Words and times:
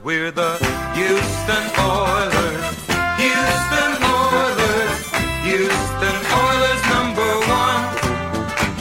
We're 0.00 0.30
the 0.30 0.56
Houston 0.94 1.66
Oilers. 1.78 2.64
Houston 3.20 3.92
Oilers. 4.02 4.98
Houston 5.44 6.18
Oilers 6.42 6.82
number 6.88 7.30
one. 7.46 7.82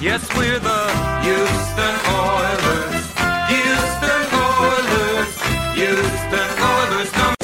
Yes, 0.02 0.24
we're 0.36 0.60
the 0.60 0.82
Houston 1.22 1.96
Oilers. 2.16 3.06
Houston 3.52 4.24
Oilers. 4.40 5.32
Houston 5.76 6.50
Oilers 6.72 7.12
number 7.14 7.36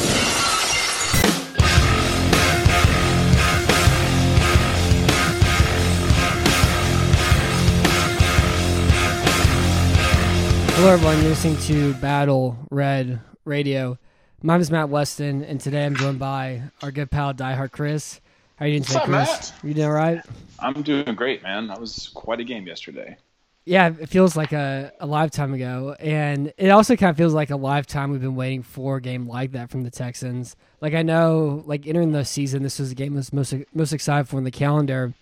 Hello, 10.76 10.90
everyone. 10.94 11.18
You're 11.22 11.30
listening 11.30 11.58
to 11.58 11.94
Battle 11.96 12.58
Red 12.72 13.20
Radio. 13.48 13.98
My 14.43 14.54
name 14.54 14.61
is 14.61 14.70
Matt 14.70 14.89
Weston, 14.89 15.43
and 15.43 15.60
today 15.60 15.86
I'm 15.86 15.96
joined 15.96 16.19
by 16.19 16.64
our 16.83 16.92
good 16.92 17.10
pal, 17.10 17.33
Diehard 17.33 17.71
Chris. 17.71 18.21
How 18.57 18.65
are 18.65 18.68
you 18.68 18.75
doing 18.75 18.83
today, 18.83 19.00
up, 19.00 19.05
Chris? 19.05 19.28
Matt? 19.28 19.54
You 19.64 19.74
doing 19.74 19.88
all 19.88 19.93
right? 19.93 20.21
I'm 20.60 20.82
doing 20.83 21.15
great, 21.15 21.42
man. 21.42 21.68
That 21.68 21.79
was 21.79 22.10
quite 22.14 22.39
a 22.39 22.43
game 22.43 22.68
yesterday. 22.68 23.18
Yeah, 23.65 23.91
it 24.00 24.10
feels 24.10 24.38
like 24.38 24.52
a, 24.54 24.91
a 25.00 25.05
lifetime 25.05 25.54
ago, 25.54 25.96
and 26.00 26.54
it 26.57 26.69
also 26.69 26.96
kind 26.96 27.10
of 27.10 27.18
feels 27.18 27.33
like 27.33 27.50
a 27.50 27.55
lifetime 27.55 28.11
we've 28.11 28.21
been 28.21 28.36
waiting 28.36 28.64
for 28.64 28.97
a 28.97 29.02
game 29.02 29.28
like 29.28 29.54
that 29.54 29.69
from 29.69 29.83
the 29.83 29.91
Texans. 29.91 30.55
Like 30.79 30.93
I 30.93 31.02
know, 31.02 31.64
like 31.66 31.88
entering 31.88 32.11
the 32.11 32.25
season, 32.25 32.64
this 32.64 32.80
was 32.80 32.89
the 32.89 32.95
game 32.95 33.14
I 33.14 33.17
was 33.17 33.33
most 33.33 33.53
most 33.73 33.91
excited 33.91 34.27
for 34.27 34.38
in 34.38 34.44
the 34.44 34.52
calendar, 34.52 35.14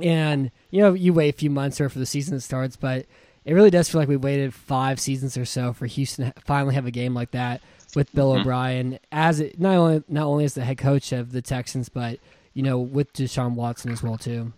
and 0.00 0.50
you 0.70 0.80
know, 0.82 0.94
you 0.94 1.12
wait 1.12 1.34
a 1.34 1.38
few 1.38 1.50
months 1.50 1.80
or 1.80 1.88
for 1.88 1.98
the 1.98 2.06
season 2.06 2.40
starts, 2.40 2.76
but 2.76 3.06
it 3.44 3.54
really 3.54 3.70
does 3.70 3.88
feel 3.88 4.00
like 4.00 4.08
we 4.08 4.16
waited 4.16 4.52
five 4.54 5.00
seasons 5.00 5.36
or 5.36 5.44
so 5.44 5.72
for 5.72 5.86
Houston 5.86 6.32
to 6.32 6.40
finally 6.42 6.74
have 6.74 6.86
a 6.86 6.90
game 6.90 7.14
like 7.14 7.30
that 7.32 7.60
with 7.94 8.12
Bill 8.14 8.32
O'Brien 8.32 8.98
as 9.10 9.40
it, 9.40 9.58
not 9.58 9.76
only 9.76 10.02
not 10.08 10.26
only 10.26 10.44
as 10.44 10.54
the 10.54 10.64
head 10.64 10.78
coach 10.78 11.12
of 11.12 11.32
the 11.32 11.42
Texans, 11.42 11.88
but 11.88 12.18
you 12.54 12.62
know 12.62 12.78
with 12.78 13.12
Deshaun 13.12 13.54
Watson 13.54 13.90
as 13.90 14.02
well 14.02 14.18
too. 14.18 14.52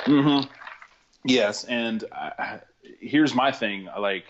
Mm-hmm. 0.00 0.48
Yes, 1.24 1.64
and 1.64 2.04
I, 2.12 2.60
here's 3.00 3.34
my 3.34 3.52
thing. 3.52 3.88
Like, 3.98 4.24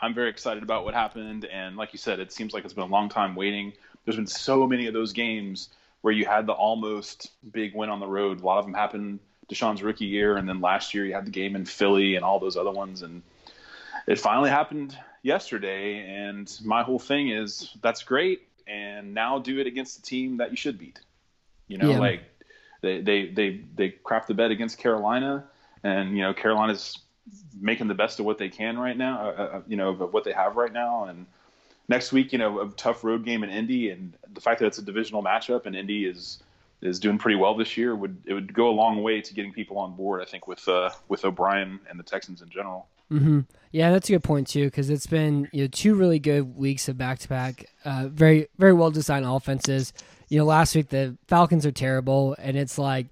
I'm 0.00 0.14
very 0.14 0.30
excited 0.30 0.62
about 0.62 0.84
what 0.84 0.94
happened, 0.94 1.44
and 1.44 1.76
like 1.76 1.92
you 1.92 1.98
said, 1.98 2.18
it 2.20 2.32
seems 2.32 2.52
like 2.52 2.64
it's 2.64 2.74
been 2.74 2.84
a 2.84 2.88
long 2.88 3.08
time 3.08 3.34
waiting. 3.34 3.72
There's 4.04 4.16
been 4.16 4.26
so 4.26 4.66
many 4.66 4.86
of 4.86 4.94
those 4.94 5.12
games 5.12 5.68
where 6.00 6.12
you 6.12 6.26
had 6.26 6.46
the 6.46 6.52
almost 6.52 7.30
big 7.52 7.74
win 7.74 7.88
on 7.88 8.00
the 8.00 8.06
road. 8.06 8.40
A 8.40 8.44
lot 8.44 8.58
of 8.58 8.64
them 8.64 8.74
happened 8.74 9.20
Deshaun's 9.48 9.82
rookie 9.82 10.06
year, 10.06 10.36
and 10.36 10.48
then 10.48 10.60
last 10.60 10.94
year 10.94 11.04
you 11.04 11.14
had 11.14 11.26
the 11.26 11.30
game 11.30 11.56
in 11.56 11.64
Philly 11.64 12.16
and 12.16 12.24
all 12.24 12.38
those 12.38 12.56
other 12.56 12.70
ones, 12.70 13.02
and 13.02 13.22
it 14.06 14.18
finally 14.18 14.50
happened 14.50 14.96
yesterday. 15.22 16.00
And 16.00 16.50
my 16.64 16.82
whole 16.82 16.98
thing 16.98 17.28
is 17.30 17.70
that's 17.82 18.02
great, 18.02 18.48
and 18.66 19.14
now 19.14 19.38
do 19.38 19.58
it 19.58 19.66
against 19.66 19.96
the 19.96 20.06
team 20.06 20.38
that 20.38 20.50
you 20.50 20.56
should 20.56 20.78
beat. 20.78 21.00
You 21.68 21.78
know, 21.78 21.90
Yeah. 21.90 21.98
like 21.98 22.22
they 22.80 23.00
they 23.00 23.26
they 23.28 23.60
they 23.76 23.88
crap 23.90 24.26
the 24.26 24.34
bed 24.34 24.50
against 24.50 24.78
Carolina, 24.78 25.44
and 25.82 26.16
you 26.16 26.22
know 26.22 26.34
Carolina's 26.34 26.98
making 27.58 27.88
the 27.88 27.94
best 27.94 28.20
of 28.20 28.26
what 28.26 28.36
they 28.38 28.48
can 28.48 28.78
right 28.78 28.96
now. 28.96 29.28
Uh, 29.30 29.32
uh, 29.32 29.62
you 29.66 29.76
know 29.76 29.90
of 29.90 30.12
what 30.12 30.24
they 30.24 30.32
have 30.32 30.56
right 30.56 30.72
now, 30.72 31.04
and 31.04 31.26
next 31.88 32.12
week, 32.12 32.32
you 32.32 32.38
know, 32.38 32.60
a 32.60 32.68
tough 32.70 33.04
road 33.04 33.24
game 33.24 33.44
in 33.44 33.50
Indy, 33.50 33.90
and 33.90 34.14
the 34.32 34.40
fact 34.40 34.60
that 34.60 34.66
it's 34.66 34.78
a 34.78 34.82
divisional 34.82 35.22
matchup 35.22 35.66
and 35.66 35.76
Indy 35.76 36.06
is 36.06 36.42
is 36.82 36.98
doing 36.98 37.18
pretty 37.18 37.36
well 37.36 37.56
this 37.56 37.76
year 37.76 37.94
would 37.94 38.22
it 38.26 38.34
would 38.34 38.52
go 38.52 38.68
a 38.68 38.72
long 38.72 39.02
way 39.02 39.20
to 39.20 39.34
getting 39.34 39.52
people 39.52 39.78
on 39.78 39.94
board. 39.96 40.20
I 40.22 40.24
think 40.24 40.46
with 40.46 40.66
uh, 40.68 40.90
with 41.08 41.24
O'Brien 41.24 41.80
and 41.88 41.98
the 41.98 42.04
Texans 42.04 42.42
in 42.42 42.48
general. 42.50 42.88
hmm 43.08 43.40
Yeah, 43.72 43.90
that's 43.90 44.08
a 44.08 44.12
good 44.12 44.24
point 44.24 44.48
too, 44.48 44.64
because 44.64 44.90
it's 44.90 45.06
been 45.06 45.48
you 45.52 45.62
know 45.62 45.68
two 45.68 45.94
really 45.94 46.18
good 46.18 46.56
weeks 46.56 46.88
of 46.88 46.98
back 46.98 47.18
to 47.20 47.28
back, 47.28 47.66
very 47.84 48.48
very 48.58 48.72
well 48.72 48.90
designed 48.90 49.26
offenses. 49.26 49.92
You 50.28 50.38
know, 50.38 50.44
last 50.44 50.74
week 50.74 50.88
the 50.88 51.16
Falcons 51.28 51.66
are 51.66 51.72
terrible, 51.72 52.34
and 52.38 52.56
it's 52.56 52.78
like 52.78 53.06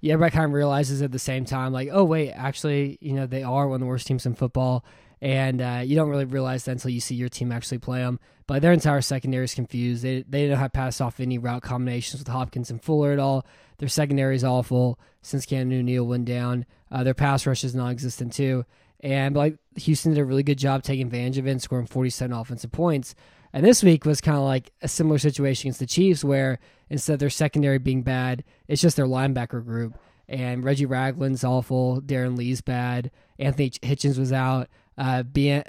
yeah, 0.00 0.12
everybody 0.12 0.34
kind 0.34 0.44
of 0.46 0.52
realizes 0.52 1.02
at 1.02 1.10
the 1.10 1.18
same 1.18 1.44
time, 1.44 1.72
like, 1.72 1.88
oh 1.90 2.04
wait, 2.04 2.30
actually, 2.30 2.98
you 3.00 3.14
know, 3.14 3.26
they 3.26 3.42
are 3.42 3.66
one 3.66 3.76
of 3.76 3.80
the 3.80 3.86
worst 3.86 4.06
teams 4.06 4.26
in 4.26 4.34
football, 4.34 4.84
and 5.20 5.60
uh, 5.60 5.82
you 5.84 5.96
don't 5.96 6.08
really 6.08 6.24
realize 6.24 6.64
that 6.64 6.72
until 6.72 6.90
you 6.90 7.00
see 7.00 7.16
your 7.16 7.28
team 7.28 7.50
actually 7.50 7.78
play 7.78 7.98
them. 8.00 8.20
But 8.48 8.62
their 8.62 8.72
entire 8.72 9.02
secondary 9.02 9.44
is 9.44 9.54
confused. 9.54 10.02
They 10.02 10.24
they 10.26 10.48
don't 10.48 10.56
have 10.56 10.72
pass 10.72 11.02
off 11.02 11.20
any 11.20 11.36
route 11.36 11.62
combinations 11.62 12.20
with 12.20 12.28
Hopkins 12.28 12.70
and 12.70 12.82
Fuller 12.82 13.12
at 13.12 13.18
all. 13.18 13.46
Their 13.76 13.90
secondary 13.90 14.34
is 14.34 14.42
awful 14.42 14.98
since 15.22 15.44
Cam 15.44 15.68
Newton 15.68 16.08
went 16.08 16.24
down. 16.24 16.64
Uh, 16.90 17.04
their 17.04 17.14
pass 17.14 17.46
rush 17.46 17.62
is 17.62 17.74
non-existent 17.74 18.32
too. 18.32 18.64
And 19.00 19.36
like 19.36 19.58
Houston 19.76 20.14
did 20.14 20.20
a 20.20 20.24
really 20.24 20.42
good 20.42 20.58
job 20.58 20.82
taking 20.82 21.06
advantage 21.06 21.36
of 21.36 21.46
it 21.46 21.50
and 21.50 21.62
scoring 21.62 21.86
47 21.86 22.34
offensive 22.34 22.72
points. 22.72 23.14
And 23.52 23.64
this 23.64 23.82
week 23.82 24.06
was 24.06 24.22
kind 24.22 24.38
of 24.38 24.44
like 24.44 24.72
a 24.80 24.88
similar 24.88 25.18
situation 25.18 25.66
against 25.68 25.80
the 25.80 25.86
Chiefs, 25.86 26.24
where 26.24 26.58
instead 26.88 27.14
of 27.14 27.18
their 27.18 27.30
secondary 27.30 27.78
being 27.78 28.02
bad, 28.02 28.44
it's 28.66 28.82
just 28.82 28.96
their 28.96 29.06
linebacker 29.06 29.62
group. 29.62 29.98
And 30.26 30.64
Reggie 30.64 30.86
Ragland's 30.86 31.44
awful. 31.44 32.00
Darron 32.00 32.36
Lee's 32.36 32.60
bad. 32.62 33.10
Anthony 33.38 33.70
Hitchens 33.70 34.18
was 34.18 34.32
out. 34.32 34.68
Uh, 34.98 35.22
Ben 35.22 35.62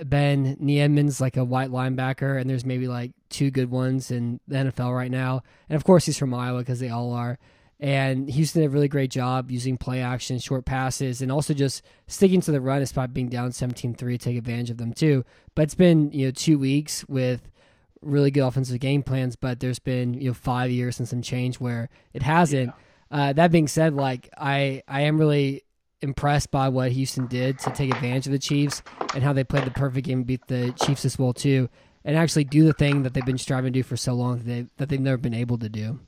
Niemann's 0.59 1.21
like 1.21 1.37
a 1.37 1.43
white 1.43 1.69
linebacker, 1.69 2.41
and 2.41 2.49
there's 2.49 2.65
maybe 2.65 2.87
like 2.87 3.11
two 3.29 3.51
good 3.51 3.69
ones 3.69 4.09
in 4.09 4.39
the 4.47 4.55
NFL 4.55 4.95
right 4.95 5.11
now. 5.11 5.43
And 5.69 5.75
of 5.75 5.83
course, 5.83 6.07
he's 6.07 6.17
from 6.17 6.33
Iowa 6.33 6.59
because 6.59 6.79
they 6.79 6.89
all 6.89 7.13
are. 7.13 7.37
And 7.79 8.27
Houston 8.27 8.61
did 8.61 8.67
a 8.67 8.71
really 8.71 8.87
great 8.87 9.11
job 9.11 9.51
using 9.51 9.77
play 9.77 10.01
action, 10.01 10.39
short 10.39 10.65
passes, 10.65 11.21
and 11.21 11.31
also 11.31 11.53
just 11.53 11.83
sticking 12.07 12.41
to 12.41 12.51
the 12.51 12.59
run 12.59 12.79
despite 12.79 13.13
being 13.13 13.29
down 13.29 13.51
17-3 13.51 13.97
to 13.97 14.17
take 14.17 14.35
advantage 14.35 14.71
of 14.71 14.77
them 14.77 14.93
too. 14.93 15.23
But 15.53 15.61
it's 15.61 15.75
been 15.75 16.11
you 16.11 16.25
know 16.25 16.31
two 16.31 16.57
weeks 16.57 17.07
with 17.07 17.49
really 18.01 18.31
good 18.31 18.41
offensive 18.41 18.79
game 18.79 19.03
plans, 19.03 19.35
but 19.35 19.59
there's 19.59 19.79
been 19.79 20.15
you 20.15 20.29
know 20.29 20.33
five 20.33 20.71
years 20.71 20.99
and 20.99 21.07
some 21.07 21.21
change 21.21 21.59
where 21.59 21.89
it 22.13 22.23
hasn't. 22.23 22.73
Uh, 23.11 23.31
that 23.33 23.51
being 23.51 23.67
said, 23.67 23.93
like 23.93 24.27
I 24.37 24.81
I 24.87 25.01
am 25.01 25.19
really 25.19 25.63
impressed 26.01 26.51
by 26.51 26.69
what 26.69 26.91
Houston 26.91 27.27
did 27.27 27.59
to 27.59 27.71
take 27.71 27.93
advantage 27.93 28.25
of 28.25 28.31
the 28.31 28.39
Chiefs 28.39 28.81
and 29.13 29.23
how 29.23 29.33
they 29.33 29.43
played 29.43 29.65
the 29.65 29.71
perfect 29.71 30.07
game 30.07 30.19
and 30.19 30.27
beat 30.27 30.47
the 30.47 30.71
Chiefs 30.85 31.05
as 31.05 31.19
well 31.19 31.33
too, 31.33 31.69
and 32.05 32.17
actually 32.17 32.43
do 32.43 32.65
the 32.65 32.73
thing 32.73 33.03
that 33.03 33.13
they've 33.13 33.25
been 33.25 33.37
striving 33.37 33.73
to 33.73 33.79
do 33.79 33.83
for 33.83 33.97
so 33.97 34.13
long 34.13 34.37
that 34.37 34.45
they 34.45 34.67
that 34.77 34.89
they've 34.89 34.99
never 34.99 35.17
been 35.17 35.33
able 35.33 35.57
to 35.57 35.69
do. 35.69 35.99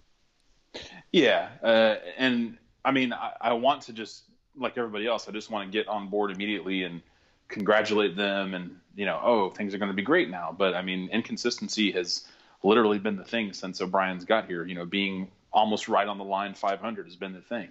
Yeah, 1.11 1.49
uh, 1.61 1.95
and 2.17 2.57
I 2.85 2.91
mean, 2.91 3.13
I, 3.13 3.33
I 3.41 3.53
want 3.53 3.83
to 3.83 3.93
just 3.93 4.23
like 4.57 4.77
everybody 4.77 5.07
else, 5.07 5.27
I 5.27 5.31
just 5.31 5.49
want 5.49 5.69
to 5.69 5.77
get 5.77 5.87
on 5.87 6.09
board 6.09 6.31
immediately 6.31 6.83
and 6.83 7.01
congratulate 7.47 8.15
them, 8.15 8.53
and 8.53 8.77
you 8.95 9.05
know, 9.05 9.19
oh, 9.23 9.49
things 9.49 9.73
are 9.73 9.77
going 9.77 9.91
to 9.91 9.95
be 9.95 10.01
great 10.03 10.29
now. 10.29 10.55
But 10.57 10.73
I 10.73 10.81
mean, 10.81 11.09
inconsistency 11.11 11.91
has 11.91 12.25
literally 12.63 12.99
been 12.99 13.15
the 13.15 13.23
thing 13.23 13.53
since 13.53 13.81
O'Brien's 13.81 14.25
got 14.25 14.47
here. 14.47 14.65
You 14.65 14.75
know, 14.75 14.85
being 14.85 15.29
almost 15.51 15.87
right 15.87 16.07
on 16.07 16.17
the 16.17 16.23
line 16.23 16.53
500 16.53 17.05
has 17.05 17.15
been 17.15 17.33
the 17.33 17.41
thing. 17.41 17.69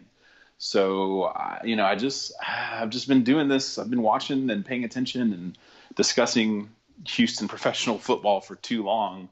So, 0.63 1.33
you 1.65 1.75
know, 1.75 1.87
I 1.87 1.97
just 1.97 2.33
I've 2.47 2.91
just 2.91 3.09
been 3.09 3.25
doing 3.25 3.49
this. 3.49 3.79
I've 3.79 3.89
been 3.89 4.03
watching 4.03 4.51
and 4.51 4.65
paying 4.65 4.85
attention 4.85 5.33
and 5.33 5.59
discussing 5.97 6.69
Houston 7.09 7.49
professional 7.49 7.99
football 7.99 8.43
for 8.43 8.57
too 8.57 8.85
long 8.85 9.31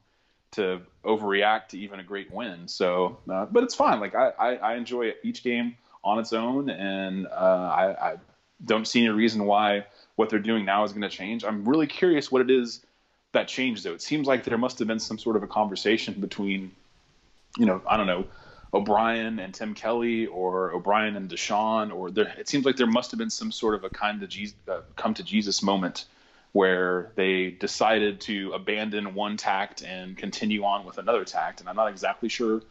to 0.53 0.81
overreact 1.05 1.69
to 1.69 1.79
even 1.79 2.01
a 2.01 2.03
great 2.03 2.33
win. 2.33 2.67
So, 2.67 3.19
uh, 3.31 3.45
but 3.45 3.63
it's 3.63 3.75
fine. 3.75 4.01
Like 4.01 4.15
I, 4.15 4.31
I, 4.39 4.55
I 4.55 4.75
enjoy 4.77 5.13
each 5.23 5.45
game 5.45 5.77
on 6.03 6.19
its 6.19 6.33
own, 6.33 6.71
and 6.71 7.27
uh, 7.27 7.31
I, 7.31 8.13
I 8.13 8.17
don't 8.65 8.89
see 8.89 9.01
any 9.01 9.11
reason 9.11 9.45
why 9.45 9.85
what 10.17 10.31
they're 10.31 10.39
doing 10.39 10.65
now 10.65 10.83
is 10.85 10.93
going 10.93 11.03
to 11.03 11.11
change. 11.11 11.45
I'm 11.45 11.69
really 11.69 11.87
curious 11.87 12.33
what 12.33 12.41
it 12.41 12.51
is 12.51 12.81
that 13.33 13.49
changed, 13.49 13.85
though. 13.85 13.93
It 13.93 14.01
seems 14.01 14.27
like 14.27 14.45
there 14.45 14.57
must 14.57 14.79
have 14.79 14.89
been 14.89 14.99
some 14.99 15.19
sort 15.19 15.37
of 15.37 15.43
a 15.43 15.47
conversation 15.47 16.15
between, 16.15 16.73
you 17.59 17.67
know, 17.67 17.83
I 17.87 17.99
don't 17.99 18.07
know, 18.07 18.25
O'Brien 18.73 19.39
and 19.39 19.55
Tim 19.55 19.75
Kelly, 19.75 20.27
or 20.27 20.73
O'Brien 20.73 21.17
and 21.17 21.29
Deshaun, 21.31 21.95
or 21.95 22.11
there. 22.11 22.35
It 22.39 22.49
seems 22.49 22.65
like 22.65 22.77
there 22.77 22.87
must 22.87 23.11
have 23.11 23.19
been 23.19 23.31
some 23.31 23.51
sort 23.51 23.75
of 23.75 23.85
a 23.85 23.91
kind 23.91 24.23
of 24.23 24.29
Jesus, 24.29 24.57
uh, 24.69 24.81
come 24.97 25.15
to 25.15 25.23
Jesus 25.23 25.63
moment 25.63 26.05
where 26.53 27.13
they 27.15 27.51
decided 27.51 28.21
to 28.23 28.53
abandon 28.53 29.15
one 29.15 29.37
tact 29.37 29.83
and 29.83 30.17
continue 30.17 30.65
on 30.65 30.85
with 30.85 30.99
another 30.99 31.25
tact. 31.25 31.61
And 31.61 31.69
I'm 31.69 31.77
not 31.77 31.89
exactly 31.89 32.29
sure 32.29 32.63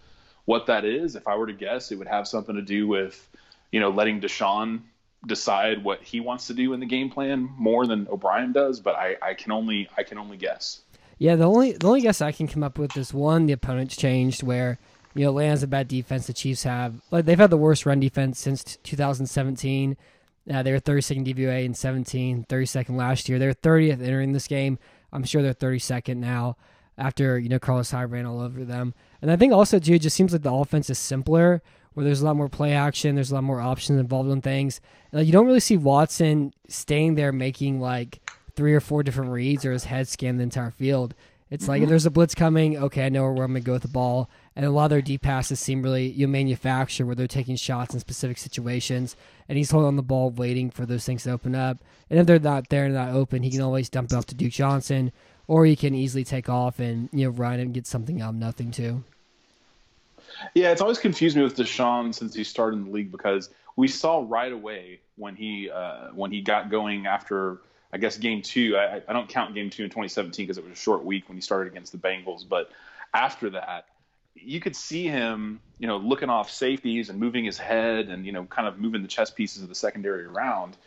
what 0.45 0.66
that 0.68 0.83
is. 0.83 1.16
If 1.16 1.27
I 1.27 1.36
were 1.36 1.48
to 1.48 1.54
guess, 1.54 1.92
it 1.92 1.98
would 1.98 2.07
have 2.07 2.27
something 2.27 2.56
to 2.56 2.62
do 2.62 2.88
with, 2.88 3.27
you 3.72 3.80
know, 3.80 3.89
letting 3.89 4.19
Deshaun 4.19 4.81
decide 5.25 5.83
what 5.83 6.01
he 6.01 6.19
wants 6.19 6.48
to 6.48 6.54
do 6.54 6.74
in 6.74 6.80
the 6.80 6.86
game 6.86 7.10
plan 7.10 7.50
more 7.57 7.86
than 7.86 8.07
O'Brien 8.10 8.51
does. 8.51 8.80
But 8.80 8.95
I, 8.95 9.16
I 9.22 9.33
can 9.36 9.51
only 9.51 9.89
I 9.98 10.04
can 10.04 10.18
only 10.18 10.38
guess. 10.38 10.81
Yeah, 11.18 11.36
the 11.36 11.45
only 11.45 11.74
the 11.74 11.88
only 11.88 12.01
guess 12.01 12.22
I 12.22 12.31
can 12.31 12.48
come 12.48 12.63
up 12.63 12.77
with 12.77 12.95
is 12.98 13.13
one 13.13 13.45
the 13.45 13.54
opponent's 13.54 13.95
changed 13.95 14.44
where 14.44 14.80
you 15.18 15.24
know 15.24 15.31
Atlanta's 15.31 15.64
a 15.64 15.68
bad 15.68 15.88
defense. 15.88 16.28
The 16.28 16.34
Chiefs 16.34 16.64
have 16.64 17.02
like 17.12 17.25
they've 17.25 17.40
had 17.40 17.50
the 17.50 17.58
worst 17.58 17.86
run 17.86 18.00
defense 18.00 18.40
since 18.40 18.64
2017. 18.84 19.98
Uh, 20.50 20.64
they 20.64 20.72
were 20.72 20.80
32nd 20.80 21.25
DVOA 21.25 21.66
in 21.66 21.74
17, 21.74 22.46
32nd 22.48 22.96
last 22.96 23.28
year. 23.28 23.38
They're 23.38 23.54
30th 23.54 24.02
entering 24.02 24.31
this 24.31 24.48
game. 24.48 24.80
I'm 25.12 25.25
sure 25.25 25.42
they're 25.42 25.54
32nd 25.54 26.18
now 26.18 26.56
after 26.98 27.38
you 27.38 27.50
know 27.50 27.60
Carlos 27.60 27.92
Hyde 27.92 28.12
ran 28.12 28.25
all 28.25 28.40
over 28.40 28.64
them. 28.64 28.94
And 29.22 29.31
I 29.31 29.36
think 29.36 29.54
also 29.54 29.80
too, 29.80 29.96
it 29.96 30.02
just 30.02 30.16
seems 30.16 30.34
like 30.34 30.44
the 30.44 30.54
offense 30.54 30.90
is 30.90 31.00
simpler, 31.00 31.62
where 31.94 32.04
there's 32.04 32.22
a 32.22 32.25
lot 32.25 32.36
more 32.36 32.50
play 32.50 32.74
action, 32.74 33.16
there's 33.16 33.31
a 33.31 33.36
lot 33.36 33.44
more 33.44 33.60
options 33.60 34.00
involved 34.00 34.30
in 34.30 34.42
things. 34.42 34.80
And, 35.12 35.20
like, 35.20 35.25
you 35.25 35.34
don't 35.34 35.48
really 35.48 35.60
see 35.60 35.78
Watson 35.78 36.54
staying 36.68 37.16
there 37.16 37.31
making 37.31 37.81
like 37.81 38.20
three 38.56 38.74
or 38.74 38.80
four 38.80 39.04
different 39.04 39.31
reads 39.31 39.66
or 39.66 39.72
his 39.72 39.86
head 39.86 40.08
scan 40.08 40.38
the 40.38 40.44
entire 40.44 40.72
field. 40.72 41.16
It's 41.50 41.68
like 41.68 41.81
if 41.81 41.88
there's 41.88 42.06
a 42.06 42.12
blitz 42.12 42.36
coming, 42.36 42.78
okay, 42.78 43.06
I 43.06 43.10
know 43.10 43.31
where 43.31 43.46
I'm 43.46 43.54
going 43.54 43.63
to 43.63 43.66
go 43.66 43.74
with 43.74 43.84
the 43.84 43.88
ball. 43.88 44.30
And 44.57 44.65
a 44.65 44.71
lot 44.71 44.86
of 44.86 44.89
their 44.89 45.04
deep 45.04 45.21
passes 45.21 45.59
seem 45.59 45.83
really 45.83 46.07
you 46.07 46.25
know, 46.25 46.31
manufacture 46.31 47.06
where 47.06 47.13
they're 47.13 47.27
taking 47.27 47.56
shots 47.56 47.94
in 47.94 48.00
specific 48.00 48.39
situations. 48.39 49.15
And 49.48 49.56
he's 49.56 49.69
holding 49.69 49.88
on 49.88 49.98
the 49.98 50.01
ball, 50.01 50.31
waiting 50.31 50.71
for 50.71 50.83
those 50.83 51.06
things 51.06 51.24
to 51.24 51.31
open 51.31 51.54
up. 51.54 51.77
And 52.09 52.18
if 52.18 52.25
they're 52.25 52.39
not 52.39 52.69
there 52.69 52.86
and 52.86 52.95
not 52.95 53.09
open, 53.09 53.44
he 53.44 53.51
can 53.51 53.62
always 53.62 53.88
dump 53.88 54.12
it 54.12 54.15
off 54.15 54.25
to 54.25 54.36
Duke 54.36 54.51
Johnson, 54.51 55.12
or 55.48 55.68
he 55.68 55.75
can 55.75 55.94
easily 55.94 56.24
take 56.24 56.50
off 56.50 56.80
and 56.80 57.07
you 57.13 57.25
know 57.25 57.30
run 57.30 57.59
and 57.59 57.71
get 57.71 57.86
something 57.86 58.19
out 58.19 58.30
of 58.30 58.36
nothing 58.36 58.71
too. 58.71 59.04
Yeah, 60.56 60.71
it's 60.71 60.81
always 60.81 60.98
confused 60.98 61.38
me 61.38 61.44
with 61.44 61.56
Deshaun 61.56 62.12
since 62.13 62.33
he 62.33 62.44
started 62.44 62.77
in 62.77 62.86
the 62.86 62.92
league 62.92 63.12
because 63.12 63.51
we 63.75 63.88
saw 63.88 64.25
right 64.27 64.51
away 64.51 65.01
when 65.18 65.36
he 65.36 65.69
uh, 65.69 66.07
when 66.15 66.31
he 66.31 66.42
got 66.42 66.71
going 66.71 67.06
after 67.06 67.60
I 67.94 68.00
guess 68.00 68.18
game 68.18 68.42
two. 68.42 68.75
I, 68.75 69.03
I 69.07 69.13
don't 69.13 69.30
count 69.30 69.53
game 69.53 69.69
two 69.69 69.83
in 69.83 69.92
2017 69.92 70.48
because 70.48 70.57
it 70.57 70.63
was 70.63 70.74
a 70.74 70.81
short 70.81 71.06
week 71.06 71.30
when 71.30 71.38
he 71.38 71.42
started 71.42 71.71
against 71.71 71.92
the 71.92 72.00
Bengals, 72.00 72.44
but 72.48 72.71
after 73.13 73.51
that, 73.51 73.86
you 74.42 74.60
could 74.60 74.75
see 74.75 75.07
him, 75.07 75.60
you 75.80 75.88
know, 75.88 75.98
looking 75.98 76.30
off 76.30 76.50
safeties 76.50 77.10
and 77.10 77.19
moving 77.19 77.45
his 77.45 77.57
head 77.57 78.10
and 78.10 78.25
you 78.25 78.31
know, 78.31 78.45
kind 78.45 78.68
of 78.68 78.80
moving 78.80 79.01
the 79.01 79.07
chess 79.07 79.30
pieces 79.30 79.63
of 79.63 79.69
the 79.69 79.75
secondary 79.75 80.25
around. 80.25 80.78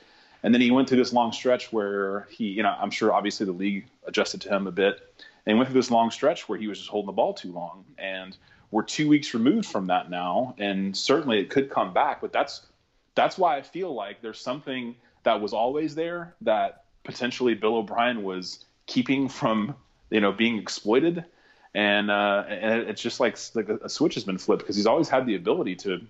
And 0.42 0.54
then 0.54 0.60
he 0.60 0.70
went 0.70 0.88
through 0.88 0.98
this 0.98 1.12
long 1.12 1.32
stretch 1.32 1.72
where 1.72 2.26
he, 2.30 2.46
you 2.48 2.62
know, 2.62 2.74
I'm 2.78 2.90
sure 2.90 3.12
obviously 3.12 3.46
the 3.46 3.52
league 3.52 3.86
adjusted 4.06 4.40
to 4.42 4.48
him 4.48 4.66
a 4.66 4.72
bit, 4.72 5.00
and 5.44 5.54
he 5.54 5.58
went 5.58 5.68
through 5.68 5.80
this 5.80 5.90
long 5.90 6.10
stretch 6.10 6.48
where 6.48 6.58
he 6.58 6.66
was 6.66 6.78
just 6.78 6.90
holding 6.90 7.06
the 7.06 7.12
ball 7.12 7.34
too 7.34 7.52
long. 7.52 7.84
And 7.98 8.36
we're 8.70 8.82
two 8.82 9.08
weeks 9.08 9.34
removed 9.34 9.68
from 9.68 9.88
that 9.88 10.10
now, 10.10 10.54
and 10.58 10.96
certainly 10.96 11.40
it 11.40 11.50
could 11.50 11.70
come 11.70 11.92
back. 11.92 12.20
But 12.20 12.32
that's 12.32 12.66
that's 13.14 13.36
why 13.36 13.56
I 13.56 13.62
feel 13.62 13.92
like 13.92 14.22
there's 14.22 14.40
something 14.40 14.96
that 15.24 15.40
was 15.40 15.52
always 15.52 15.94
there 15.94 16.34
that 16.42 16.84
potentially 17.04 17.54
Bill 17.54 17.76
O'Brien 17.76 18.22
was 18.22 18.64
keeping 18.86 19.28
from 19.28 19.74
you 20.10 20.20
know 20.20 20.32
being 20.32 20.56
exploited, 20.56 21.24
and 21.74 22.10
uh, 22.10 22.44
and 22.48 22.88
it's 22.88 23.02
just 23.02 23.20
like, 23.20 23.38
like 23.54 23.68
a 23.68 23.88
switch 23.88 24.14
has 24.14 24.24
been 24.24 24.38
flipped 24.38 24.62
because 24.62 24.76
he's 24.76 24.86
always 24.86 25.08
had 25.08 25.26
the 25.26 25.36
ability 25.36 25.76
to 25.76 26.00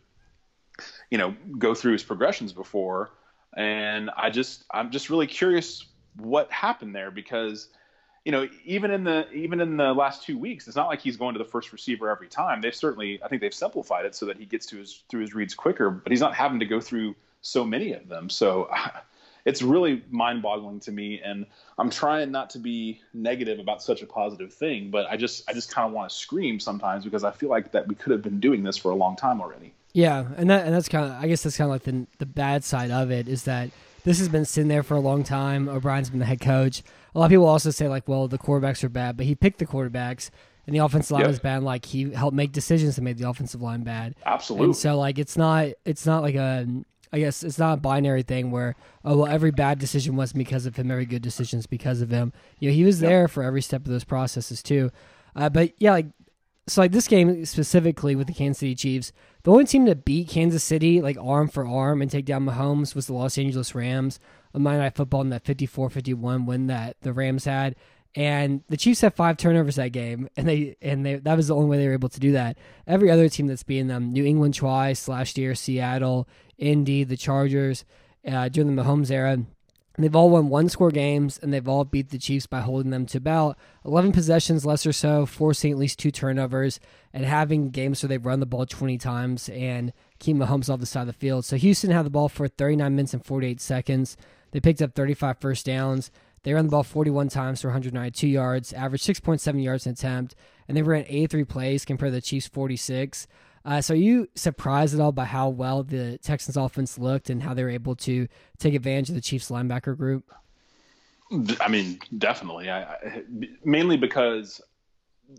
you 1.10 1.18
know 1.18 1.34
go 1.58 1.74
through 1.74 1.92
his 1.92 2.02
progressions 2.02 2.52
before, 2.52 3.10
and 3.56 4.10
I 4.16 4.30
just 4.30 4.64
I'm 4.70 4.90
just 4.90 5.10
really 5.10 5.26
curious 5.26 5.84
what 6.16 6.50
happened 6.50 6.94
there 6.94 7.10
because 7.10 7.68
you 8.24 8.32
know, 8.32 8.48
even 8.64 8.90
in 8.90 9.04
the 9.04 9.30
even 9.32 9.60
in 9.60 9.76
the 9.76 9.94
last 9.94 10.24
two 10.24 10.38
weeks, 10.38 10.66
it's 10.66 10.76
not 10.76 10.88
like 10.88 11.00
he's 11.00 11.16
going 11.16 11.34
to 11.34 11.38
the 11.38 11.44
first 11.44 11.72
receiver 11.72 12.10
every 12.10 12.28
time. 12.28 12.60
They've 12.60 12.74
certainly, 12.74 13.20
I 13.22 13.28
think, 13.28 13.40
they've 13.40 13.54
simplified 13.54 14.04
it 14.04 14.14
so 14.14 14.26
that 14.26 14.36
he 14.36 14.44
gets 14.44 14.66
to 14.66 14.76
his 14.76 15.04
through 15.08 15.22
his 15.22 15.34
reads 15.34 15.54
quicker, 15.54 15.90
but 15.90 16.12
he's 16.12 16.20
not 16.20 16.34
having 16.34 16.60
to 16.60 16.66
go 16.66 16.80
through 16.80 17.14
so 17.40 17.64
many 17.64 17.92
of 17.92 18.08
them. 18.08 18.28
So 18.28 18.70
it's 19.44 19.62
really 19.62 20.02
mind-boggling 20.10 20.80
to 20.80 20.92
me, 20.92 21.20
and 21.24 21.46
I'm 21.78 21.90
trying 21.90 22.30
not 22.30 22.50
to 22.50 22.58
be 22.58 23.00
negative 23.14 23.58
about 23.58 23.82
such 23.82 24.02
a 24.02 24.06
positive 24.06 24.52
thing, 24.52 24.90
but 24.90 25.06
I 25.10 25.16
just 25.16 25.48
I 25.48 25.52
just 25.52 25.72
kind 25.72 25.86
of 25.86 25.92
want 25.92 26.10
to 26.10 26.16
scream 26.16 26.60
sometimes 26.60 27.04
because 27.04 27.24
I 27.24 27.30
feel 27.30 27.48
like 27.48 27.72
that 27.72 27.88
we 27.88 27.94
could 27.94 28.12
have 28.12 28.22
been 28.22 28.40
doing 28.40 28.62
this 28.62 28.76
for 28.76 28.90
a 28.90 28.96
long 28.96 29.16
time 29.16 29.40
already. 29.40 29.74
Yeah, 29.92 30.26
and 30.36 30.48
that 30.50 30.66
and 30.66 30.74
that's 30.74 30.88
kind 30.88 31.04
of 31.06 31.12
I 31.12 31.26
guess 31.26 31.42
that's 31.42 31.56
kind 31.56 31.68
of 31.68 31.72
like 31.72 31.84
the 31.84 32.06
the 32.18 32.26
bad 32.26 32.64
side 32.64 32.90
of 32.90 33.10
it 33.10 33.28
is 33.28 33.44
that 33.44 33.70
this 34.04 34.18
has 34.18 34.28
been 34.28 34.44
sitting 34.44 34.68
there 34.68 34.82
for 34.82 34.94
a 34.94 35.00
long 35.00 35.24
time. 35.24 35.68
O'Brien's 35.68 36.10
been 36.10 36.20
the 36.20 36.26
head 36.26 36.40
coach 36.40 36.82
a 37.14 37.18
lot 37.18 37.26
of 37.26 37.30
people 37.30 37.46
also 37.46 37.70
say 37.70 37.88
like, 37.88 38.08
well, 38.08 38.28
the 38.28 38.38
quarterbacks 38.38 38.84
are 38.84 38.88
bad, 38.88 39.16
but 39.16 39.26
he 39.26 39.34
picked 39.34 39.58
the 39.58 39.66
quarterbacks, 39.66 40.30
and 40.66 40.74
the 40.74 40.80
offensive 40.80 41.12
line 41.12 41.22
yep. 41.22 41.28
was 41.28 41.38
bad. 41.40 41.62
Like 41.62 41.84
he 41.84 42.12
helped 42.12 42.36
make 42.36 42.52
decisions 42.52 42.96
that 42.96 43.02
made 43.02 43.18
the 43.18 43.28
offensive 43.28 43.60
line 43.60 43.82
bad. 43.82 44.14
Absolutely. 44.24 44.66
And 44.66 44.76
so 44.76 44.96
like 44.96 45.18
it's 45.18 45.36
not 45.36 45.68
it's 45.84 46.06
not 46.06 46.22
like 46.22 46.36
a 46.36 46.66
I 47.12 47.18
guess 47.18 47.42
it's 47.42 47.58
not 47.58 47.78
a 47.78 47.80
binary 47.80 48.22
thing 48.22 48.50
where 48.50 48.76
oh 49.04 49.18
well 49.18 49.26
every 49.26 49.50
bad 49.50 49.78
decision 49.78 50.16
was 50.16 50.32
because 50.32 50.66
of 50.66 50.76
him, 50.76 50.90
every 50.90 51.06
good 51.06 51.22
decisions 51.22 51.66
because 51.66 52.00
of 52.00 52.10
him. 52.10 52.32
You 52.58 52.70
know 52.70 52.74
he 52.74 52.84
was 52.84 53.00
there 53.00 53.28
for 53.28 53.42
every 53.42 53.62
step 53.62 53.82
of 53.82 53.90
those 53.90 54.04
processes 54.04 54.62
too. 54.62 54.90
Uh, 55.34 55.48
but 55.48 55.72
yeah, 55.78 55.92
like 55.92 56.06
so 56.70 56.80
like 56.80 56.92
this 56.92 57.08
game 57.08 57.44
specifically 57.44 58.14
with 58.14 58.28
the 58.28 58.32
Kansas 58.32 58.60
City 58.60 58.74
Chiefs, 58.74 59.12
the 59.42 59.50
only 59.50 59.64
team 59.64 59.86
to 59.86 59.94
beat 59.94 60.28
Kansas 60.28 60.62
City 60.62 61.00
like 61.00 61.16
arm 61.20 61.48
for 61.48 61.66
arm 61.66 62.00
and 62.00 62.10
take 62.10 62.24
down 62.24 62.46
Mahomes 62.46 62.94
was 62.94 63.06
the 63.06 63.12
Los 63.12 63.38
Angeles 63.38 63.74
Rams 63.74 64.20
on 64.54 64.62
Monday 64.62 64.78
Night 64.78 64.94
Football 64.94 65.22
in 65.22 65.30
that 65.30 65.44
54-51 65.44 66.46
win 66.46 66.68
that 66.68 66.96
the 67.02 67.12
Rams 67.12 67.44
had. 67.44 67.74
And 68.14 68.62
the 68.68 68.76
Chiefs 68.76 69.02
had 69.02 69.14
five 69.14 69.36
turnovers 69.36 69.76
that 69.76 69.92
game, 69.92 70.28
and 70.36 70.48
they 70.48 70.76
and 70.82 71.06
they 71.06 71.16
that 71.16 71.36
was 71.36 71.46
the 71.46 71.54
only 71.54 71.68
way 71.68 71.78
they 71.78 71.86
were 71.86 71.92
able 71.92 72.08
to 72.08 72.18
do 72.18 72.32
that. 72.32 72.58
Every 72.84 73.08
other 73.08 73.28
team 73.28 73.46
that's 73.46 73.62
beating 73.62 73.86
them, 73.86 74.12
New 74.12 74.24
England 74.24 74.54
twice 74.54 75.06
last 75.06 75.38
year, 75.38 75.54
Seattle, 75.54 76.28
Indy, 76.60 77.02
the 77.04 77.16
Chargers, 77.16 77.84
uh, 78.26 78.48
during 78.48 78.74
the 78.74 78.82
Mahomes 78.82 79.10
era, 79.10 79.38
they've 79.98 80.14
all 80.14 80.30
won 80.30 80.48
one 80.48 80.68
score 80.68 80.90
games, 80.90 81.38
and 81.38 81.52
they've 81.52 81.68
all 81.68 81.84
beat 81.84 82.10
the 82.10 82.18
Chiefs 82.18 82.46
by 82.46 82.60
holding 82.60 82.90
them 82.90 83.06
to 83.06 83.18
about 83.18 83.58
11 83.84 84.12
possessions, 84.12 84.64
less 84.64 84.86
or 84.86 84.92
so, 84.92 85.26
forcing 85.26 85.72
at 85.72 85.78
least 85.78 85.98
two 85.98 86.10
turnovers, 86.10 86.78
and 87.12 87.24
having 87.24 87.70
games 87.70 88.02
where 88.02 88.08
they've 88.08 88.24
run 88.24 88.40
the 88.40 88.46
ball 88.46 88.66
20 88.66 88.98
times 88.98 89.48
and 89.48 89.92
keep 90.18 90.36
Mahomes 90.36 90.72
off 90.72 90.80
the 90.80 90.86
side 90.86 91.02
of 91.02 91.06
the 91.08 91.12
field. 91.14 91.44
So 91.44 91.56
Houston 91.56 91.90
had 91.90 92.06
the 92.06 92.10
ball 92.10 92.28
for 92.28 92.46
39 92.46 92.94
minutes 92.94 93.14
and 93.14 93.24
48 93.24 93.60
seconds. 93.60 94.16
They 94.52 94.60
picked 94.60 94.82
up 94.82 94.94
35 94.94 95.38
first 95.40 95.66
downs. 95.66 96.10
They 96.42 96.54
ran 96.54 96.66
the 96.66 96.70
ball 96.70 96.82
41 96.82 97.28
times 97.28 97.60
for 97.60 97.68
192 97.68 98.26
yards, 98.26 98.72
averaged 98.72 99.06
6.7 99.06 99.62
yards 99.62 99.86
an 99.86 99.92
attempt, 99.92 100.34
and 100.66 100.76
they 100.76 100.82
ran 100.82 101.04
83 101.06 101.44
plays 101.44 101.84
compared 101.84 102.12
to 102.12 102.14
the 102.16 102.22
Chiefs' 102.22 102.48
46. 102.48 103.26
Uh, 103.64 103.80
so, 103.80 103.92
are 103.92 103.96
you 103.96 104.28
surprised 104.34 104.94
at 104.94 105.00
all 105.00 105.12
by 105.12 105.24
how 105.24 105.48
well 105.48 105.82
the 105.82 106.18
Texans' 106.18 106.56
offense 106.56 106.98
looked 106.98 107.28
and 107.28 107.42
how 107.42 107.52
they 107.52 107.62
were 107.62 107.70
able 107.70 107.94
to 107.96 108.26
take 108.58 108.74
advantage 108.74 109.10
of 109.10 109.14
the 109.14 109.20
Chiefs' 109.20 109.50
linebacker 109.50 109.96
group? 109.96 110.32
I 111.60 111.68
mean, 111.68 112.00
definitely. 112.16 112.70
I, 112.70 112.82
I, 112.82 113.22
mainly 113.64 113.96
because 113.96 114.60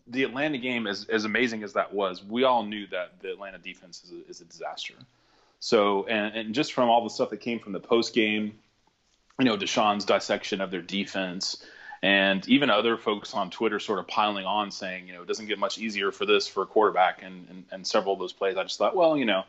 the 0.08 0.24
Atlanta 0.24 0.58
game, 0.58 0.88
as 0.88 1.06
as 1.06 1.26
amazing 1.26 1.64
as 1.64 1.74
that 1.74 1.94
was, 1.94 2.24
we 2.24 2.44
all 2.44 2.64
knew 2.64 2.88
that 2.88 3.20
the 3.22 3.32
Atlanta 3.32 3.58
defense 3.58 4.04
is 4.04 4.12
a, 4.12 4.30
is 4.30 4.42
a 4.42 4.46
disaster. 4.46 4.94
So, 5.60 6.06
and, 6.08 6.36
and 6.36 6.56
just 6.56 6.74
from 6.74 6.90
all 6.90 7.04
the 7.04 7.10
stuff 7.10 7.30
that 7.30 7.38
came 7.38 7.60
from 7.60 7.72
the 7.74 7.80
post 7.80 8.14
game, 8.14 8.54
you 9.38 9.46
know, 9.46 9.58
Deshaun's 9.58 10.06
dissection 10.06 10.62
of 10.62 10.72
their 10.72 10.82
defense, 10.82 11.64
and 12.04 12.48
even 12.48 12.70
other 12.70 12.98
folks 12.98 13.34
on 13.34 13.50
Twitter 13.50 13.80
sort 13.80 14.00
of 14.00 14.08
piling 14.08 14.46
on 14.46 14.72
saying, 14.72 15.08
you 15.08 15.14
know, 15.14 15.22
it 15.22 15.28
doesn't 15.28 15.46
get 15.46 15.60
much 15.60 15.78
easier 15.78 16.12
for 16.12 16.26
this 16.26 16.48
for 16.48 16.64
a 16.64 16.66
quarterback, 16.66 17.22
and, 17.24 17.48
and, 17.50 17.66
and 17.72 17.86
several 17.86 18.14
of 18.14 18.20
those 18.20 18.34
plays, 18.34 18.58
I 18.58 18.64
just 18.64 18.78
thought, 18.78 18.96
well, 18.96 19.18
you 19.18 19.26
know, 19.26 19.44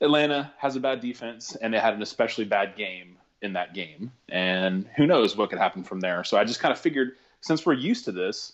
Atlanta 0.00 0.52
has 0.58 0.76
a 0.76 0.80
bad 0.80 1.00
defense, 1.00 1.56
and 1.56 1.72
they 1.72 1.78
had 1.78 1.94
an 1.94 2.02
especially 2.02 2.44
bad 2.44 2.76
game 2.76 3.16
in 3.42 3.52
that 3.52 3.74
game, 3.74 4.10
and 4.28 4.88
who 4.96 5.06
knows 5.06 5.36
what 5.36 5.50
could 5.50 5.58
happen 5.58 5.84
from 5.84 6.00
there. 6.00 6.24
So 6.24 6.38
I 6.38 6.44
just 6.44 6.60
kind 6.60 6.72
of 6.72 6.78
figured, 6.78 7.16
since 7.40 7.66
we're 7.66 7.74
used 7.74 8.06
to 8.06 8.12
this, 8.12 8.52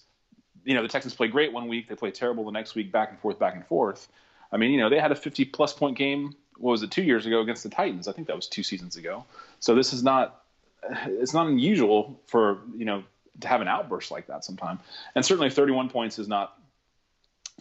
you 0.65 0.75
know, 0.75 0.83
the 0.83 0.89
Texans 0.89 1.15
play 1.15 1.29
great 1.29 1.53
one 1.53 1.69
week, 1.69 1.89
they 1.89 1.95
play 1.95 2.11
terrible 2.11 2.45
the 2.45 2.53
next 2.53 2.75
week, 2.75 2.93
back 2.93 3.11
and 3.11 3.19
forth, 3.19 3.39
back 3.39 3.55
and 3.55 3.67
forth. 3.67 4.09
I 4.53 4.57
mean, 4.57 4.71
you 4.71 4.79
know, 4.79 4.89
they 4.89 4.99
had 4.99 5.13
a 5.13 5.17
50 5.17 5.47
plus 5.47 5.73
point 5.73 5.97
game. 5.97 6.35
What 6.59 6.73
was 6.73 6.83
it, 6.83 6.91
two 6.91 7.03
years 7.03 7.27
ago 7.27 7.41
against 7.41 7.63
the 7.63 7.71
Titans? 7.71 8.07
I 8.07 8.13
think 8.13 8.27
that 8.27 8.37
was 8.37 8.47
two 8.47 8.63
seasons 8.63 8.97
ago. 8.97 9.25
So 9.59 9.75
this 9.75 9.93
is 9.93 10.03
not 10.03 10.42
it's 11.07 11.35
not 11.35 11.47
unusual 11.47 12.21
for 12.27 12.61
you 12.77 12.85
know 12.85 13.05
to 13.41 13.49
have 13.49 13.61
an 13.61 13.69
outburst 13.69 14.11
like 14.11 14.27
that 14.27 14.45
sometime. 14.45 14.79
And 15.15 15.25
certainly 15.25 15.51
31 15.51 15.89
points 15.89 16.19
is 16.19 16.29
not 16.29 16.57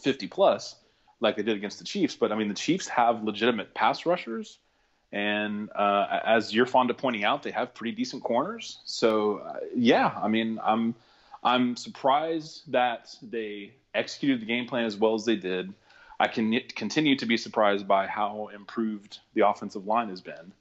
50 0.01 0.27
plus 0.27 0.75
like 1.19 1.35
they 1.35 1.43
did 1.43 1.55
against 1.55 1.79
the 1.79 1.85
Chiefs. 1.85 2.15
But 2.15 2.31
I 2.31 2.35
mean, 2.35 2.49
the 2.49 2.53
Chiefs 2.53 2.87
have 2.89 3.23
legitimate 3.23 3.73
pass 3.73 4.05
rushers. 4.05 4.57
And 5.11 5.69
uh, 5.75 6.19
as 6.25 6.53
you're 6.53 6.65
fond 6.65 6.89
of 6.89 6.97
pointing 6.97 7.23
out, 7.23 7.43
they 7.43 7.51
have 7.51 7.73
pretty 7.73 7.95
decent 7.95 8.23
corners. 8.23 8.79
So 8.85 9.37
uh, 9.37 9.59
yeah, 9.75 10.13
I 10.21 10.27
mean, 10.27 10.59
I'm 10.63 10.95
I'm 11.43 11.75
surprised 11.75 12.71
that 12.71 13.15
they 13.21 13.73
executed 13.93 14.41
the 14.41 14.45
game 14.45 14.67
plan 14.67 14.85
as 14.85 14.95
well 14.95 15.13
as 15.15 15.25
they 15.25 15.35
did. 15.35 15.73
I 16.19 16.27
can 16.27 16.57
continue 16.75 17.15
to 17.17 17.25
be 17.25 17.35
surprised 17.35 17.87
by 17.87 18.07
how 18.07 18.49
improved 18.53 19.19
the 19.33 19.47
offensive 19.47 19.87
line 19.87 20.09
has 20.09 20.21
been 20.21 20.53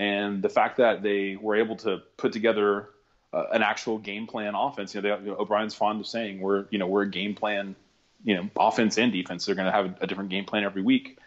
and 0.00 0.40
the 0.40 0.48
fact 0.48 0.78
that 0.78 1.02
they 1.02 1.36
were 1.36 1.54
able 1.54 1.76
to 1.76 1.98
put 2.16 2.32
together 2.32 2.88
uh, 3.34 3.44
an 3.52 3.62
actual 3.62 3.98
game 3.98 4.26
plan 4.26 4.54
offense. 4.54 4.94
You 4.94 5.02
know, 5.02 5.16
they, 5.16 5.24
you 5.24 5.30
know, 5.30 5.36
O'Brien's 5.38 5.74
fond 5.74 6.00
of 6.00 6.06
saying 6.06 6.40
we're 6.40 6.64
you 6.70 6.78
know 6.78 6.86
we're 6.86 7.02
a 7.02 7.10
game 7.10 7.34
plan, 7.34 7.76
you 8.24 8.34
know, 8.34 8.48
offense 8.56 8.96
and 8.96 9.12
defense. 9.12 9.44
They're 9.44 9.54
going 9.54 9.66
to 9.66 9.72
have 9.72 9.94
a, 10.00 10.06
different 10.06 10.30
game 10.30 10.46
plan 10.46 10.64
every 10.64 10.80
week. 10.80 11.18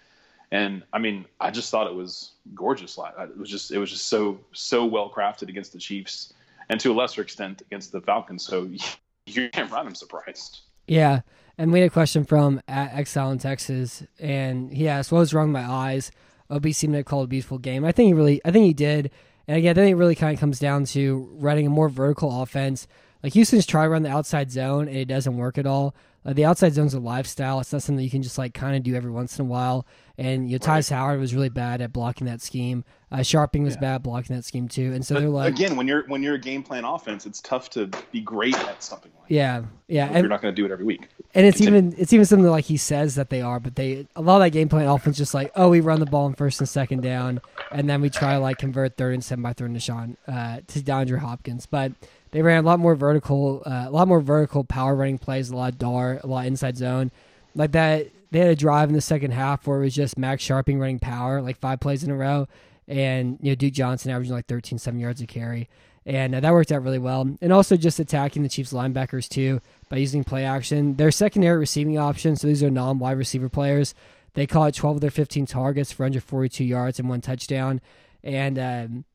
And 0.51 0.81
I 0.91 0.97
mean, 0.97 1.25
I 1.39 1.51
just 1.51 1.69
thought 1.69 1.85
it 1.85 1.93
was 1.93 2.31
gorgeous. 2.55 2.97
It 2.97 3.37
was 3.37 3.49
just 3.49 3.69
it 3.69 3.77
was 3.77 3.91
just 3.91 4.07
so 4.07 4.39
so 4.53 4.85
well 4.85 5.07
crafted 5.07 5.49
against 5.49 5.71
the 5.71 5.79
Chiefs, 5.79 6.33
and 6.67 6.79
to 6.79 6.91
a 6.91 6.95
lesser 6.95 7.21
extent 7.21 7.61
against 7.61 7.91
the 7.91 8.01
Falcons. 8.01 8.43
So 8.43 8.63
you 9.27 9.49
can't 9.49 9.71
run. 9.71 9.85
I'm 9.85 9.95
surprised. 9.95 10.61
Yeah. 10.87 11.21
And 11.59 11.71
we 11.71 11.81
had 11.81 11.87
a 11.87 11.93
question 11.93 12.25
from 12.25 12.59
at 12.67 12.95
Exile 12.95 13.29
in 13.29 13.37
Texas, 13.37 14.01
and 14.19 14.73
he 14.73 14.87
asked, 14.87 15.11
"What 15.11 15.19
was 15.19 15.31
wrong 15.31 15.53
with 15.53 15.61
my 15.61 15.71
eyes?" 15.71 16.11
OB 16.53 16.71
seemed 16.73 16.93
to 16.93 17.17
a 17.17 17.27
beautiful 17.27 17.57
game. 17.57 17.83
I 17.85 17.91
think 17.91 18.07
he 18.07 18.13
really, 18.13 18.41
I 18.45 18.51
think 18.51 18.65
he 18.65 18.73
did. 18.73 19.11
And 19.47 19.57
again, 19.57 19.71
I 19.77 19.81
think 19.81 19.91
it 19.93 19.95
really 19.95 20.15
kind 20.15 20.33
of 20.33 20.39
comes 20.39 20.59
down 20.59 20.85
to 20.85 21.29
running 21.33 21.67
a 21.67 21.69
more 21.69 21.89
vertical 21.89 22.41
offense. 22.41 22.87
Like 23.21 23.33
Houston's 23.33 23.65
try 23.65 23.83
to 23.83 23.89
run 23.89 24.03
the 24.03 24.09
outside 24.09 24.51
zone 24.51 24.87
and 24.87 24.97
it 24.97 25.05
doesn't 25.05 25.37
work 25.37 25.57
at 25.57 25.65
all. 25.65 25.95
Uh, 26.25 26.33
the 26.33 26.45
outside 26.45 26.73
zone's 26.73 26.93
a 26.93 26.99
lifestyle. 26.99 27.59
It's 27.59 27.73
not 27.73 27.81
something 27.81 27.97
that 27.97 28.03
you 28.03 28.09
can 28.09 28.23
just 28.23 28.37
like 28.37 28.53
kind 28.53 28.75
of 28.75 28.83
do 28.83 28.95
every 28.95 29.11
once 29.11 29.37
in 29.37 29.45
a 29.45 29.47
while. 29.49 29.85
And 30.17 30.49
you 30.49 30.57
know, 30.57 30.65
Tytus 30.65 30.89
Howard 30.91 31.19
was 31.19 31.33
really 31.35 31.49
bad 31.49 31.81
at 31.81 31.91
blocking 31.91 32.27
that 32.27 32.39
scheme. 32.41 32.85
Uh, 33.11 33.17
Scharping 33.17 33.63
was 33.63 33.73
Yeah. 33.75 33.81
bad 33.81 34.03
blocking 34.03 34.35
that 34.35 34.43
scheme 34.45 34.67
too. 34.67 34.93
And 34.93 35.05
so 35.05 35.15
But 35.15 35.19
they're 35.21 35.29
like, 35.29 35.53
again, 35.53 35.75
when 35.75 35.87
you're 35.87 36.03
when 36.07 36.21
you're 36.23 36.35
a 36.35 36.39
game 36.39 36.63
plan 36.63 36.85
offense, 36.85 37.25
it's 37.25 37.41
tough 37.41 37.69
to 37.71 37.89
be 38.11 38.21
great 38.21 38.55
at 38.67 38.81
something 38.83 39.11
like 39.19 39.29
yeah, 39.29 39.63
yeah. 39.87 40.05
if 40.05 40.09
And, 40.11 40.17
you're 40.19 40.29
not 40.29 40.41
going 40.41 40.53
to 40.55 40.61
do 40.61 40.65
it 40.65 40.71
every 40.71 40.85
week. 40.85 41.07
and 41.33 41.45
it's 41.45 41.57
Continue. 41.57 41.79
even 41.89 41.95
it's 41.99 42.13
even 42.13 42.25
something 42.25 42.47
like 42.47 42.65
he 42.65 42.77
says 42.77 43.15
that 43.15 43.29
they 43.29 43.41
are, 43.41 43.59
but 43.59 43.75
they 43.75 44.07
a 44.15 44.21
lot 44.21 44.37
of 44.37 44.43
that 44.43 44.51
game 44.51 44.69
plan 44.69 44.87
offense 44.87 45.17
just 45.17 45.33
like, 45.33 45.51
oh, 45.55 45.69
we 45.69 45.79
run 45.81 45.99
the 45.99 46.05
ball 46.05 46.27
in 46.27 46.35
first 46.35 46.59
and 46.61 46.69
second 46.69 47.01
down, 47.01 47.41
and 47.71 47.89
then 47.89 47.99
we 48.01 48.09
try 48.09 48.33
to 48.33 48.39
like 48.39 48.59
convert 48.59 48.97
third 48.97 49.13
and 49.15 49.23
seven 49.23 49.41
by 49.41 49.53
third 49.53 49.71
and 49.71 49.77
Deshaun 49.77 50.15
uh, 50.27 50.61
to 50.67 50.79
DeAndre 50.79 51.19
Hopkins. 51.19 51.65
But 51.65 51.91
they 52.33 52.41
ran 52.41 52.63
a 52.63 52.65
lot 52.65 52.79
more 52.79 52.95
vertical, 52.95 53.61
uh, 53.65 53.85
a 53.87 53.91
lot 53.91 54.07
more 54.07 54.19
vertical 54.19 54.63
power 54.63 54.95
running 54.95 55.19
plays, 55.19 55.51
a 55.51 55.55
lot 55.55 55.73
of 55.73 55.79
dar, 55.79 56.19
a 56.23 56.27
lot 56.27 56.45
inside 56.45 56.75
zone, 56.75 57.11
like 57.55 57.71
that. 57.71 58.07
They 58.31 58.39
had 58.39 58.49
a 58.49 58.55
drive 58.55 58.89
in 58.89 58.95
the 58.95 59.01
second 59.01 59.29
half 59.29 59.67
where 59.67 59.77
it 59.77 59.85
was 59.85 59.93
just 59.93 60.17
Max 60.17 60.43
Scharping 60.43 60.79
running 60.79 60.97
power, 60.97 61.39
like 61.39 61.59
five 61.59 61.79
plays 61.79 62.03
in 62.03 62.09
a 62.09 62.15
row, 62.15 62.47
and 62.87 63.37
you 63.41 63.51
know 63.51 63.55
Duke 63.55 63.73
Johnson 63.73 64.09
averaging 64.09 64.33
like 64.33 64.47
13, 64.47 64.79
7 64.79 64.99
yards 64.99 65.21
a 65.21 65.27
carry. 65.27 65.69
And 66.05 66.33
uh, 66.33 66.39
that 66.39 66.51
worked 66.51 66.71
out 66.71 66.81
really 66.81 66.97
well. 66.97 67.29
And 67.41 67.53
also 67.53 67.77
just 67.77 67.99
attacking 67.99 68.41
the 68.41 68.49
Chiefs 68.49 68.73
linebackers 68.73 69.29
too 69.29 69.61
by 69.87 69.97
using 69.97 70.23
play 70.23 70.43
action. 70.43 70.95
Their 70.95 71.11
secondary 71.11 71.59
receiving 71.59 71.99
option, 71.99 72.35
so 72.35 72.47
these 72.47 72.63
are 72.63 72.71
non 72.71 72.97
wide 72.97 73.19
receiver 73.19 73.49
players. 73.49 73.93
They 74.33 74.47
caught 74.47 74.73
12 74.73 74.97
of 74.97 75.01
their 75.01 75.11
15 75.11 75.45
targets 75.45 75.91
for 75.91 76.05
under 76.05 76.19
42 76.19 76.63
yards 76.63 76.99
and 76.99 77.07
one 77.07 77.21
touchdown. 77.21 77.81
And 78.23 78.57
um, 78.57 79.05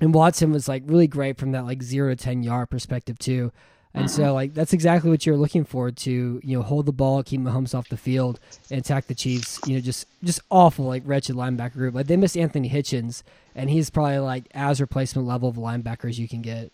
and 0.00 0.14
Watson 0.14 0.52
was 0.52 0.68
like 0.68 0.82
really 0.86 1.06
great 1.06 1.38
from 1.38 1.52
that 1.52 1.64
like 1.64 1.82
zero 1.82 2.10
to 2.10 2.16
10 2.16 2.42
yard 2.42 2.70
perspective 2.70 3.18
too. 3.18 3.52
And 3.94 4.10
so 4.10 4.22
mm-hmm. 4.22 4.32
like 4.32 4.54
that's 4.54 4.72
exactly 4.72 5.10
what 5.10 5.24
you're 5.24 5.36
looking 5.36 5.64
for 5.64 5.90
to 5.90 6.40
you 6.42 6.56
know 6.56 6.62
hold 6.62 6.86
the 6.86 6.92
ball, 6.92 7.22
keep 7.22 7.40
Mahomes 7.40 7.74
off 7.74 7.88
the 7.88 7.96
field, 7.96 8.38
and 8.70 8.78
attack 8.78 9.06
the 9.06 9.14
Chiefs. 9.14 9.60
You 9.66 9.74
know 9.74 9.80
just 9.80 10.06
just 10.22 10.40
awful 10.50 10.84
like 10.84 11.02
wretched 11.06 11.36
linebacker 11.36 11.72
group. 11.72 11.94
Like 11.94 12.06
they 12.06 12.16
missed 12.16 12.36
Anthony 12.36 12.68
Hitchens, 12.68 13.22
and 13.54 13.70
he's 13.70 13.90
probably 13.90 14.18
like 14.18 14.44
as 14.52 14.80
replacement 14.80 15.26
level 15.26 15.48
of 15.48 15.56
linebackers 15.56 16.18
you 16.18 16.28
can 16.28 16.42
get. 16.42 16.70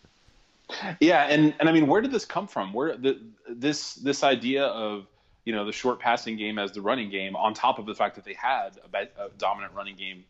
Yeah, 1.00 1.24
and 1.24 1.54
and 1.60 1.68
I 1.68 1.72
mean, 1.72 1.86
where 1.86 2.00
did 2.00 2.10
this 2.10 2.24
come 2.24 2.48
from? 2.48 2.72
Where 2.72 2.96
the 2.96 3.20
this 3.48 3.94
this 3.94 4.24
idea 4.24 4.64
of 4.64 5.06
you 5.44 5.52
know 5.52 5.64
the 5.64 5.72
short 5.72 6.00
passing 6.00 6.36
game 6.36 6.58
as 6.58 6.72
the 6.72 6.80
running 6.80 7.10
game, 7.10 7.36
on 7.36 7.54
top 7.54 7.78
of 7.78 7.86
the 7.86 7.94
fact 7.94 8.16
that 8.16 8.24
they 8.24 8.34
had 8.34 8.78
a, 8.92 9.24
a 9.24 9.28
dominant 9.38 9.72
running 9.72 9.96
game 9.96 10.24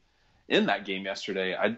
in 0.48 0.66
that 0.66 0.84
game 0.84 1.04
yesterday, 1.04 1.56
I 1.56 1.76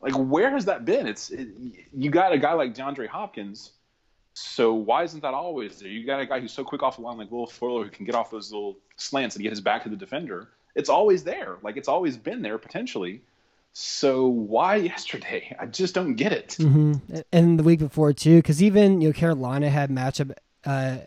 like 0.00 0.14
where 0.14 0.50
has 0.50 0.64
that 0.66 0.84
been? 0.84 1.06
It's 1.06 1.30
it, 1.30 1.48
you 1.92 2.10
got 2.10 2.32
a 2.32 2.38
guy 2.38 2.52
like 2.52 2.74
DeAndre 2.74 3.08
Hopkins, 3.08 3.72
so 4.34 4.74
why 4.74 5.02
isn't 5.02 5.20
that 5.22 5.34
always 5.34 5.80
there? 5.80 5.88
You 5.88 6.06
got 6.06 6.20
a 6.20 6.26
guy 6.26 6.40
who's 6.40 6.52
so 6.52 6.64
quick 6.64 6.82
off 6.82 6.96
the 6.96 7.02
line 7.02 7.18
like 7.18 7.30
Will 7.30 7.46
Fuller 7.46 7.84
who 7.84 7.90
can 7.90 8.04
get 8.04 8.14
off 8.14 8.30
those 8.30 8.52
little 8.52 8.76
slants 8.96 9.36
and 9.36 9.42
get 9.42 9.50
his 9.50 9.60
back 9.60 9.82
to 9.82 9.88
the 9.88 9.96
defender. 9.96 10.48
It's 10.74 10.88
always 10.88 11.24
there, 11.24 11.56
like 11.62 11.76
it's 11.76 11.88
always 11.88 12.16
been 12.16 12.42
there 12.42 12.58
potentially. 12.58 13.22
So 13.72 14.26
why 14.26 14.76
yesterday? 14.76 15.54
I 15.58 15.66
just 15.66 15.94
don't 15.94 16.14
get 16.14 16.32
it. 16.32 16.54
hmm 16.54 16.94
And 17.32 17.58
the 17.58 17.62
week 17.62 17.80
before 17.80 18.12
too, 18.12 18.36
because 18.36 18.62
even 18.62 19.00
you 19.00 19.08
know 19.08 19.12
Carolina 19.12 19.70
had 19.70 19.90
matchup 19.90 20.32
uh, 20.64 20.98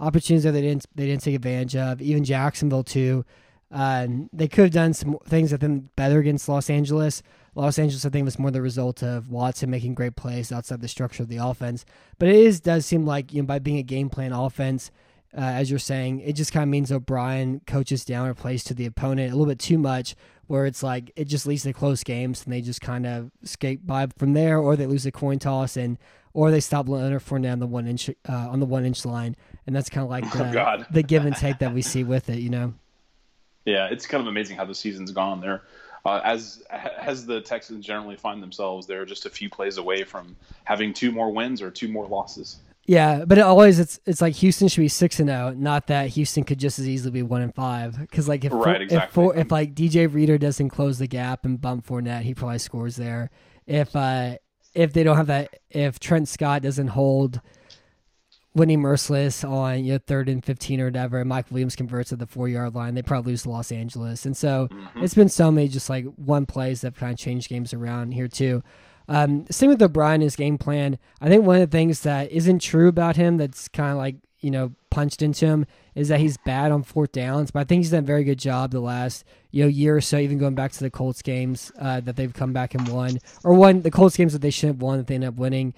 opportunities 0.00 0.44
that 0.44 0.52
they 0.52 0.62
didn't 0.62 0.86
they 0.94 1.06
didn't 1.06 1.22
take 1.22 1.34
advantage 1.34 1.76
of. 1.76 2.00
Even 2.00 2.24
Jacksonville 2.24 2.84
too. 2.84 3.24
Um, 3.70 4.30
they 4.32 4.48
could 4.48 4.64
have 4.64 4.72
done 4.72 4.94
some 4.94 5.18
things 5.26 5.50
that 5.50 5.60
been 5.60 5.90
better 5.94 6.18
against 6.18 6.48
Los 6.48 6.70
Angeles. 6.70 7.22
Los 7.58 7.78
Angeles, 7.78 8.06
I 8.06 8.10
think, 8.10 8.24
was 8.24 8.38
more 8.38 8.52
the 8.52 8.62
result 8.62 9.02
of 9.02 9.30
Watson 9.30 9.68
making 9.68 9.94
great 9.94 10.14
plays 10.14 10.52
outside 10.52 10.80
the 10.80 10.86
structure 10.86 11.24
of 11.24 11.28
the 11.28 11.38
offense. 11.38 11.84
But 12.18 12.28
it 12.28 12.36
is 12.36 12.60
does 12.60 12.86
seem 12.86 13.04
like 13.04 13.32
you 13.32 13.42
know 13.42 13.46
by 13.46 13.58
being 13.58 13.78
a 13.78 13.82
game 13.82 14.08
plan 14.08 14.32
offense, 14.32 14.92
uh, 15.36 15.40
as 15.40 15.68
you're 15.68 15.80
saying, 15.80 16.20
it 16.20 16.34
just 16.34 16.52
kind 16.52 16.62
of 16.62 16.68
means 16.68 16.92
O'Brien 16.92 17.60
coaches 17.66 18.04
down 18.04 18.28
or 18.28 18.34
plays 18.34 18.62
to 18.64 18.74
the 18.74 18.86
opponent 18.86 19.32
a 19.32 19.36
little 19.36 19.50
bit 19.50 19.58
too 19.58 19.76
much, 19.76 20.14
where 20.46 20.66
it's 20.66 20.84
like 20.84 21.10
it 21.16 21.24
just 21.24 21.46
leads 21.48 21.64
to 21.64 21.72
close 21.72 22.04
games 22.04 22.44
and 22.44 22.52
they 22.52 22.60
just 22.60 22.80
kind 22.80 23.04
of 23.04 23.32
skate 23.42 23.84
by 23.84 24.06
from 24.16 24.34
there, 24.34 24.58
or 24.58 24.76
they 24.76 24.86
lose 24.86 25.04
a 25.04 25.10
coin 25.10 25.40
toss 25.40 25.76
and 25.76 25.98
or 26.34 26.52
they 26.52 26.60
stop 26.60 26.88
Leonard 26.88 27.22
Fournette 27.22 27.52
on 27.52 27.58
the 27.58 27.66
one 27.66 27.88
inch 27.88 28.08
uh, 28.08 28.32
on 28.32 28.60
the 28.60 28.66
one 28.66 28.84
inch 28.84 29.04
line, 29.04 29.34
and 29.66 29.74
that's 29.74 29.90
kind 29.90 30.04
of 30.04 30.10
like 30.10 30.24
Oh, 30.36 30.44
the, 30.44 30.52
God. 30.52 30.86
the 30.92 31.02
give 31.02 31.24
and 31.24 31.34
take 31.34 31.58
that 31.58 31.74
we 31.74 31.82
see 31.82 32.04
with 32.04 32.30
it, 32.30 32.38
you 32.38 32.50
know. 32.50 32.74
Yeah, 33.64 33.88
it's 33.90 34.06
kind 34.06 34.20
of 34.20 34.28
amazing 34.28 34.56
how 34.56 34.64
the 34.64 34.74
season's 34.74 35.10
gone 35.10 35.40
there. 35.40 35.62
Uh, 36.04 36.20
as 36.24 36.62
as 36.70 37.26
the 37.26 37.40
Texans 37.40 37.84
generally 37.84 38.16
find 38.16 38.42
themselves, 38.42 38.86
they're 38.86 39.04
just 39.04 39.26
a 39.26 39.30
few 39.30 39.50
plays 39.50 39.78
away 39.78 40.04
from 40.04 40.36
having 40.64 40.92
two 40.92 41.12
more 41.12 41.32
wins 41.32 41.60
or 41.60 41.70
two 41.70 41.88
more 41.88 42.06
losses. 42.06 42.58
Yeah, 42.88 43.26
but 43.26 43.36
it 43.36 43.42
always 43.42 43.78
it's 43.78 44.00
it's 44.06 44.22
like 44.22 44.34
Houston 44.36 44.68
should 44.68 44.80
be 44.80 44.88
six 44.88 45.20
and 45.20 45.28
zero, 45.28 45.52
not 45.54 45.88
that 45.88 46.08
Houston 46.08 46.42
could 46.44 46.58
just 46.58 46.78
as 46.78 46.88
easily 46.88 47.10
be 47.10 47.22
one 47.22 47.42
and 47.42 47.54
five. 47.54 47.98
Because 47.98 48.28
like 48.28 48.46
if 48.46 48.52
Right, 48.52 48.76
if, 48.76 48.82
exactly. 48.82 49.14
four, 49.14 49.36
if 49.36 49.52
like 49.52 49.74
DJ 49.74 50.12
Reader 50.12 50.38
doesn't 50.38 50.70
close 50.70 50.98
the 50.98 51.06
gap 51.06 51.44
and 51.44 51.60
bump 51.60 51.86
Fournette, 51.86 52.22
he 52.22 52.34
probably 52.34 52.58
scores 52.58 52.96
there. 52.96 53.30
If 53.66 53.94
uh 53.94 54.38
if 54.74 54.94
they 54.94 55.02
don't 55.02 55.18
have 55.18 55.26
that, 55.26 55.56
if 55.68 56.00
Trent 56.00 56.28
Scott 56.28 56.62
doesn't 56.62 56.88
hold 56.88 57.42
Whitney 58.54 58.76
Mercilus 58.76 59.48
on 59.48 59.84
you 59.84 59.92
know 59.92 59.98
third 60.06 60.28
and 60.28 60.44
fifteen 60.44 60.80
or 60.80 60.86
whatever, 60.86 61.20
and 61.20 61.28
Mike 61.28 61.50
Williams 61.50 61.76
converts 61.76 62.12
at 62.12 62.18
the 62.18 62.26
four 62.26 62.48
yard 62.48 62.74
line, 62.74 62.94
they 62.94 63.02
probably 63.02 63.32
lose 63.32 63.42
to 63.42 63.50
Los 63.50 63.70
Angeles. 63.70 64.26
And 64.26 64.36
so 64.36 64.68
it's 64.96 65.14
been 65.14 65.28
so 65.28 65.50
many 65.50 65.68
just 65.68 65.90
like 65.90 66.04
one 66.16 66.46
plays 66.46 66.80
that 66.80 66.88
have 66.94 67.00
kind 67.00 67.12
of 67.12 67.18
changed 67.18 67.48
games 67.48 67.72
around 67.72 68.12
here 68.12 68.28
too. 68.28 68.62
Um, 69.08 69.46
same 69.50 69.70
with 69.70 69.82
O'Brien, 69.82 70.20
his 70.20 70.36
game 70.36 70.58
plan. 70.58 70.98
I 71.20 71.28
think 71.28 71.44
one 71.44 71.56
of 71.56 71.70
the 71.70 71.76
things 71.76 72.02
that 72.02 72.30
isn't 72.30 72.58
true 72.58 72.88
about 72.88 73.16
him 73.16 73.38
that's 73.38 73.68
kind 73.68 73.92
of 73.92 73.96
like, 73.96 74.16
you 74.40 74.50
know, 74.50 74.72
punched 74.90 75.22
into 75.22 75.46
him 75.46 75.66
is 75.94 76.08
that 76.08 76.20
he's 76.20 76.36
bad 76.38 76.70
on 76.70 76.82
fourth 76.82 77.12
downs, 77.12 77.50
but 77.50 77.60
I 77.60 77.64
think 77.64 77.80
he's 77.80 77.90
done 77.90 78.04
a 78.04 78.06
very 78.06 78.22
good 78.22 78.38
job 78.38 78.70
the 78.70 78.80
last, 78.80 79.24
you 79.50 79.64
know, 79.64 79.68
year 79.68 79.96
or 79.96 80.00
so, 80.00 80.18
even 80.18 80.38
going 80.38 80.54
back 80.54 80.72
to 80.72 80.80
the 80.80 80.90
Colts 80.90 81.22
games 81.22 81.72
uh, 81.80 82.00
that 82.00 82.16
they've 82.16 82.32
come 82.32 82.52
back 82.52 82.74
and 82.74 82.86
won, 82.88 83.18
or 83.44 83.54
won 83.54 83.80
the 83.80 83.90
Colts 83.90 84.16
games 84.16 84.32
that 84.34 84.42
they 84.42 84.50
should 84.50 84.68
have 84.68 84.82
won 84.82 84.98
that 84.98 85.06
they 85.06 85.14
end 85.14 85.24
up 85.24 85.36
winning. 85.36 85.74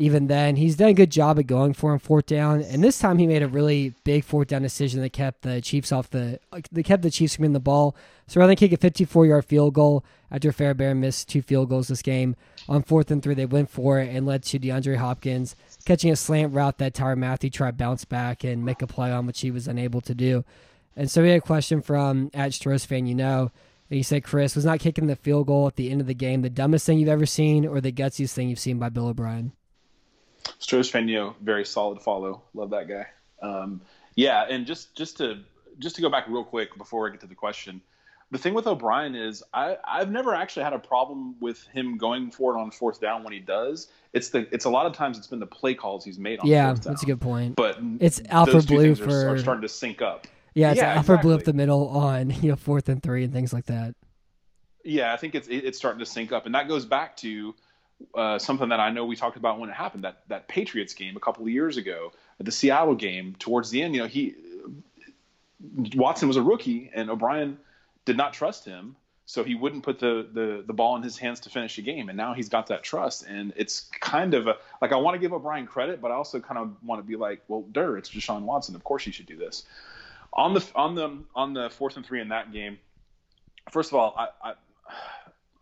Even 0.00 0.28
then, 0.28 0.56
he's 0.56 0.76
done 0.76 0.88
a 0.88 0.94
good 0.94 1.10
job 1.10 1.38
at 1.38 1.46
going 1.46 1.74
for 1.74 1.92
him 1.92 1.98
fourth 1.98 2.24
down, 2.24 2.62
and 2.62 2.82
this 2.82 2.98
time 2.98 3.18
he 3.18 3.26
made 3.26 3.42
a 3.42 3.46
really 3.46 3.92
big 4.02 4.24
fourth 4.24 4.48
down 4.48 4.62
decision 4.62 5.02
that 5.02 5.12
kept 5.12 5.42
the 5.42 5.60
Chiefs 5.60 5.92
off 5.92 6.08
the. 6.08 6.40
They 6.72 6.82
kept 6.82 7.02
the 7.02 7.10
Chiefs 7.10 7.36
from 7.36 7.42
getting 7.42 7.52
the 7.52 7.60
ball. 7.60 7.94
So 8.26 8.40
rather 8.40 8.48
than 8.48 8.56
kick 8.56 8.72
a 8.72 8.78
54-yard 8.78 9.44
field 9.44 9.74
goal 9.74 10.02
after 10.30 10.52
Fairbairn 10.52 11.00
missed 11.00 11.28
two 11.28 11.42
field 11.42 11.68
goals 11.68 11.88
this 11.88 12.00
game, 12.00 12.34
on 12.66 12.82
fourth 12.82 13.10
and 13.10 13.22
three 13.22 13.34
they 13.34 13.44
went 13.44 13.68
for 13.68 14.00
it 14.00 14.08
and 14.08 14.24
led 14.24 14.42
to 14.44 14.58
DeAndre 14.58 14.96
Hopkins 14.96 15.54
catching 15.84 16.10
a 16.10 16.16
slant 16.16 16.54
route 16.54 16.78
that 16.78 16.94
Tyrann 16.94 17.18
Mathieu 17.18 17.50
tried 17.50 17.72
to 17.72 17.76
bounce 17.76 18.06
back 18.06 18.42
and 18.42 18.64
make 18.64 18.80
a 18.80 18.86
play 18.86 19.12
on, 19.12 19.26
which 19.26 19.42
he 19.42 19.50
was 19.50 19.68
unable 19.68 20.00
to 20.00 20.14
do. 20.14 20.46
And 20.96 21.10
so 21.10 21.20
we 21.20 21.28
had 21.28 21.38
a 21.38 21.42
question 21.42 21.82
from 21.82 22.30
at 22.32 22.54
Stros 22.54 22.86
fan, 22.86 23.06
you 23.06 23.14
know. 23.14 23.50
And 23.90 23.96
he 23.98 24.02
said, 24.02 24.24
Chris, 24.24 24.56
was 24.56 24.64
not 24.64 24.80
kicking 24.80 25.08
the 25.08 25.16
field 25.16 25.48
goal 25.48 25.66
at 25.66 25.76
the 25.76 25.90
end 25.90 26.00
of 26.00 26.06
the 26.06 26.14
game 26.14 26.40
the 26.40 26.48
dumbest 26.48 26.86
thing 26.86 26.98
you've 26.98 27.10
ever 27.10 27.26
seen 27.26 27.66
or 27.66 27.82
the 27.82 27.92
gutsiest 27.92 28.32
thing 28.32 28.48
you've 28.48 28.58
seen 28.58 28.78
by 28.78 28.88
Bill 28.88 29.08
O'Brien? 29.08 29.52
Strohs 30.60 30.90
Fenio, 30.90 31.34
very 31.42 31.64
solid 31.64 32.00
follow. 32.00 32.42
Love 32.54 32.70
that 32.70 32.88
guy. 32.88 33.06
Um, 33.42 33.80
yeah, 34.14 34.44
and 34.48 34.66
just 34.66 34.94
just 34.96 35.16
to 35.18 35.40
just 35.78 35.96
to 35.96 36.02
go 36.02 36.08
back 36.10 36.26
real 36.28 36.44
quick 36.44 36.76
before 36.76 37.06
I 37.08 37.10
get 37.10 37.20
to 37.20 37.26
the 37.26 37.34
question, 37.34 37.80
the 38.30 38.38
thing 38.38 38.54
with 38.54 38.66
O'Brien 38.66 39.14
is 39.14 39.42
I 39.54 39.76
I've 39.86 40.10
never 40.10 40.34
actually 40.34 40.64
had 40.64 40.72
a 40.72 40.78
problem 40.78 41.36
with 41.40 41.62
him 41.68 41.96
going 41.96 42.30
for 42.30 42.56
it 42.56 42.60
on 42.60 42.70
fourth 42.70 43.00
down 43.00 43.22
when 43.24 43.32
he 43.32 43.40
does. 43.40 43.88
It's 44.12 44.30
the 44.30 44.46
it's 44.52 44.64
a 44.64 44.70
lot 44.70 44.86
of 44.86 44.92
times 44.92 45.16
it's 45.18 45.26
been 45.26 45.40
the 45.40 45.46
play 45.46 45.74
calls 45.74 46.04
he's 46.04 46.18
made 46.18 46.40
on 46.40 46.46
Yeah, 46.46 46.68
fourth 46.70 46.84
down. 46.84 46.92
that's 46.92 47.02
a 47.02 47.06
good 47.06 47.20
point. 47.20 47.56
But 47.56 47.78
It's 48.00 48.20
Alfred 48.28 48.66
Blue 48.66 48.94
things 48.94 49.00
are, 49.00 49.30
are 49.30 49.36
for- 49.36 49.42
starting 49.42 49.62
to 49.62 49.68
sync 49.68 50.02
up. 50.02 50.26
Yeah, 50.54 50.72
it's 50.72 50.78
Yeah, 50.78 50.94
Alfred 50.94 51.20
Blue 51.20 51.34
up 51.34 51.44
the 51.44 51.52
middle 51.52 51.88
on 51.88 52.30
you 52.30 52.50
know 52.50 52.56
fourth 52.56 52.88
and 52.88 53.02
three 53.02 53.24
and 53.24 53.32
things 53.32 53.52
like 53.52 53.66
that. 53.66 53.94
Yeah, 54.84 55.12
I 55.12 55.16
think 55.16 55.34
it's 55.34 55.46
it's 55.48 55.78
starting 55.78 56.00
to 56.00 56.06
sync 56.06 56.32
up, 56.32 56.46
and 56.46 56.54
that 56.54 56.66
goes 56.68 56.84
back 56.84 57.16
to 57.18 57.54
uh, 58.14 58.38
something 58.38 58.70
that 58.70 58.80
I 58.80 58.90
know 58.90 59.04
we 59.04 59.16
talked 59.16 59.36
about 59.36 59.58
when 59.58 59.70
it 59.70 59.74
happened 59.74 60.04
that 60.04 60.22
that 60.28 60.48
Patriots 60.48 60.94
game 60.94 61.16
a 61.16 61.20
couple 61.20 61.42
of 61.42 61.50
years 61.50 61.76
ago, 61.76 62.12
the 62.38 62.52
Seattle 62.52 62.94
game. 62.94 63.36
Towards 63.38 63.70
the 63.70 63.82
end, 63.82 63.94
you 63.94 64.02
know, 64.02 64.08
he 64.08 64.34
Watson 65.94 66.28
was 66.28 66.36
a 66.36 66.42
rookie, 66.42 66.90
and 66.94 67.10
O'Brien 67.10 67.58
did 68.04 68.16
not 68.16 68.32
trust 68.32 68.64
him, 68.64 68.96
so 69.26 69.44
he 69.44 69.54
wouldn't 69.54 69.82
put 69.82 69.98
the 69.98 70.26
the 70.32 70.64
the 70.66 70.72
ball 70.72 70.96
in 70.96 71.02
his 71.02 71.18
hands 71.18 71.40
to 71.40 71.50
finish 71.50 71.76
the 71.76 71.82
game. 71.82 72.08
And 72.08 72.16
now 72.16 72.34
he's 72.34 72.48
got 72.48 72.68
that 72.68 72.82
trust, 72.82 73.26
and 73.26 73.52
it's 73.56 73.88
kind 74.00 74.34
of 74.34 74.46
a, 74.46 74.56
like 74.80 74.92
I 74.92 74.96
want 74.96 75.14
to 75.14 75.18
give 75.18 75.32
O'Brien 75.32 75.66
credit, 75.66 76.00
but 76.00 76.10
I 76.10 76.14
also 76.14 76.40
kind 76.40 76.58
of 76.58 76.76
want 76.82 77.00
to 77.00 77.06
be 77.06 77.16
like, 77.16 77.42
well, 77.48 77.62
Dur, 77.72 77.98
it's 77.98 78.10
Deshaun 78.10 78.42
Watson. 78.42 78.74
Of 78.74 78.84
course, 78.84 79.04
he 79.04 79.12
should 79.12 79.26
do 79.26 79.36
this. 79.36 79.64
On 80.32 80.54
the 80.54 80.64
on 80.74 80.94
the 80.94 81.18
on 81.34 81.54
the 81.54 81.70
fourth 81.70 81.96
and 81.96 82.06
three 82.06 82.20
in 82.20 82.28
that 82.28 82.52
game, 82.52 82.78
first 83.70 83.90
of 83.90 83.96
all, 83.96 84.14
I 84.42 84.54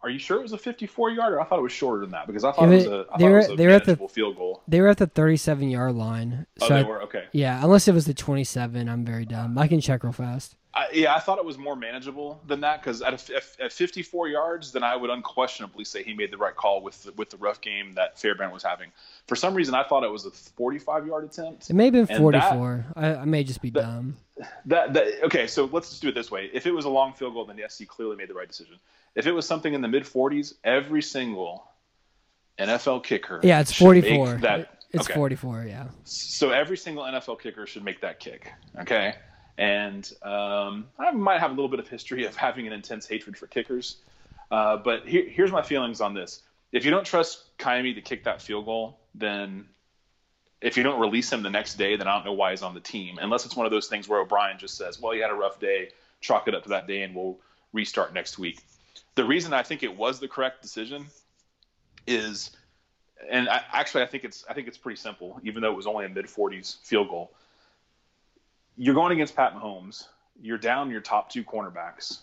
are 0.03 0.11
you 0.11 0.19
sure 0.19 0.39
it 0.39 0.43
was 0.43 0.53
a 0.53 0.59
54 0.59 1.11
yarder? 1.11 1.41
I 1.41 1.45
thought 1.45 1.59
it 1.59 1.63
was 1.63 1.73
shorter 1.73 2.01
than 2.03 2.11
that 2.13 2.27
because 2.27 2.45
I 2.45 2.53
thought 2.53 2.69
Yeah, 2.69 2.75
it 2.75 2.77
was 2.77 2.87
a, 2.87 3.07
I 3.13 3.19
they 3.19 3.25
it 3.25 3.29
were- 3.31 3.37
was 3.39 3.51
a 3.51 3.57
they 3.57 3.67
were 3.67 3.73
at 3.73 3.85
the- 3.85 3.97
field 4.09 4.37
goal. 4.37 4.63
They 4.69 4.81
were 4.81 4.89
at 4.89 4.99
the 4.99 5.07
thirty-seven 5.07 5.69
yard 5.71 5.95
line. 5.97 6.47
Oh, 6.61 6.69
so 6.69 6.75
they 6.75 6.81
I- 6.81 6.83
were 6.85 7.03
okay. 7.03 7.25
yeah, 7.33 7.63
unless 7.65 7.89
it 7.89 7.95
was 7.95 8.07
the 8.07 8.15
twenty-seven, 8.15 8.89
I'm 8.89 9.05
very 9.05 9.25
dumb. 9.25 9.59
I 9.59 9.67
can 9.67 9.81
check 9.81 10.05
real 10.05 10.13
fast. 10.13 10.55
I, 10.75 10.81
I, 10.81 10.89
yeah, 10.93 11.15
I 11.17 11.19
thought 11.19 11.39
it 11.39 11.45
was 11.45 11.59
more 11.59 11.75
manageable 11.75 12.41
than 12.47 12.61
that 12.61 12.81
because 12.83 13.01
at, 13.03 13.31
a, 13.31 13.37
at 13.65 13.73
54 13.73 14.29
yards, 14.29 14.71
then 14.71 14.83
I 14.85 14.95
would 14.95 15.09
unquestionably 15.11 15.83
say 15.85 16.03
he 16.05 16.13
made 16.15 16.31
the 16.31 16.37
right 16.37 16.55
call 16.55 16.83
with 16.83 17.03
the, 17.05 17.13
with 17.13 17.31
the 17.31 17.39
rough 17.39 17.61
game 17.63 17.95
that 17.95 18.21
Fairbairn 18.21 18.53
was 18.53 18.63
having. 18.63 18.93
For 19.27 19.35
some 19.35 19.55
reason, 19.55 19.75
I 19.75 19.83
thought 19.83 20.05
it 20.05 20.11
was 20.13 20.27
a 20.27 20.31
45 20.31 21.07
yard 21.07 21.25
attempt. 21.25 21.71
It 21.71 21.73
may 21.75 21.87
have 21.87 21.95
been 21.95 22.07
44. 22.19 22.87
That, 22.95 23.03
I, 23.03 23.23
I, 23.23 23.25
may 23.25 23.43
just 23.45 23.63
be 23.63 23.71
that, 23.71 23.81
dumb. 23.81 24.17
That, 24.67 24.93
that 24.93 25.07
okay, 25.25 25.47
so 25.47 25.69
let's 25.73 25.89
just 25.89 26.03
do 26.03 26.09
it 26.09 26.15
this 26.15 26.31
way. 26.31 26.51
If 26.53 26.67
it 26.67 26.73
was 26.73 26.85
a 26.85 26.91
long 26.91 27.15
field 27.15 27.33
goal, 27.35 27.47
then 27.47 27.57
yes, 27.59 27.77
he 27.79 27.87
clearly 27.87 28.17
made 28.17 28.29
the 28.29 28.35
right 28.35 28.47
decision. 28.49 28.77
If 29.15 29.27
it 29.27 29.33
was 29.33 29.47
something 29.47 29.75
in 29.75 29.81
the 29.81 29.89
mid 29.89 30.05
40s, 30.05 30.55
every 30.65 31.03
single 31.03 31.65
NFL 32.59 33.05
kicker, 33.05 33.41
yeah, 33.43 33.61
it's 33.61 33.73
44. 33.73 34.35
That 34.37 34.79
it's 34.93 35.07
okay. 35.07 35.15
44, 35.15 35.65
yeah. 35.65 35.89
So 36.05 36.51
every 36.51 36.77
single 36.77 37.05
NFL 37.05 37.41
kicker 37.41 37.67
should 37.67 37.85
make 37.85 38.01
that 38.01 38.21
kick. 38.21 38.53
Okay. 38.81 39.15
And 39.59 40.11
um, 40.23 40.87
I 40.99 41.11
might 41.11 41.41
have 41.41 41.51
a 41.51 41.55
little 41.55 41.69
bit 41.69 41.81
of 41.81 41.89
history 41.89 42.25
of 42.25 42.37
having 42.37 42.67
an 42.67 42.73
intense 42.73 43.07
hatred 43.07 43.37
for 43.37 43.47
kickers. 43.49 43.97
Uh, 44.51 44.77
but 44.77 45.07
here, 45.07 45.29
here's 45.29 45.53
my 45.53 45.63
feelings 45.63 46.01
on 46.01 46.15
this. 46.15 46.43
If 46.73 46.85
you 46.85 46.91
don't 46.91 47.05
trust 47.05 47.57
Ka'imi 47.59 47.95
to 47.95 48.01
kick 48.01 48.25
that 48.25 48.41
field 48.41 48.67
goal, 48.67 49.01
then 49.15 49.67
if 50.61 50.77
you 50.77 50.83
don't 50.83 51.01
release 51.01 51.33
him 51.33 51.43
the 51.43 51.51
next 51.51 51.75
day, 51.75 51.97
then 51.97 52.09
I 52.09 52.15
don't 52.15 52.25
know 52.25 52.33
why 52.33 52.51
he's 52.51 52.63
on 52.63 52.75
the 52.75 52.81
team. 52.81 53.19
Unless 53.21 53.47
it's 53.47 53.57
one 53.57 53.67
of 53.67 53.73
those 53.73 53.89
things 53.89 54.09
where 54.09 54.21
O'Brien 54.21 54.59
just 54.59 54.77
says, 54.77 55.01
well, 55.01 55.15
you 55.15 55.23
had 55.23 55.31
a 55.31 55.35
rough 55.35 55.61
day, 55.61 55.91
chalk 56.21 56.49
it 56.49 56.55
up 56.55 56.63
to 56.65 56.69
that 56.71 56.87
day, 56.87 57.03
and 57.03 57.15
we'll 57.15 57.39
restart 57.73 58.15
next 58.15 58.39
week. 58.39 58.61
The 59.15 59.25
reason 59.25 59.53
I 59.53 59.63
think 59.63 59.83
it 59.83 59.97
was 59.97 60.21
the 60.21 60.29
correct 60.29 60.63
decision 60.63 61.07
is, 62.07 62.51
and 63.31 63.49
I, 63.49 63.63
actually 63.73 64.03
I 64.03 64.07
think 64.07 64.25
it's 64.25 64.45
I 64.49 64.55
think 64.55 64.69
it's 64.69 64.79
pretty 64.79 65.01
simple, 65.01 65.41
even 65.43 65.63
though 65.63 65.73
it 65.73 65.77
was 65.77 65.87
only 65.87 66.05
a 66.05 66.09
mid 66.09 66.27
40s 66.27 66.83
field 66.85 67.09
goal 67.09 67.33
you're 68.79 68.95
going 68.95 69.13
against 69.13 69.37
Pat 69.37 69.55
Mahomes. 69.55 70.07
You're 70.41 70.57
down 70.57 70.91
your 70.91 71.01
top 71.01 71.31
two 71.31 71.43
cornerbacks, 71.43 72.21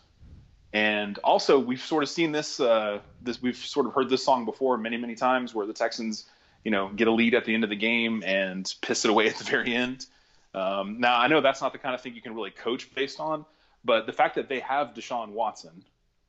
and 0.72 1.18
also 1.20 1.60
we've 1.60 1.82
sort 1.82 2.02
of 2.02 2.10
seen 2.10 2.32
this. 2.32 2.60
Uh, 2.62 3.00
this 3.22 3.42
we've 3.42 3.58
sort 3.58 3.86
of 3.86 3.94
heard 3.94 4.10
this 4.10 4.24
song 4.24 4.46
before 4.46 4.78
many 4.78 4.96
many 4.96 5.16
times, 5.16 5.54
where 5.54 5.68
the 5.68 5.74
Texans, 5.74 6.26
you 6.64 6.72
know, 6.72 6.90
get 6.96 7.10
a 7.10 7.12
lead 7.12 7.36
at 7.36 7.44
the 7.44 7.54
end 7.54 7.66
of 7.66 7.70
the 7.70 7.76
game 7.76 8.24
and 8.26 8.74
piss 8.82 9.04
it 9.04 9.12
away 9.12 9.28
at 9.28 9.36
the 9.36 9.44
very 9.44 9.76
end. 9.76 10.06
Um, 10.54 11.02
now 11.02 11.20
I 11.20 11.28
know 11.28 11.42
that's 11.42 11.62
not 11.62 11.74
the 11.74 11.78
kind 11.78 11.94
of 11.94 12.00
thing 12.00 12.16
you 12.16 12.22
can 12.22 12.34
really 12.34 12.52
coach 12.52 12.96
based 12.96 13.20
on, 13.20 13.46
but 13.84 14.06
the 14.06 14.14
fact 14.14 14.36
that 14.36 14.48
they 14.48 14.62
have 14.62 14.94
Deshaun 14.94 15.32
Watson, 15.32 15.84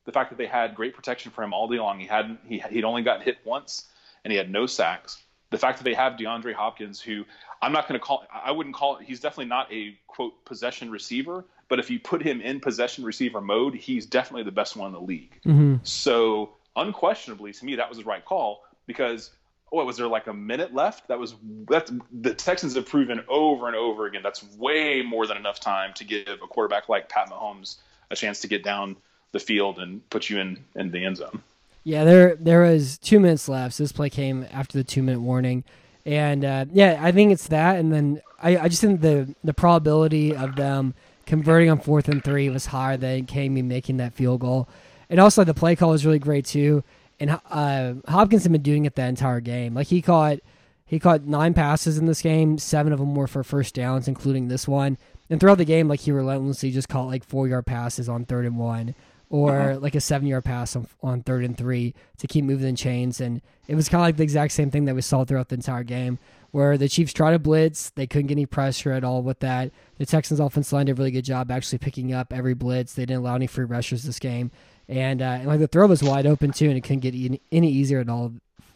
the 0.06 0.12
fact 0.12 0.30
that 0.30 0.38
they 0.38 0.46
had 0.46 0.74
great 0.74 0.94
protection 0.94 1.30
for 1.30 1.42
him 1.44 1.52
all 1.52 1.68
day 1.68 1.78
long, 1.78 2.00
he 2.00 2.06
hadn't 2.06 2.40
he 2.46 2.62
he'd 2.70 2.84
only 2.84 3.02
gotten 3.02 3.22
hit 3.22 3.38
once 3.44 3.86
and 4.24 4.32
he 4.32 4.38
had 4.38 4.50
no 4.50 4.66
sacks 4.66 5.22
the 5.50 5.58
fact 5.58 5.78
that 5.78 5.84
they 5.84 5.94
have 5.94 6.14
DeAndre 6.14 6.54
Hopkins, 6.54 7.00
who 7.00 7.24
I'm 7.62 7.72
not 7.72 7.88
going 7.88 7.98
to 7.98 8.04
call, 8.04 8.24
I 8.32 8.50
wouldn't 8.50 8.74
call 8.74 8.96
it, 8.96 9.04
he's 9.04 9.20
definitely 9.20 9.46
not 9.46 9.72
a 9.72 9.96
quote 10.06 10.44
possession 10.44 10.90
receiver, 10.90 11.44
but 11.68 11.78
if 11.78 11.90
you 11.90 12.00
put 12.00 12.22
him 12.22 12.40
in 12.40 12.60
possession 12.60 13.04
receiver 13.04 13.40
mode, 13.40 13.74
he's 13.74 14.06
definitely 14.06 14.44
the 14.44 14.52
best 14.52 14.76
one 14.76 14.88
in 14.88 14.92
the 14.92 15.00
league. 15.00 15.40
Mm-hmm. 15.44 15.76
So 15.82 16.50
unquestionably, 16.74 17.52
to 17.52 17.64
me, 17.64 17.76
that 17.76 17.88
was 17.88 17.98
the 17.98 18.04
right 18.04 18.24
call 18.24 18.64
because 18.86 19.30
what 19.70 19.86
was 19.86 19.96
there 19.96 20.06
like 20.06 20.26
a 20.26 20.34
minute 20.34 20.74
left? 20.74 21.08
That 21.08 21.18
was 21.18 21.34
that 21.68 21.90
the 22.12 22.34
Texans 22.34 22.74
have 22.74 22.86
proven 22.86 23.24
over 23.28 23.66
and 23.66 23.76
over 23.76 24.06
again 24.06 24.22
that's 24.22 24.44
way 24.56 25.02
more 25.02 25.26
than 25.26 25.36
enough 25.36 25.58
time 25.58 25.92
to 25.94 26.04
give 26.04 26.28
a 26.28 26.46
quarterback 26.46 26.88
like 26.88 27.08
Pat 27.08 27.30
Mahomes 27.30 27.76
a 28.10 28.16
chance 28.16 28.40
to 28.42 28.48
get 28.48 28.62
down 28.62 28.96
the 29.32 29.40
field 29.40 29.78
and 29.78 30.08
put 30.10 30.30
you 30.30 30.38
in 30.38 30.58
in 30.74 30.90
the 30.90 31.04
end 31.04 31.18
zone. 31.18 31.42
Yeah, 31.84 32.02
there 32.04 32.34
there 32.36 32.62
was 32.62 32.98
two 32.98 33.20
minutes 33.20 33.48
left. 33.48 33.74
So 33.74 33.84
this 33.84 33.92
play 33.92 34.10
came 34.10 34.46
after 34.50 34.76
the 34.76 34.84
two 34.84 35.02
minute 35.02 35.20
warning, 35.20 35.62
and 36.04 36.44
uh, 36.44 36.64
yeah, 36.72 36.98
I 37.00 37.12
think 37.12 37.32
it's 37.32 37.46
that. 37.48 37.76
And 37.76 37.92
then 37.92 38.22
I, 38.42 38.56
I 38.56 38.68
just 38.68 38.80
think 38.80 39.00
the 39.02 39.32
the 39.44 39.54
probability 39.54 40.34
of 40.34 40.56
them 40.56 40.94
converting 41.26 41.70
on 41.70 41.78
fourth 41.78 42.08
and 42.08 42.24
three 42.24 42.48
was 42.48 42.66
higher 42.66 42.96
than 42.96 43.26
Ka'imi 43.26 43.62
making 43.62 43.98
that 43.98 44.14
field 44.14 44.40
goal, 44.40 44.68
and 45.08 45.20
also 45.20 45.44
the 45.44 45.54
play 45.54 45.76
call 45.76 45.90
was 45.90 46.04
really 46.04 46.18
great 46.18 46.44
too. 46.44 46.82
And 47.20 47.38
uh, 47.50 47.94
Hopkins 48.08 48.42
had 48.42 48.52
been 48.52 48.62
doing 48.62 48.84
it 48.84 48.94
the 48.94 49.04
entire 49.04 49.40
game. 49.40 49.74
Like 49.74 49.86
he 49.86 50.02
caught 50.02 50.40
he 50.86 50.98
caught 50.98 51.22
nine 51.22 51.54
passes 51.54 51.98
in 51.98 52.06
this 52.06 52.20
game. 52.20 52.58
Seven 52.58 52.92
of 52.92 52.98
them 52.98 53.14
were 53.14 53.26
for 53.26 53.44
first 53.44 53.74
downs, 53.74 54.08
including 54.08 54.48
this 54.48 54.66
one. 54.66 54.98
And 55.30 55.40
throughout 55.40 55.58
the 55.58 55.64
game, 55.64 55.88
like 55.88 56.00
he 56.00 56.12
relentlessly 56.12 56.72
just 56.72 56.88
caught 56.88 57.06
like 57.06 57.24
four 57.24 57.48
yard 57.48 57.66
passes 57.66 58.08
on 58.08 58.24
third 58.24 58.44
and 58.44 58.58
one 58.58 58.94
or 59.28 59.60
uh-huh. 59.60 59.80
like 59.80 59.94
a 59.94 60.00
seven 60.00 60.28
yard 60.28 60.44
pass 60.44 60.76
on, 60.76 60.86
on 61.02 61.22
third 61.22 61.44
and 61.44 61.56
three 61.56 61.94
to 62.18 62.26
keep 62.26 62.44
moving 62.44 62.70
the 62.70 62.76
chains. 62.76 63.20
And 63.20 63.40
it 63.66 63.74
was 63.74 63.88
kind 63.88 64.00
of 64.00 64.06
like 64.06 64.16
the 64.16 64.22
exact 64.22 64.52
same 64.52 64.70
thing 64.70 64.84
that 64.84 64.94
we 64.94 65.02
saw 65.02 65.24
throughout 65.24 65.48
the 65.48 65.56
entire 65.56 65.82
game, 65.82 66.18
where 66.52 66.78
the 66.78 66.88
Chiefs 66.88 67.12
tried 67.12 67.32
to 67.32 67.38
blitz. 67.38 67.90
They 67.90 68.06
couldn't 68.06 68.28
get 68.28 68.34
any 68.34 68.46
pressure 68.46 68.92
at 68.92 69.04
all 69.04 69.22
with 69.22 69.40
that. 69.40 69.72
The 69.98 70.06
Texans' 70.06 70.40
offense 70.40 70.72
line 70.72 70.86
did 70.86 70.92
a 70.92 70.94
really 70.94 71.10
good 71.10 71.24
job 71.24 71.50
actually 71.50 71.78
picking 71.78 72.12
up 72.12 72.32
every 72.32 72.54
blitz. 72.54 72.94
They 72.94 73.02
didn't 73.02 73.22
allow 73.22 73.34
any 73.34 73.46
free 73.46 73.64
rushers 73.64 74.04
this 74.04 74.18
game. 74.18 74.50
And, 74.88 75.20
uh, 75.20 75.38
and 75.40 75.46
like 75.46 75.58
the 75.58 75.66
throw 75.66 75.88
was 75.88 76.02
wide 76.02 76.26
open 76.26 76.52
too, 76.52 76.68
and 76.68 76.78
it 76.78 76.82
couldn't 76.82 77.00
get 77.00 77.14
any, 77.14 77.40
any 77.50 77.70
easier 77.70 77.98
at 77.98 78.08
all 78.08 78.32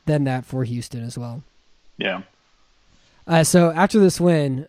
than 0.07 0.25
that 0.25 0.45
for 0.45 0.65
Houston 0.65 1.05
as 1.05 1.17
well. 1.17 1.45
Yeah. 1.97 2.23
Uh, 3.27 3.45
so 3.45 3.71
after 3.71 4.01
this 4.01 4.21
win, 4.21 4.67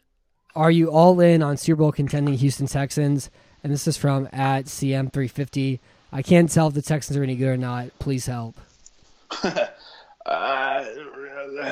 are 0.55 0.69
you 0.69 0.91
all 0.91 1.19
in 1.19 1.41
on 1.41 1.57
Super 1.57 1.77
Bowl 1.77 1.91
contending 1.91 2.35
Houston 2.35 2.67
Texans? 2.67 3.31
And 3.63 3.71
this 3.71 3.87
is 3.87 3.97
from 3.97 4.27
at 4.31 4.65
CM350. 4.65 5.79
I 6.11 6.21
can't 6.21 6.51
tell 6.51 6.67
if 6.67 6.73
the 6.73 6.81
Texans 6.81 7.17
are 7.17 7.23
any 7.23 7.35
good 7.35 7.47
or 7.47 7.57
not. 7.57 7.97
Please 7.99 8.25
help. 8.25 8.55
uh, 10.25 10.85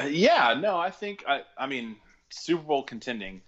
yeah, 0.07 0.57
no, 0.59 0.77
I 0.77 0.91
think 0.91 1.23
I, 1.27 1.41
I 1.57 1.67
mean 1.67 1.97
Super 2.29 2.63
Bowl 2.63 2.83
contending. 2.83 3.41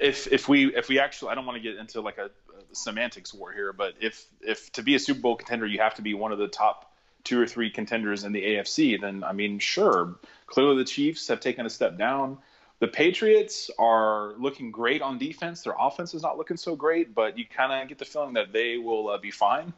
If 0.00 0.26
if 0.32 0.48
we 0.48 0.74
if 0.74 0.88
we 0.88 0.98
actually, 0.98 1.30
I 1.30 1.34
don't 1.34 1.44
want 1.44 1.56
to 1.56 1.62
get 1.62 1.78
into 1.78 2.00
like 2.00 2.16
a, 2.16 2.26
a 2.26 2.74
semantics 2.74 3.34
war 3.34 3.52
here, 3.52 3.72
but 3.72 3.94
if 4.00 4.24
if 4.40 4.72
to 4.72 4.82
be 4.82 4.94
a 4.94 4.98
Super 4.98 5.20
Bowl 5.20 5.36
contender, 5.36 5.66
you 5.66 5.80
have 5.80 5.94
to 5.96 6.02
be 6.02 6.14
one 6.14 6.32
of 6.32 6.38
the 6.38 6.48
top 6.48 6.90
two 7.24 7.38
or 7.38 7.46
three 7.46 7.70
contenders 7.70 8.24
in 8.24 8.32
the 8.32 8.42
AFC, 8.42 8.98
then 8.98 9.22
I 9.22 9.32
mean, 9.32 9.58
sure. 9.58 10.16
Clearly, 10.46 10.78
the 10.78 10.84
Chiefs 10.84 11.28
have 11.28 11.40
taken 11.40 11.66
a 11.66 11.70
step 11.70 11.98
down 11.98 12.38
the 12.80 12.88
Patriots 12.88 13.70
are 13.78 14.34
looking 14.38 14.70
great 14.70 15.02
on 15.02 15.18
defense. 15.18 15.62
Their 15.62 15.74
offense 15.78 16.14
is 16.14 16.22
not 16.22 16.38
looking 16.38 16.56
so 16.56 16.76
great, 16.76 17.14
but 17.14 17.36
you 17.36 17.44
kind 17.44 17.72
of 17.72 17.88
get 17.88 17.98
the 17.98 18.04
feeling 18.04 18.34
that 18.34 18.52
they 18.52 18.78
will 18.78 19.08
uh, 19.08 19.18
be 19.18 19.30
fine. 19.30 19.72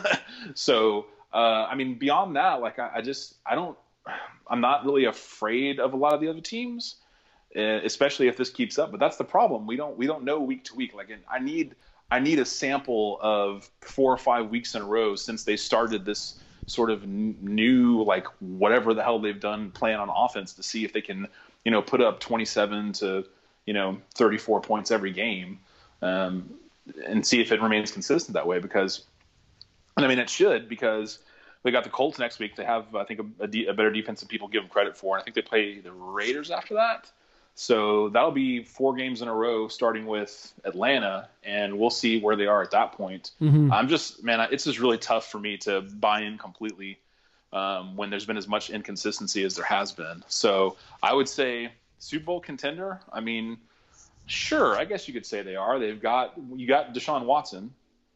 so, 0.54 1.06
uh, 1.32 1.66
I 1.70 1.74
mean, 1.74 1.94
beyond 1.94 2.36
that, 2.36 2.60
like 2.60 2.78
I, 2.78 2.90
I, 2.96 3.00
just 3.00 3.36
I 3.46 3.54
don't, 3.54 3.76
I'm 4.48 4.60
not 4.60 4.84
really 4.84 5.06
afraid 5.06 5.80
of 5.80 5.94
a 5.94 5.96
lot 5.96 6.12
of 6.12 6.20
the 6.20 6.28
other 6.28 6.42
teams, 6.42 6.96
uh, 7.56 7.80
especially 7.84 8.28
if 8.28 8.36
this 8.36 8.50
keeps 8.50 8.78
up. 8.78 8.90
But 8.90 9.00
that's 9.00 9.16
the 9.16 9.24
problem. 9.24 9.66
We 9.66 9.76
don't 9.76 9.96
we 9.96 10.06
don't 10.06 10.24
know 10.24 10.40
week 10.40 10.64
to 10.64 10.74
week. 10.74 10.92
Like 10.94 11.08
I 11.30 11.38
need 11.38 11.74
I 12.10 12.18
need 12.18 12.38
a 12.38 12.44
sample 12.44 13.18
of 13.22 13.70
four 13.80 14.12
or 14.12 14.18
five 14.18 14.50
weeks 14.50 14.74
in 14.74 14.82
a 14.82 14.84
row 14.84 15.16
since 15.16 15.44
they 15.44 15.56
started 15.56 16.04
this 16.04 16.38
sort 16.66 16.90
of 16.90 17.06
new 17.06 18.02
like 18.02 18.26
whatever 18.40 18.94
the 18.94 19.02
hell 19.02 19.18
they've 19.18 19.40
done 19.40 19.70
plan 19.70 19.98
on 19.98 20.08
offense 20.08 20.52
to 20.54 20.62
see 20.62 20.84
if 20.84 20.92
they 20.92 21.00
can 21.00 21.26
you 21.64 21.70
know, 21.70 21.82
put 21.82 22.00
up 22.00 22.20
27 22.20 22.92
to, 22.94 23.24
you 23.66 23.74
know, 23.74 23.98
34 24.14 24.60
points 24.60 24.90
every 24.90 25.12
game 25.12 25.60
um, 26.00 26.54
and 27.06 27.26
see 27.26 27.40
if 27.40 27.52
it 27.52 27.62
remains 27.62 27.92
consistent 27.92 28.34
that 28.34 28.46
way 28.46 28.58
because, 28.58 29.04
and 29.96 30.04
I 30.04 30.08
mean, 30.08 30.18
it 30.18 30.28
should 30.28 30.68
because 30.68 31.18
they 31.62 31.70
got 31.70 31.84
the 31.84 31.90
Colts 31.90 32.18
next 32.18 32.38
week. 32.38 32.56
They 32.56 32.64
have, 32.64 32.94
I 32.94 33.04
think, 33.04 33.20
a, 33.20 33.44
a, 33.44 33.46
de- 33.46 33.66
a 33.66 33.74
better 33.74 33.90
defense 33.90 34.20
than 34.20 34.28
people 34.28 34.48
give 34.48 34.62
them 34.62 34.70
credit 34.70 34.96
for. 34.96 35.16
And 35.16 35.22
I 35.22 35.24
think 35.24 35.36
they 35.36 35.42
play 35.42 35.78
the 35.78 35.92
Raiders 35.92 36.50
after 36.50 36.74
that. 36.74 37.10
So 37.54 38.08
that'll 38.08 38.32
be 38.32 38.64
four 38.64 38.94
games 38.94 39.20
in 39.20 39.28
a 39.28 39.34
row, 39.34 39.68
starting 39.68 40.06
with 40.06 40.52
Atlanta, 40.64 41.28
and 41.44 41.78
we'll 41.78 41.90
see 41.90 42.18
where 42.18 42.34
they 42.34 42.46
are 42.46 42.62
at 42.62 42.70
that 42.70 42.92
point. 42.92 43.32
Mm-hmm. 43.42 43.70
I'm 43.70 43.88
just, 43.88 44.24
man, 44.24 44.40
it's 44.50 44.64
just 44.64 44.80
really 44.80 44.96
tough 44.96 45.30
for 45.30 45.38
me 45.38 45.58
to 45.58 45.82
buy 45.82 46.22
in 46.22 46.38
completely 46.38 46.98
um, 47.52 47.96
when 47.96 48.10
there's 48.10 48.24
been 48.24 48.36
as 48.36 48.48
much 48.48 48.70
inconsistency 48.70 49.44
as 49.44 49.54
there 49.56 49.64
has 49.64 49.92
been. 49.92 50.22
So 50.28 50.76
I 51.02 51.12
would 51.12 51.28
say 51.28 51.72
Super 51.98 52.24
Bowl 52.24 52.40
contender. 52.40 53.00
I 53.12 53.20
mean, 53.20 53.58
sure, 54.26 54.76
I 54.76 54.84
guess 54.84 55.06
you 55.06 55.14
could 55.14 55.26
say 55.26 55.42
they 55.42 55.56
are. 55.56 55.78
They've 55.78 56.00
got 56.00 56.34
you 56.54 56.66
got 56.66 56.94
Deshaun 56.94 57.24
Watson 57.24 57.72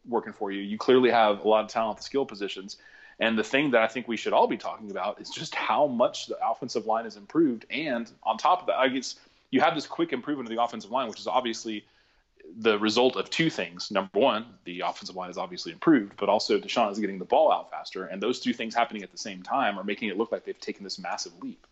working 0.08 0.32
for 0.32 0.50
you. 0.50 0.62
You 0.62 0.78
clearly 0.78 1.10
have 1.10 1.44
a 1.44 1.48
lot 1.48 1.64
of 1.64 1.70
talent 1.70 1.96
at 1.96 1.98
the 1.98 2.04
skill 2.04 2.24
positions. 2.24 2.76
And 3.18 3.38
the 3.38 3.44
thing 3.44 3.70
that 3.70 3.82
I 3.82 3.86
think 3.86 4.08
we 4.08 4.16
should 4.16 4.34
all 4.34 4.46
be 4.46 4.58
talking 4.58 4.90
about 4.90 5.20
is 5.20 5.30
just 5.30 5.54
how 5.54 5.86
much 5.86 6.26
the 6.26 6.36
offensive 6.46 6.86
line 6.86 7.04
has 7.04 7.16
improved. 7.16 7.64
And 7.70 8.10
on 8.22 8.36
top 8.36 8.60
of 8.60 8.66
that, 8.66 8.76
I 8.76 8.88
guess 8.88 9.16
you 9.50 9.60
have 9.60 9.74
this 9.74 9.86
quick 9.86 10.12
improvement 10.12 10.48
of 10.50 10.54
the 10.54 10.62
offensive 10.62 10.90
line, 10.90 11.08
which 11.08 11.20
is 11.20 11.26
obviously 11.26 11.84
the 12.58 12.78
result 12.78 13.16
of 13.16 13.28
two 13.30 13.50
things. 13.50 13.90
Number 13.90 14.18
one, 14.18 14.46
the 14.64 14.80
offensive 14.80 15.16
line 15.16 15.30
is 15.30 15.38
obviously 15.38 15.72
improved, 15.72 16.14
but 16.16 16.28
also 16.28 16.58
Deshaun 16.58 16.90
is 16.90 16.98
getting 16.98 17.18
the 17.18 17.24
ball 17.24 17.52
out 17.52 17.70
faster, 17.70 18.06
and 18.06 18.22
those 18.22 18.40
two 18.40 18.52
things 18.52 18.74
happening 18.74 19.02
at 19.02 19.12
the 19.12 19.18
same 19.18 19.42
time 19.42 19.78
are 19.78 19.84
making 19.84 20.08
it 20.08 20.16
look 20.16 20.32
like 20.32 20.44
they've 20.44 20.58
taken 20.60 20.84
this 20.84 20.98
massive 20.98 21.32
leap. 21.42 21.66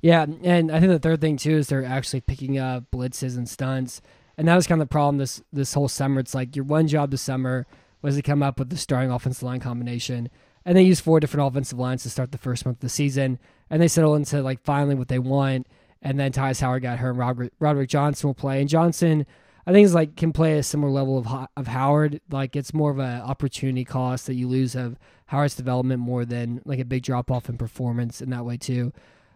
Yeah, 0.00 0.26
and 0.42 0.70
I 0.70 0.80
think 0.80 0.90
the 0.90 0.98
third 0.98 1.20
thing 1.20 1.36
too 1.36 1.56
is 1.56 1.68
they're 1.68 1.84
actually 1.84 2.20
picking 2.20 2.58
up 2.58 2.90
blitzes 2.90 3.36
and 3.36 3.48
stunts, 3.48 4.00
and 4.36 4.48
that 4.48 4.56
was 4.56 4.66
kind 4.66 4.80
of 4.80 4.88
the 4.88 4.92
problem 4.92 5.18
this 5.18 5.42
this 5.52 5.74
whole 5.74 5.88
summer. 5.88 6.20
It's 6.20 6.34
like 6.34 6.56
your 6.56 6.64
one 6.64 6.88
job 6.88 7.10
this 7.10 7.22
summer 7.22 7.66
was 8.00 8.16
to 8.16 8.22
come 8.22 8.42
up 8.42 8.58
with 8.58 8.70
the 8.70 8.76
starting 8.76 9.10
offensive 9.10 9.44
line 9.44 9.60
combination, 9.60 10.28
and 10.64 10.76
they 10.76 10.82
used 10.82 11.04
four 11.04 11.20
different 11.20 11.46
offensive 11.46 11.78
lines 11.78 12.02
to 12.02 12.10
start 12.10 12.32
the 12.32 12.38
first 12.38 12.64
month 12.64 12.78
of 12.78 12.80
the 12.80 12.88
season, 12.88 13.38
and 13.70 13.80
they 13.80 13.88
settle 13.88 14.14
into 14.14 14.42
like 14.42 14.60
finally 14.62 14.94
what 14.94 15.08
they 15.08 15.18
want. 15.18 15.66
And 16.04 16.18
then 16.18 16.32
Tytus 16.32 16.60
Howard 16.60 16.82
got 16.82 16.98
hurt, 16.98 17.10
and 17.10 17.18
Robert, 17.18 17.52
Roderick 17.60 17.88
Johnson 17.88 18.28
will 18.28 18.34
play, 18.34 18.60
and 18.60 18.68
Johnson 18.68 19.24
I 19.66 19.72
think 19.72 19.84
it's 19.84 19.94
like 19.94 20.16
can 20.16 20.32
play 20.32 20.58
a 20.58 20.62
similar 20.62 20.92
level 20.92 21.18
of 21.18 21.48
of 21.56 21.66
Howard. 21.68 22.20
Like 22.30 22.56
it's 22.56 22.74
more 22.74 22.90
of 22.90 22.98
an 22.98 23.20
opportunity 23.20 23.84
cost 23.84 24.26
that 24.26 24.34
you 24.34 24.48
lose 24.48 24.74
of 24.74 24.98
Howard's 25.26 25.54
development 25.54 26.00
more 26.00 26.24
than 26.24 26.60
like 26.64 26.78
a 26.78 26.84
big 26.84 27.02
drop 27.02 27.30
off 27.30 27.48
in 27.48 27.56
performance 27.56 28.20
in 28.20 28.30
that 28.30 28.44
way 28.44 28.56
too. 28.56 28.92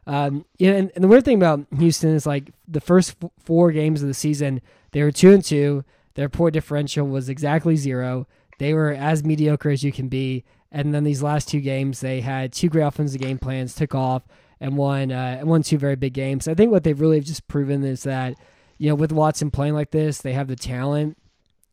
Um, 0.06 0.44
yeah, 0.58 0.72
and, 0.72 0.92
and 0.94 1.02
the 1.02 1.08
weird 1.08 1.24
thing 1.24 1.36
about 1.36 1.66
Houston 1.78 2.10
is 2.10 2.26
like 2.26 2.52
the 2.68 2.80
first 2.80 3.16
f- 3.20 3.30
four 3.42 3.72
games 3.72 4.02
of 4.02 4.08
the 4.08 4.14
season, 4.14 4.60
they 4.92 5.02
were 5.02 5.10
two 5.10 5.32
and 5.32 5.44
two. 5.44 5.84
Their 6.14 6.28
point 6.28 6.54
differential 6.54 7.06
was 7.06 7.28
exactly 7.28 7.76
zero. 7.76 8.26
They 8.58 8.72
were 8.72 8.92
as 8.92 9.24
mediocre 9.24 9.70
as 9.70 9.82
you 9.82 9.92
can 9.92 10.08
be. 10.08 10.44
And 10.70 10.94
then 10.94 11.04
these 11.04 11.22
last 11.22 11.48
two 11.48 11.60
games, 11.60 12.00
they 12.00 12.20
had 12.20 12.52
two 12.52 12.68
great 12.68 12.82
offensive 12.82 13.20
game 13.20 13.38
plans, 13.38 13.74
took 13.74 13.94
off, 13.94 14.22
and 14.60 14.76
won 14.76 15.12
uh, 15.12 15.36
and 15.40 15.48
won 15.48 15.62
two 15.62 15.78
very 15.78 15.96
big 15.96 16.12
games. 16.12 16.48
I 16.48 16.54
think 16.54 16.70
what 16.70 16.84
they've 16.84 17.00
really 17.00 17.20
just 17.20 17.46
proven 17.48 17.84
is 17.84 18.02
that 18.04 18.36
you 18.78 18.88
know 18.88 18.94
with 18.94 19.12
Watson 19.12 19.50
playing 19.50 19.74
like 19.74 19.90
this, 19.90 20.18
they 20.18 20.32
have 20.32 20.48
the 20.48 20.56
talent 20.56 21.16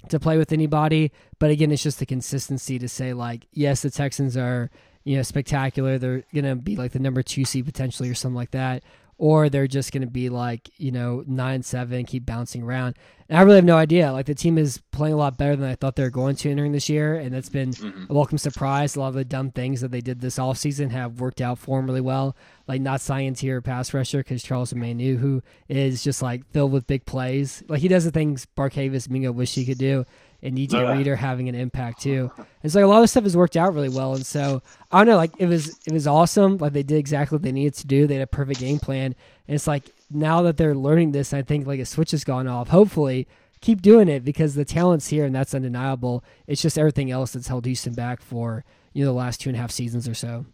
to 0.10 0.20
play 0.20 0.38
with 0.38 0.52
anybody. 0.52 1.12
But 1.40 1.52
again, 1.52 1.72
it's 1.72 1.84
just 1.84 2.00
the 2.00 2.06
consistency 2.06 2.80
to 2.80 2.90
say 2.90 3.14
like, 3.14 3.48
yes, 3.52 3.82
the 3.82 3.90
Texans 3.90 4.38
are 4.38 4.70
you 5.04 5.18
know 5.18 5.24
spectacular. 5.24 5.98
They're 5.98 6.24
gonna 6.34 6.56
be 6.56 6.76
like 6.76 6.92
the 6.92 7.00
number 7.00 7.24
two 7.24 7.46
seed 7.46 7.66
potentially 7.66 8.10
or 8.10 8.16
something 8.16 8.36
like 8.36 8.52
that. 8.52 8.84
Or 9.18 9.48
they're 9.48 9.68
just 9.68 9.92
going 9.92 10.02
to 10.02 10.08
be 10.08 10.30
like, 10.30 10.70
you 10.78 10.92
know, 10.92 11.24
9 11.28 11.64
7, 11.64 12.06
keep 12.06 12.26
bouncing 12.26 12.64
around. 12.64 12.96
And 13.30 13.38
I 13.38 13.42
really 13.44 13.58
have 13.58 13.64
no 13.66 13.78
idea. 13.78 14.12
Like, 14.12 14.26
the 14.26 14.36
team 14.36 14.58
is 14.58 14.82
playing 14.92 15.14
a 15.14 15.18
lot 15.18 15.38
better 15.38 15.56
than 15.56 15.70
I 15.70 15.76
thought 15.76 15.96
they 15.96 16.04
were 16.04 16.10
going 16.10 16.36
to 16.38 16.50
entering 16.52 16.72
this 16.74 16.90
year. 16.90 17.16
And 17.16 17.34
that's 17.34 17.50
been 17.50 17.72
Mm-hmm. 17.72 18.06
a 18.10 18.14
welcome 18.14 18.38
surprise. 18.38 18.96
A 18.96 19.00
lot 19.00 19.10
of 19.10 19.14
the 19.14 19.24
dumb 19.24 19.52
things 19.52 19.82
that 19.82 19.92
they 19.92 20.02
did 20.02 20.20
this 20.20 20.38
off 20.40 20.58
season 20.58 20.90
have 20.90 21.20
worked 21.22 21.42
out 21.42 21.58
for 21.58 21.78
them 21.78 21.86
really 21.86 22.02
well. 22.02 22.36
Like, 22.68 22.82
not 22.82 23.02
signing 23.02 23.34
tier 23.36 23.62
pass 23.62 23.94
rusher 23.94 24.20
because 24.20 24.44
Charles 24.44 24.74
Omenihu, 24.74 25.18
who 25.18 25.42
is 25.70 26.04
just 26.04 26.22
like 26.22 26.46
filled 26.52 26.72
with 26.72 26.88
big 26.88 27.06
plays. 27.06 27.64
Like, 27.68 27.82
he 27.82 27.88
does 27.88 28.04
the 28.06 28.12
things 28.12 28.48
Barkevious 28.58 29.10
Mingo 29.10 29.32
wish 29.32 29.54
he 29.56 29.66
could 29.66 29.78
do 29.78 30.06
and 30.44 30.56
DJ 30.56 30.76
oh, 30.76 30.82
Yeah. 30.82 30.98
Reader 30.98 31.16
having 31.16 31.50
an 31.50 31.56
impact 31.56 32.02
too. 32.02 32.32
And 32.62 32.72
so 32.72 32.80
like, 32.80 32.86
a 32.86 32.88
lot 32.88 33.02
of 33.02 33.10
stuff 33.10 33.24
has 33.24 33.36
worked 33.36 33.58
out 33.58 33.74
really 33.74 33.90
well. 33.90 34.14
And 34.14 34.26
so 34.26 34.62
I 34.92 35.00
don't 35.00 35.08
know, 35.08 35.18
like 35.18 35.32
it 35.40 35.48
was 35.48 35.80
it 35.88 35.94
was 35.94 36.06
awesome. 36.06 36.58
Like 36.58 36.74
they 36.74 36.84
did 36.84 36.98
exactly 36.98 37.38
what 37.38 37.42
they 37.42 37.52
needed 37.52 37.74
to 37.76 37.88
do. 37.88 38.06
They 38.06 38.16
had 38.16 38.24
a 38.24 38.28
perfect 38.28 38.60
game 38.60 38.78
plan. 38.78 39.16
And 39.48 39.56
it's 39.56 39.68
like 39.68 39.84
now 40.12 40.44
that 40.44 40.58
they're 40.58 40.76
learning 40.76 41.14
this, 41.14 41.34
I 41.34 41.42
think 41.42 41.66
like 41.66 41.80
a 41.80 41.86
switch 41.86 42.12
has 42.12 42.24
gone 42.24 42.48
off. 42.48 42.68
Hopefully, 42.68 43.28
keep 43.62 43.82
doing 43.82 44.10
it 44.10 44.26
because 44.26 44.56
the 44.56 44.66
talent's 44.66 45.08
here 45.08 45.26
and 45.26 45.34
that's 45.34 45.56
undeniable. 45.56 46.24
It's 46.46 46.62
just 46.62 46.78
everything 46.78 47.10
else 47.10 47.32
that's 47.32 47.48
held 47.48 47.66
Houston 47.66 47.94
back 47.94 48.22
for 48.22 48.66
you 48.92 49.04
know 49.04 49.12
the 49.12 49.18
last 49.18 49.42
two 49.42 49.50
and 49.50 49.58
a 49.58 49.62
half 49.62 49.72
seasons 49.72 50.08
or 50.08 50.14
so. 50.14 50.46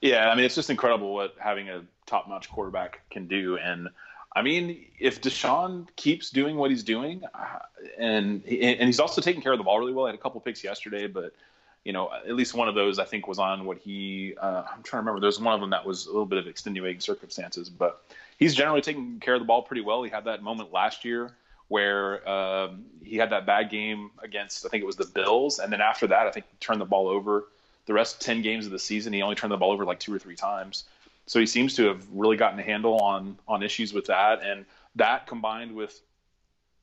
Yeah, 0.00 0.28
I 0.28 0.34
mean, 0.34 0.44
it's 0.44 0.54
just 0.54 0.70
incredible 0.70 1.14
what 1.14 1.34
having 1.38 1.68
a 1.68 1.82
top 2.06 2.28
notch 2.28 2.50
quarterback 2.50 3.00
can 3.10 3.26
do. 3.26 3.56
And 3.58 3.88
I 4.32 4.42
mean, 4.42 4.86
if 4.98 5.20
Deshaun 5.20 5.88
keeps 5.96 6.30
doing 6.30 6.56
what 6.56 6.70
he's 6.70 6.84
doing, 6.84 7.22
uh, 7.34 7.58
and 7.98 8.44
and 8.46 8.86
he's 8.86 9.00
also 9.00 9.20
taking 9.20 9.42
care 9.42 9.52
of 9.52 9.58
the 9.58 9.64
ball 9.64 9.78
really 9.78 9.92
well. 9.92 10.06
He 10.06 10.10
had 10.10 10.18
a 10.18 10.22
couple 10.22 10.40
picks 10.40 10.62
yesterday, 10.62 11.08
but 11.08 11.34
you 11.84 11.92
know, 11.92 12.10
at 12.12 12.34
least 12.34 12.54
one 12.54 12.68
of 12.68 12.74
those 12.74 12.98
I 12.98 13.04
think 13.04 13.26
was 13.26 13.38
on 13.38 13.64
what 13.64 13.78
he. 13.78 14.34
Uh, 14.40 14.64
I'm 14.70 14.82
trying 14.82 15.02
to 15.02 15.06
remember. 15.06 15.20
There's 15.20 15.40
one 15.40 15.54
of 15.54 15.60
them 15.60 15.70
that 15.70 15.84
was 15.84 16.06
a 16.06 16.10
little 16.10 16.26
bit 16.26 16.38
of 16.38 16.46
extenuating 16.46 17.00
circumstances, 17.00 17.68
but 17.68 18.04
he's 18.38 18.54
generally 18.54 18.82
taking 18.82 19.18
care 19.18 19.34
of 19.34 19.40
the 19.40 19.46
ball 19.46 19.62
pretty 19.62 19.82
well. 19.82 20.02
He 20.02 20.10
had 20.10 20.24
that 20.24 20.42
moment 20.42 20.72
last 20.72 21.04
year 21.04 21.32
where 21.68 22.28
um, 22.28 22.84
he 23.04 23.16
had 23.16 23.30
that 23.30 23.46
bad 23.46 23.70
game 23.70 24.10
against 24.22 24.66
I 24.66 24.68
think 24.68 24.82
it 24.82 24.86
was 24.86 24.96
the 24.96 25.06
Bills, 25.06 25.58
and 25.58 25.72
then 25.72 25.80
after 25.80 26.06
that, 26.06 26.26
I 26.26 26.30
think 26.30 26.46
he 26.50 26.56
turned 26.60 26.80
the 26.80 26.86
ball 26.86 27.08
over. 27.08 27.46
The 27.86 27.94
rest 27.94 28.20
ten 28.20 28.42
games 28.42 28.66
of 28.66 28.72
the 28.72 28.78
season, 28.78 29.12
he 29.12 29.22
only 29.22 29.34
turned 29.34 29.52
the 29.52 29.56
ball 29.56 29.72
over 29.72 29.84
like 29.84 29.98
two 29.98 30.14
or 30.14 30.18
three 30.18 30.36
times. 30.36 30.84
So 31.26 31.38
he 31.38 31.46
seems 31.46 31.74
to 31.76 31.86
have 31.86 32.06
really 32.10 32.36
gotten 32.36 32.58
a 32.58 32.62
handle 32.62 32.96
on 33.00 33.38
on 33.46 33.62
issues 33.62 33.92
with 33.92 34.06
that, 34.06 34.42
and 34.42 34.66
that 34.96 35.26
combined 35.26 35.74
with 35.74 36.00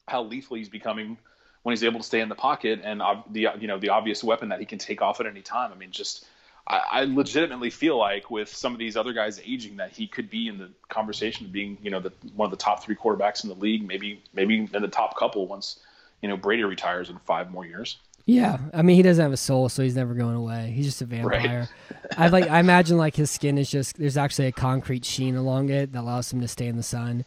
how 0.08 0.23
lethal 0.23 0.56
he's 0.56 0.69
becoming 0.69 1.17
when 1.63 1.73
he's 1.73 1.84
able 1.84 2.00
to 2.00 2.06
stay 2.06 2.21
in 2.21 2.30
the 2.30 2.36
pocket 2.36 2.80
and 2.84 3.02
the 3.32 3.47
you 3.60 3.67
know 3.67 3.78
the 3.78 3.89
obvious 3.89 4.23
weapon 4.23 4.50
that 4.50 4.60
he 4.60 4.65
can 4.65 4.80
take 4.80 5.02
off 5.02 5.19
at 5.19 5.26
any 5.26 5.41
time. 5.41 5.71
I 5.73 5.76
mean, 5.76 5.91
just 5.91 6.26
I, 6.65 6.82
I 6.91 7.04
legitimately 7.04 7.69
feel 7.69 7.97
like 7.97 8.32
with 8.32 8.50
some 8.50 8.73
of 8.73 8.80
these 8.80 8.95
other 8.95 9.13
guys 9.13 9.41
aging 9.45 9.78
that 9.78 9.91
he 9.91 10.08
could 10.08 10.30
be 10.30 10.47
in 10.47 10.58
the 10.58 10.69
conversation 10.89 11.45
of 11.45 11.52
being 11.52 11.78
you 11.82 11.91
know 11.91 12.00
the 12.00 12.13
one 12.36 12.47
of 12.47 12.52
the 12.52 12.63
top 12.63 12.84
three 12.84 12.95
quarterbacks 12.95 13.43
in 13.43 13.50
the 13.50 13.56
league, 13.56 13.86
maybe 13.86 14.23
maybe 14.34 14.69
in 14.73 14.82
the 14.82 14.88
top 14.88 15.17
couple 15.17 15.47
once 15.47 15.80
you 16.21 16.30
know 16.30 16.38
Brady 16.38 16.63
retires 16.63 17.10
in 17.10 17.17
five 17.19 17.52
more 17.52 17.65
years. 17.65 17.97
Yeah, 18.27 18.57
I 18.73 18.81
mean 18.81 18.97
he 18.97 19.03
doesn't 19.03 19.23
have 19.23 19.31
a 19.31 19.37
soul, 19.37 19.69
so 19.69 19.81
he's 19.81 19.95
never 19.95 20.13
going 20.13 20.35
away. 20.35 20.73
He's 20.75 20.85
just 20.85 21.01
a 21.01 21.05
vampire. 21.05 21.69
I 22.17 22.27
like 22.27 22.49
I 22.49 22.59
imagine 22.59 22.97
like 22.97 23.15
his 23.15 23.31
skin 23.31 23.57
is 23.57 23.71
just 23.71 23.97
there's 23.97 24.17
actually 24.17 24.47
a 24.47 24.51
concrete 24.51 25.05
sheen 25.05 25.37
along 25.37 25.69
it 25.69 25.93
that 25.93 26.01
allows 26.01 26.31
him 26.31 26.41
to 26.41 26.47
stay 26.47 26.67
in 26.67 26.75
the 26.75 26.83
sun. 26.83 27.23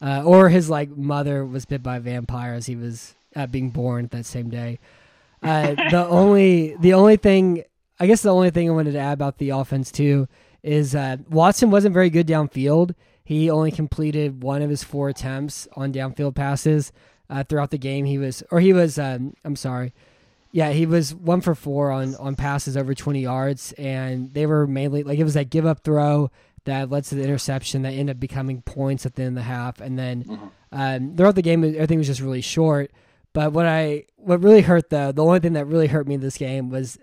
Uh, 0.00 0.22
or 0.22 0.50
his 0.50 0.70
like 0.70 0.96
mother 0.96 1.44
was 1.44 1.64
bit 1.64 1.82
by 1.82 1.96
a 1.96 2.00
vampire 2.00 2.54
as 2.54 2.66
he 2.66 2.76
was 2.76 3.16
uh, 3.34 3.48
being 3.48 3.70
born 3.70 4.06
that 4.12 4.26
same 4.26 4.48
day. 4.48 4.78
Uh, 5.42 5.74
the 5.90 6.06
only 6.06 6.76
the 6.78 6.94
only 6.94 7.16
thing 7.16 7.64
I 7.98 8.06
guess 8.06 8.22
the 8.22 8.32
only 8.32 8.50
thing 8.50 8.70
I 8.70 8.72
wanted 8.72 8.92
to 8.92 9.00
add 9.00 9.14
about 9.14 9.38
the 9.38 9.50
offense 9.50 9.90
too 9.90 10.28
is 10.62 10.94
uh, 10.94 11.16
Watson 11.28 11.72
wasn't 11.72 11.94
very 11.94 12.10
good 12.10 12.28
downfield. 12.28 12.94
He 13.24 13.50
only 13.50 13.72
completed 13.72 14.44
one 14.44 14.62
of 14.62 14.70
his 14.70 14.84
four 14.84 15.08
attempts 15.08 15.66
on 15.74 15.92
downfield 15.92 16.36
passes 16.36 16.92
uh, 17.28 17.42
throughout 17.42 17.70
the 17.70 17.78
game. 17.78 18.04
He 18.04 18.18
was, 18.18 18.42
or 18.50 18.60
he 18.60 18.72
was, 18.72 18.98
um, 18.98 19.34
I'm 19.44 19.56
sorry, 19.56 19.92
yeah, 20.54 20.70
he 20.70 20.86
was 20.86 21.12
one 21.12 21.40
for 21.40 21.56
four 21.56 21.90
on 21.90 22.14
on 22.14 22.36
passes 22.36 22.76
over 22.76 22.94
20 22.94 23.20
yards, 23.20 23.72
and 23.72 24.32
they 24.34 24.46
were 24.46 24.68
mainly 24.68 25.02
like 25.02 25.18
it 25.18 25.24
was 25.24 25.34
that 25.34 25.50
give 25.50 25.66
up 25.66 25.82
throw 25.82 26.30
that 26.64 26.90
led 26.90 27.02
to 27.06 27.16
the 27.16 27.24
interception 27.24 27.82
that 27.82 27.90
ended 27.90 28.14
up 28.14 28.20
becoming 28.20 28.62
points 28.62 29.04
at 29.04 29.16
the 29.16 29.24
end 29.24 29.36
of 29.36 29.42
the 29.42 29.50
half, 29.50 29.80
and 29.80 29.98
then 29.98 30.52
um, 30.70 31.16
throughout 31.16 31.34
the 31.34 31.42
game 31.42 31.64
everything 31.64 31.98
was 31.98 32.06
just 32.06 32.20
really 32.20 32.40
short. 32.40 32.92
But 33.32 33.52
what 33.52 33.66
I 33.66 34.04
what 34.14 34.44
really 34.44 34.60
hurt 34.60 34.90
though, 34.90 35.10
the 35.10 35.24
only 35.24 35.40
thing 35.40 35.54
that 35.54 35.66
really 35.66 35.88
hurt 35.88 36.06
me 36.06 36.14
in 36.14 36.20
this 36.20 36.38
game 36.38 36.70
was 36.70 37.00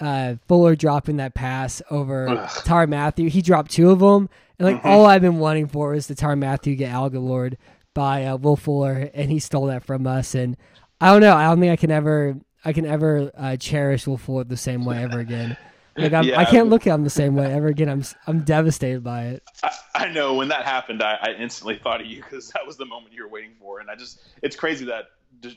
uh, 0.00 0.34
Fuller 0.48 0.74
dropping 0.74 1.18
that 1.18 1.34
pass 1.34 1.80
over 1.92 2.28
Ugh. 2.28 2.48
Tyrann 2.64 2.88
Mathieu. 2.88 3.28
He 3.28 3.42
dropped 3.42 3.70
two 3.70 3.90
of 3.90 4.00
them, 4.00 4.28
and 4.58 4.66
like 4.66 4.84
all 4.84 5.06
I've 5.06 5.22
been 5.22 5.38
wanting 5.38 5.68
for 5.68 5.94
is 5.94 6.08
the 6.08 6.16
Tyrann 6.16 6.40
Mathieu 6.40 6.74
get 6.74 6.90
algalored 6.90 7.58
by 7.94 8.24
uh, 8.24 8.36
Will 8.38 8.56
Fuller, 8.56 9.08
and 9.14 9.30
he 9.30 9.38
stole 9.38 9.66
that 9.66 9.84
from 9.84 10.04
us. 10.04 10.34
And 10.34 10.56
I 11.00 11.12
don't 11.12 11.20
know. 11.20 11.36
I 11.36 11.44
don't 11.44 11.60
think 11.60 11.70
I 11.70 11.76
can 11.76 11.92
ever 11.92 12.36
I 12.64 12.72
can 12.72 12.86
ever 12.86 13.30
uh, 13.36 13.56
cherish 13.56 14.06
Will 14.06 14.16
Fuller 14.18 14.44
the 14.44 14.56
same 14.56 14.84
way 14.84 15.02
ever 15.02 15.20
again. 15.20 15.56
Like 15.96 16.12
I'm, 16.12 16.22
Yeah. 16.22 16.38
I 16.38 16.44
can't 16.44 16.68
look 16.68 16.86
at 16.86 16.94
him 16.94 17.02
the 17.02 17.10
same 17.10 17.34
way 17.34 17.52
ever 17.52 17.66
again. 17.66 17.88
I'm 17.88 18.04
I'm 18.28 18.44
devastated 18.44 19.02
by 19.02 19.24
it. 19.30 19.42
I, 19.64 19.72
I 19.96 20.08
know 20.08 20.34
when 20.34 20.46
that 20.46 20.64
happened, 20.64 21.02
I, 21.02 21.18
I 21.20 21.32
instantly 21.32 21.76
thought 21.82 22.00
of 22.00 22.06
you 22.06 22.22
because 22.22 22.50
that 22.50 22.64
was 22.64 22.76
the 22.76 22.84
moment 22.86 23.12
you 23.14 23.24
were 23.24 23.28
waiting 23.28 23.50
for, 23.58 23.80
and 23.80 23.90
I 23.90 23.96
just 23.96 24.20
it's 24.40 24.54
crazy 24.54 24.84
that 24.84 25.06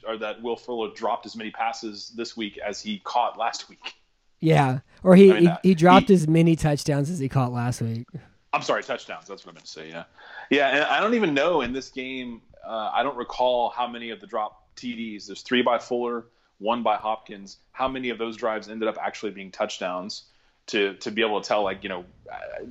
or 0.08 0.18
that 0.18 0.42
Will 0.42 0.56
Fuller 0.56 0.90
dropped 0.96 1.28
as 1.28 1.36
many 1.36 1.52
passes 1.52 2.12
this 2.16 2.36
week 2.36 2.58
as 2.58 2.82
he 2.82 3.02
caught 3.04 3.38
last 3.38 3.70
week. 3.70 3.94
Yeah, 4.40 4.80
or 5.04 5.16
he 5.16 5.30
I 5.30 5.34
mean, 5.36 5.42
he, 5.44 5.48
uh, 5.48 5.58
he 5.62 5.76
dropped 5.76 6.08
he- 6.08 6.16
as 6.16 6.28
many 6.28 6.56
touchdowns 6.56 7.12
as 7.12 7.20
he 7.20 7.30
caught 7.30 7.54
last 7.54 7.80
week. 7.80 8.08
I'm 8.52 8.64
sorry, 8.64 8.82
touchdowns. 8.82 9.28
That's 9.28 9.46
what 9.46 9.52
I 9.52 9.54
meant 9.54 9.66
to 9.66 9.72
say. 9.72 9.90
Yeah, 9.90 10.06
yeah. 10.50 10.70
And 10.70 10.84
I 10.86 11.00
don't 11.02 11.14
even 11.14 11.36
know 11.36 11.62
in 11.62 11.72
this 11.72 11.90
game. 11.90 12.42
Uh, 12.66 12.90
I 12.92 13.04
don't 13.04 13.16
recall 13.16 13.70
how 13.70 13.86
many 13.86 14.10
of 14.10 14.20
the 14.20 14.26
drop 14.26 14.70
TDs. 14.76 15.28
There's 15.28 15.44
three 15.44 15.62
by 15.62 15.78
Fuller, 15.78 16.26
one 16.62 16.84
by 16.84 16.96
Hopkins. 16.96 17.58
How 17.72 17.88
many 17.88 18.10
of 18.10 18.18
those 18.18 18.38
drives 18.38 18.70
ended 18.70 18.88
up 18.88 18.98
actually 19.02 19.32
being 19.32 19.52
touchdowns? 19.52 20.24
To 20.68 20.94
to 20.96 21.12
be 21.12 21.22
able 21.24 21.42
to 21.42 21.48
tell, 21.48 21.64
like 21.64 21.84
you 21.84 21.90
know, 21.90 22.06
uh, 22.32 22.66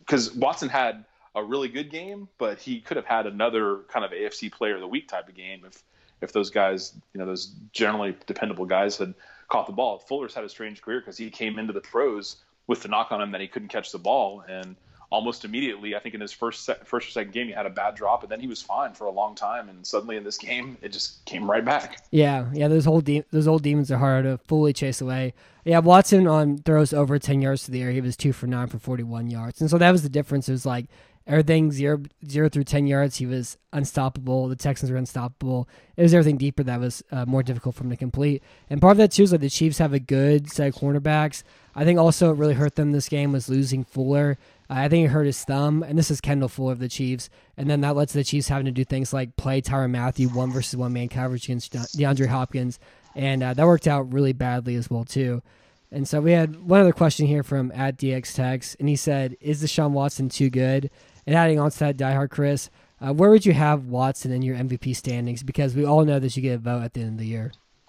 because 0.00 0.32
Watson 0.34 0.68
had 0.68 1.04
a 1.34 1.42
really 1.42 1.68
good 1.68 1.90
game, 1.90 2.28
but 2.38 2.60
he 2.60 2.80
could 2.80 2.96
have 2.96 3.06
had 3.06 3.26
another 3.26 3.78
kind 3.88 4.04
of 4.04 4.10
AFC 4.10 4.52
Player 4.52 4.74
of 4.74 4.80
the 4.80 4.86
Week 4.86 5.08
type 5.08 5.28
of 5.28 5.34
game 5.34 5.62
if 5.66 5.82
if 6.20 6.32
those 6.32 6.50
guys, 6.50 6.92
you 7.14 7.18
know, 7.18 7.24
those 7.26 7.54
generally 7.72 8.14
dependable 8.26 8.66
guys 8.66 8.98
had 8.98 9.14
caught 9.48 9.66
the 9.66 9.72
ball. 9.72 9.98
Fuller's 9.98 10.34
had 10.34 10.44
a 10.44 10.48
strange 10.48 10.82
career 10.82 11.00
because 11.00 11.16
he 11.16 11.30
came 11.30 11.58
into 11.58 11.72
the 11.72 11.80
pros 11.80 12.36
with 12.66 12.82
the 12.82 12.88
knock 12.88 13.10
on 13.10 13.22
him 13.22 13.32
that 13.32 13.40
he 13.40 13.48
couldn't 13.48 13.68
catch 13.68 13.90
the 13.90 13.98
ball, 13.98 14.44
and 14.48 14.76
almost 15.10 15.44
immediately, 15.44 15.96
I 15.96 15.98
think 15.98 16.14
in 16.14 16.20
his 16.20 16.32
first 16.32 16.70
first 16.84 17.08
or 17.08 17.10
second 17.10 17.32
game, 17.32 17.46
he 17.48 17.52
had 17.52 17.66
a 17.66 17.70
bad 17.70 17.94
drop, 17.96 18.22
and 18.22 18.30
then 18.30 18.40
he 18.40 18.46
was 18.46 18.62
fine 18.62 18.94
for 18.94 19.06
a 19.06 19.10
long 19.10 19.34
time, 19.34 19.68
and 19.68 19.86
suddenly 19.86 20.16
in 20.16 20.24
this 20.24 20.38
game, 20.38 20.78
it 20.82 20.92
just 20.92 21.24
came 21.24 21.50
right 21.50 21.64
back. 21.64 22.04
Yeah, 22.10 22.46
yeah, 22.52 22.68
those 22.68 22.86
old 22.86 23.04
de- 23.04 23.24
those 23.30 23.48
old 23.48 23.62
demons 23.62 23.90
are 23.90 23.98
hard 23.98 24.24
to 24.24 24.38
fully 24.38 24.72
chase 24.72 25.00
away. 25.00 25.34
Yeah, 25.64 25.80
Watson 25.80 26.26
on 26.26 26.58
throws 26.58 26.92
over 26.92 27.18
ten 27.18 27.42
yards 27.42 27.64
to 27.64 27.70
the 27.70 27.82
air. 27.82 27.90
He 27.90 28.00
was 28.00 28.16
two 28.16 28.32
for 28.32 28.46
nine 28.46 28.68
for 28.68 28.78
forty 28.78 29.02
one 29.02 29.28
yards, 29.28 29.60
and 29.60 29.68
so 29.68 29.78
that 29.78 29.90
was 29.90 30.02
the 30.02 30.08
difference. 30.08 30.48
It 30.48 30.52
was 30.52 30.66
like 30.66 30.86
everything 31.26 31.70
zero 31.70 32.02
zero 32.26 32.48
through 32.48 32.64
ten 32.64 32.86
yards. 32.86 33.16
He 33.16 33.26
was 33.26 33.58
unstoppable. 33.72 34.48
The 34.48 34.56
Texans 34.56 34.90
were 34.90 34.96
unstoppable. 34.96 35.68
It 35.96 36.02
was 36.02 36.14
everything 36.14 36.38
deeper 36.38 36.62
that 36.62 36.80
was 36.80 37.02
uh, 37.10 37.26
more 37.26 37.42
difficult 37.42 37.74
for 37.74 37.84
him 37.84 37.90
to 37.90 37.96
complete. 37.96 38.42
And 38.70 38.80
part 38.80 38.92
of 38.92 38.98
that 38.98 39.12
too 39.12 39.24
is 39.24 39.32
like 39.32 39.40
the 39.40 39.50
Chiefs 39.50 39.78
have 39.78 39.92
a 39.92 40.00
good 40.00 40.50
set 40.50 40.68
of 40.68 40.74
cornerbacks. 40.76 41.42
I 41.74 41.84
think 41.84 41.98
also 41.98 42.30
it 42.30 42.38
really 42.38 42.54
hurt 42.54 42.74
them 42.76 42.92
this 42.92 43.08
game 43.08 43.32
was 43.32 43.48
losing 43.48 43.84
Fuller. 43.84 44.38
I 44.72 44.88
think 44.88 45.04
it 45.06 45.08
hurt 45.08 45.26
his 45.26 45.42
thumb, 45.44 45.82
and 45.82 45.98
this 45.98 46.10
is 46.10 46.20
Kendall 46.20 46.48
Fuller 46.48 46.72
of 46.72 46.78
the 46.78 46.88
Chiefs. 46.88 47.28
And 47.56 47.68
then 47.68 47.80
that 47.80 47.96
led 47.96 48.08
to 48.10 48.14
the 48.18 48.24
Chiefs 48.24 48.48
having 48.48 48.66
to 48.66 48.72
do 48.72 48.84
things 48.84 49.12
like 49.12 49.36
play 49.36 49.60
Tyrann 49.60 49.90
Mathieu 49.90 50.28
one 50.28 50.52
versus 50.52 50.76
one 50.76 50.92
man 50.92 51.08
coverage 51.08 51.44
against 51.44 51.72
De- 51.72 51.78
DeAndre 51.78 52.28
Hopkins, 52.28 52.78
and 53.16 53.42
uh, 53.42 53.52
that 53.54 53.66
worked 53.66 53.88
out 53.88 54.12
really 54.12 54.32
badly 54.32 54.76
as 54.76 54.88
well 54.88 55.04
too. 55.04 55.42
And 55.90 56.06
so 56.06 56.20
we 56.20 56.30
had 56.32 56.68
one 56.68 56.80
other 56.80 56.92
question 56.92 57.26
here 57.26 57.42
from 57.42 57.72
at 57.72 57.96
DX 57.98 58.32
Tex, 58.34 58.76
and 58.78 58.88
he 58.88 58.94
said, 58.94 59.36
"Is 59.40 59.62
Deshaun 59.62 59.90
Watson 59.90 60.28
too 60.28 60.48
good?" 60.50 60.88
And 61.26 61.34
adding 61.34 61.58
on 61.58 61.70
to 61.72 61.78
that, 61.80 61.96
diehard 61.96 62.30
Chris, 62.30 62.70
Uh, 63.00 63.12
where 63.12 63.30
would 63.30 63.44
you 63.46 63.52
have 63.54 63.86
Watson 63.86 64.30
in 64.30 64.42
your 64.42 64.56
MVP 64.56 64.94
standings? 64.94 65.42
Because 65.42 65.74
we 65.74 65.84
all 65.84 66.04
know 66.04 66.18
that 66.20 66.36
you 66.36 66.42
get 66.42 66.54
a 66.54 66.58
vote 66.58 66.82
at 66.82 66.92
the 66.94 67.00
end 67.00 67.12
of 67.14 67.18
the 67.18 67.26
year. 67.26 67.52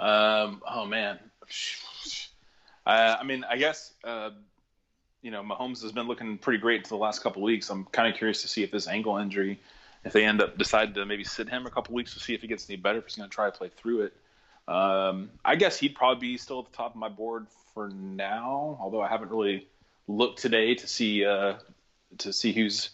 um, 0.00 0.62
oh 0.68 0.84
man, 0.88 1.18
uh, 2.86 3.16
I 3.20 3.22
mean, 3.24 3.44
I 3.48 3.56
guess 3.56 3.92
uh, 4.04 4.30
you 5.22 5.30
know 5.30 5.42
Mahomes 5.42 5.82
has 5.82 5.92
been 5.92 6.06
looking 6.06 6.38
pretty 6.38 6.58
great 6.58 6.86
for 6.86 6.94
the 6.94 7.00
last 7.00 7.22
couple 7.22 7.42
weeks. 7.42 7.70
I'm 7.70 7.84
kind 7.86 8.08
of 8.08 8.16
curious 8.16 8.42
to 8.42 8.48
see 8.48 8.62
if 8.62 8.70
this 8.70 8.88
ankle 8.88 9.16
injury, 9.18 9.60
if 10.04 10.12
they 10.12 10.24
end 10.24 10.40
up 10.40 10.56
decide 10.56 10.94
to 10.94 11.04
maybe 11.06 11.24
sit 11.24 11.48
him 11.48 11.66
a 11.66 11.70
couple 11.70 11.94
weeks 11.94 12.14
to 12.14 12.20
see 12.20 12.34
if 12.34 12.42
he 12.42 12.48
gets 12.48 12.68
any 12.68 12.76
better, 12.76 12.98
if 12.98 13.04
he's 13.04 13.16
going 13.16 13.28
to 13.28 13.34
try 13.34 13.46
to 13.46 13.56
play 13.56 13.70
through 13.76 14.02
it. 14.02 14.14
Um, 14.68 15.30
I 15.44 15.56
guess 15.56 15.78
he'd 15.78 15.94
probably 15.94 16.28
be 16.28 16.38
still 16.38 16.60
at 16.60 16.66
the 16.70 16.76
top 16.76 16.94
of 16.94 16.96
my 16.96 17.08
board 17.08 17.46
for 17.74 17.88
now, 17.88 18.78
although 18.80 19.00
I 19.00 19.08
haven't 19.08 19.30
really 19.30 19.66
looked 20.06 20.40
today 20.40 20.74
to 20.74 20.86
see 20.86 21.24
uh, 21.24 21.54
to 22.18 22.32
see 22.32 22.52
who's 22.52 22.90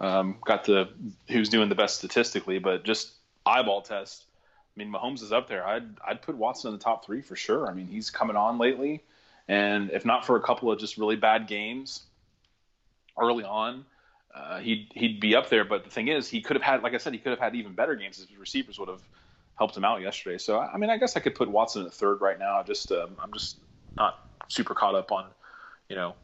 um, 0.00 0.36
got 0.44 0.64
the 0.64 0.88
who's 1.28 1.48
doing 1.48 1.68
the 1.68 1.74
best 1.74 1.98
statistically. 1.98 2.58
But 2.58 2.84
just 2.84 3.12
eyeball 3.46 3.82
test, 3.82 4.24
I 4.76 4.78
mean, 4.78 4.92
Mahomes 4.92 5.22
is 5.22 5.32
up 5.32 5.48
there. 5.48 5.66
I'd 5.66 5.88
I'd 6.06 6.22
put 6.22 6.36
Watson 6.36 6.68
in 6.68 6.78
the 6.78 6.82
top 6.82 7.04
three 7.04 7.22
for 7.22 7.36
sure. 7.36 7.68
I 7.68 7.74
mean, 7.74 7.86
he's 7.86 8.10
coming 8.10 8.36
on 8.36 8.58
lately, 8.58 9.02
and 9.48 9.90
if 9.90 10.04
not 10.04 10.24
for 10.24 10.36
a 10.36 10.42
couple 10.42 10.70
of 10.70 10.78
just 10.78 10.96
really 10.96 11.16
bad 11.16 11.46
games 11.46 12.04
early 13.18 13.44
on, 13.44 13.84
uh, 14.34 14.58
he'd 14.58 14.88
he'd 14.94 15.20
be 15.20 15.34
up 15.34 15.48
there. 15.48 15.64
But 15.64 15.84
the 15.84 15.90
thing 15.90 16.08
is, 16.08 16.28
he 16.28 16.40
could 16.40 16.56
have 16.56 16.62
had, 16.62 16.82
like 16.82 16.94
I 16.94 16.98
said, 16.98 17.12
he 17.12 17.18
could 17.18 17.30
have 17.30 17.38
had 17.38 17.54
even 17.54 17.74
better 17.74 17.96
games 17.96 18.20
if 18.20 18.28
his 18.28 18.38
receivers 18.38 18.78
would 18.78 18.88
have 18.88 19.02
helped 19.56 19.76
him 19.76 19.84
out 19.84 20.00
yesterday. 20.00 20.38
So 20.38 20.58
I 20.58 20.76
mean, 20.76 20.90
I 20.90 20.96
guess 20.96 21.16
I 21.16 21.20
could 21.20 21.34
put 21.34 21.50
Watson 21.50 21.84
at 21.86 21.92
third 21.92 22.20
right 22.20 22.38
now. 22.38 22.62
Just 22.62 22.92
um, 22.92 23.16
I'm 23.22 23.32
just 23.32 23.58
not 23.96 24.14
super 24.48 24.74
caught 24.74 24.94
up 24.94 25.12
on, 25.12 25.26
you 25.88 25.96
know, 25.96 26.14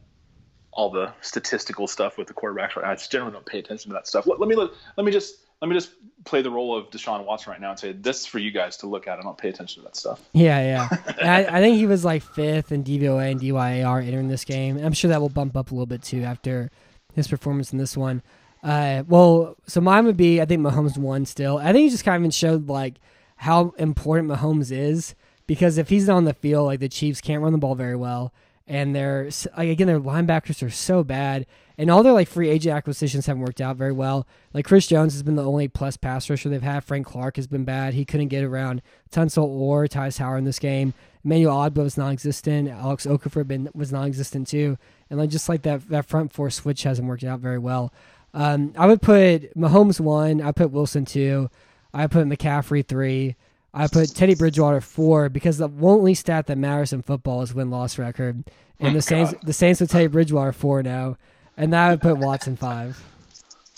all 0.71 0.89
the 0.89 1.13
statistical 1.21 1.87
stuff 1.87 2.17
with 2.17 2.27
the 2.27 2.33
quarterbacks 2.33 2.75
right 2.75 2.83
now. 2.83 2.91
I 2.91 2.95
just 2.95 3.11
generally 3.11 3.33
don't 3.33 3.45
pay 3.45 3.59
attention 3.59 3.89
to 3.89 3.93
that 3.93 4.07
stuff. 4.07 4.25
Let, 4.27 4.39
let 4.39 4.47
me 4.47 4.55
let, 4.55 4.69
let 4.95 5.05
me 5.05 5.11
just 5.11 5.46
let 5.61 5.69
me 5.69 5.73
just 5.73 5.91
play 6.23 6.41
the 6.41 6.51
role 6.51 6.77
of 6.77 6.89
Deshaun 6.91 7.25
Watson 7.25 7.51
right 7.51 7.61
now 7.61 7.71
and 7.71 7.79
say 7.79 7.91
this 7.91 8.21
is 8.21 8.25
for 8.25 8.37
you 8.37 8.51
guys 8.51 8.77
to 8.77 8.87
look 8.87 9.07
at. 9.07 9.17
I 9.17 9.21
don't 9.21 9.37
pay 9.37 9.49
attention 9.49 9.81
to 9.81 9.87
that 9.87 9.95
stuff. 9.95 10.21
Yeah, 10.33 10.59
yeah. 10.61 11.13
I, 11.21 11.57
I, 11.57 11.61
think 11.61 11.77
he 11.77 11.85
was 11.85 12.05
like 12.05 12.21
fifth 12.21 12.71
in 12.71 12.83
DVOA 12.83 13.31
and 13.31 13.39
DYAR 13.39 14.05
entering 14.05 14.27
this 14.27 14.45
game. 14.45 14.77
I'm 14.77 14.93
sure 14.93 15.09
that 15.09 15.21
will 15.21 15.29
bump 15.29 15.57
up 15.57 15.71
a 15.71 15.73
little 15.73 15.87
bit 15.87 16.03
too 16.03 16.23
after 16.23 16.69
his 17.13 17.27
performance 17.27 17.71
in 17.71 17.79
this 17.79 17.97
one. 17.97 18.21
Uh, 18.61 19.03
well, 19.07 19.55
so 19.65 19.81
mine 19.81 20.05
would 20.05 20.17
be 20.17 20.41
I 20.41 20.45
think 20.45 20.61
Mahomes 20.61 20.97
won 20.97 21.25
still. 21.25 21.57
I 21.57 21.71
think 21.71 21.83
he 21.85 21.89
just 21.89 22.05
kind 22.05 22.25
of 22.25 22.33
showed 22.33 22.67
like 22.67 22.95
how 23.37 23.73
important 23.77 24.29
Mahomes 24.29 24.71
is 24.71 25.15
because 25.47 25.77
if 25.77 25.89
he's 25.89 26.07
not 26.07 26.17
on 26.17 26.25
the 26.25 26.33
field, 26.33 26.65
like 26.65 26.79
the 26.79 26.89
Chiefs 26.89 27.21
can't 27.21 27.41
run 27.41 27.53
the 27.53 27.57
ball 27.57 27.75
very 27.75 27.95
well, 27.95 28.33
and 28.67 28.95
they're 28.95 29.29
like 29.57 29.69
again 29.69 29.87
their 29.87 29.99
linebackers 29.99 30.61
are 30.61 30.69
so 30.69 31.03
bad, 31.03 31.45
and 31.77 31.89
all 31.89 32.03
their 32.03 32.13
like 32.13 32.27
free 32.27 32.49
agent 32.49 32.75
acquisitions 32.75 33.25
haven't 33.25 33.43
worked 33.43 33.61
out 33.61 33.77
very 33.77 33.91
well. 33.91 34.27
Like 34.53 34.65
Chris 34.65 34.87
Jones 34.87 35.13
has 35.13 35.23
been 35.23 35.35
the 35.35 35.45
only 35.45 35.67
plus 35.67 35.97
pass 35.97 36.29
rusher 36.29 36.49
they've 36.49 36.61
had. 36.61 36.83
Frank 36.83 37.07
Clark 37.07 37.37
has 37.37 37.47
been 37.47 37.65
bad. 37.65 37.93
He 37.93 38.05
couldn't 38.05 38.27
get 38.27 38.43
around 38.43 38.81
Tunsil 39.11 39.47
or 39.47 39.87
Tytus 39.87 40.19
Howard 40.19 40.39
in 40.39 40.45
this 40.45 40.59
game. 40.59 40.93
Emmanuel 41.23 41.57
Ogbah 41.57 41.83
was 41.83 41.97
non-existent. 41.97 42.69
Alex 42.69 43.05
Okafor 43.05 43.47
been 43.47 43.69
was 43.73 43.91
non-existent 43.91 44.47
too, 44.47 44.77
and 45.09 45.19
like 45.19 45.29
just 45.29 45.49
like 45.49 45.61
that 45.63 45.87
that 45.89 46.05
front 46.05 46.33
four 46.33 46.49
switch 46.49 46.83
hasn't 46.83 47.07
worked 47.07 47.23
out 47.23 47.39
very 47.39 47.59
well. 47.59 47.93
Um, 48.33 48.73
I 48.77 48.85
would 48.87 49.01
put 49.01 49.57
Mahomes 49.57 49.99
one. 49.99 50.41
I 50.41 50.51
put 50.51 50.71
Wilson 50.71 51.05
two. 51.05 51.49
I 51.93 52.07
put 52.07 52.27
McCaffrey 52.27 52.85
three. 52.85 53.35
I 53.73 53.87
put 53.87 54.13
Teddy 54.15 54.35
Bridgewater 54.35 54.81
four 54.81 55.29
because 55.29 55.57
the 55.57 55.69
only 55.81 56.13
stat 56.13 56.47
that 56.47 56.57
matters 56.57 56.93
in 56.93 57.01
football 57.01 57.41
is 57.41 57.53
win 57.53 57.69
loss 57.69 57.97
record, 57.97 58.43
and 58.79 58.89
oh, 58.89 58.93
the 58.93 59.01
Saints 59.01 59.33
God. 59.33 59.41
the 59.43 59.53
Saints 59.53 59.81
with 59.81 59.91
Teddy 59.91 60.07
Bridgewater 60.07 60.51
four 60.51 60.81
now, 60.81 61.17
and 61.55 61.71
now 61.71 61.87
I 61.87 61.91
would 61.91 62.01
put 62.01 62.17
Watson 62.17 62.55
five. 62.55 63.03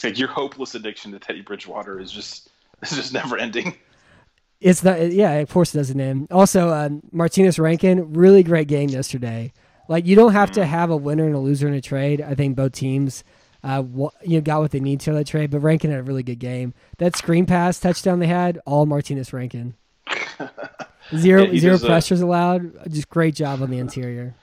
Like 0.03 0.17
your 0.17 0.29
hopeless 0.29 0.75
addiction 0.75 1.11
to 1.11 1.19
Teddy 1.19 1.41
Bridgewater 1.41 1.99
is 1.99 2.11
just 2.11 2.49
is 2.81 2.91
just 2.91 3.13
never 3.13 3.37
ending. 3.37 3.75
It's 4.61 4.83
not, 4.83 5.11
yeah, 5.11 5.31
of 5.33 5.49
course 5.49 5.73
it 5.73 5.77
doesn't 5.77 5.99
end. 5.99 6.27
Also, 6.31 6.69
um, 6.69 7.01
Martinas 7.13 7.59
Rankin, 7.59 8.11
really 8.13 8.43
great 8.43 8.67
game 8.67 8.89
yesterday. 8.89 9.53
Like 9.87 10.05
you 10.05 10.15
don't 10.15 10.33
have 10.33 10.51
to 10.51 10.61
mm-hmm. 10.61 10.69
have 10.69 10.89
a 10.89 10.97
winner 10.97 11.25
and 11.25 11.35
a 11.35 11.39
loser 11.39 11.67
in 11.67 11.73
a 11.73 11.81
trade. 11.81 12.21
I 12.21 12.35
think 12.35 12.55
both 12.55 12.73
teams 12.73 13.23
uh, 13.63 13.83
you 14.23 14.37
know, 14.37 14.41
got 14.41 14.61
what 14.61 14.71
they 14.71 14.79
need 14.79 14.99
to 15.01 15.13
that 15.13 15.27
trade. 15.27 15.51
But 15.51 15.59
Rankin 15.59 15.91
had 15.91 15.99
a 15.99 16.03
really 16.03 16.23
good 16.23 16.39
game. 16.39 16.73
That 16.97 17.15
screen 17.15 17.45
pass 17.45 17.79
touchdown 17.79 18.19
they 18.19 18.27
had, 18.27 18.59
all 18.65 18.85
Martinas 18.85 19.33
Rankin. 19.33 19.75
Zero 21.15 21.43
yeah, 21.43 21.59
zero 21.59 21.79
pressures 21.79 22.21
a, 22.21 22.25
allowed. 22.25 22.91
Just 22.91 23.09
great 23.09 23.33
job 23.33 23.63
on 23.63 23.71
the 23.71 23.79
interior. 23.79 24.35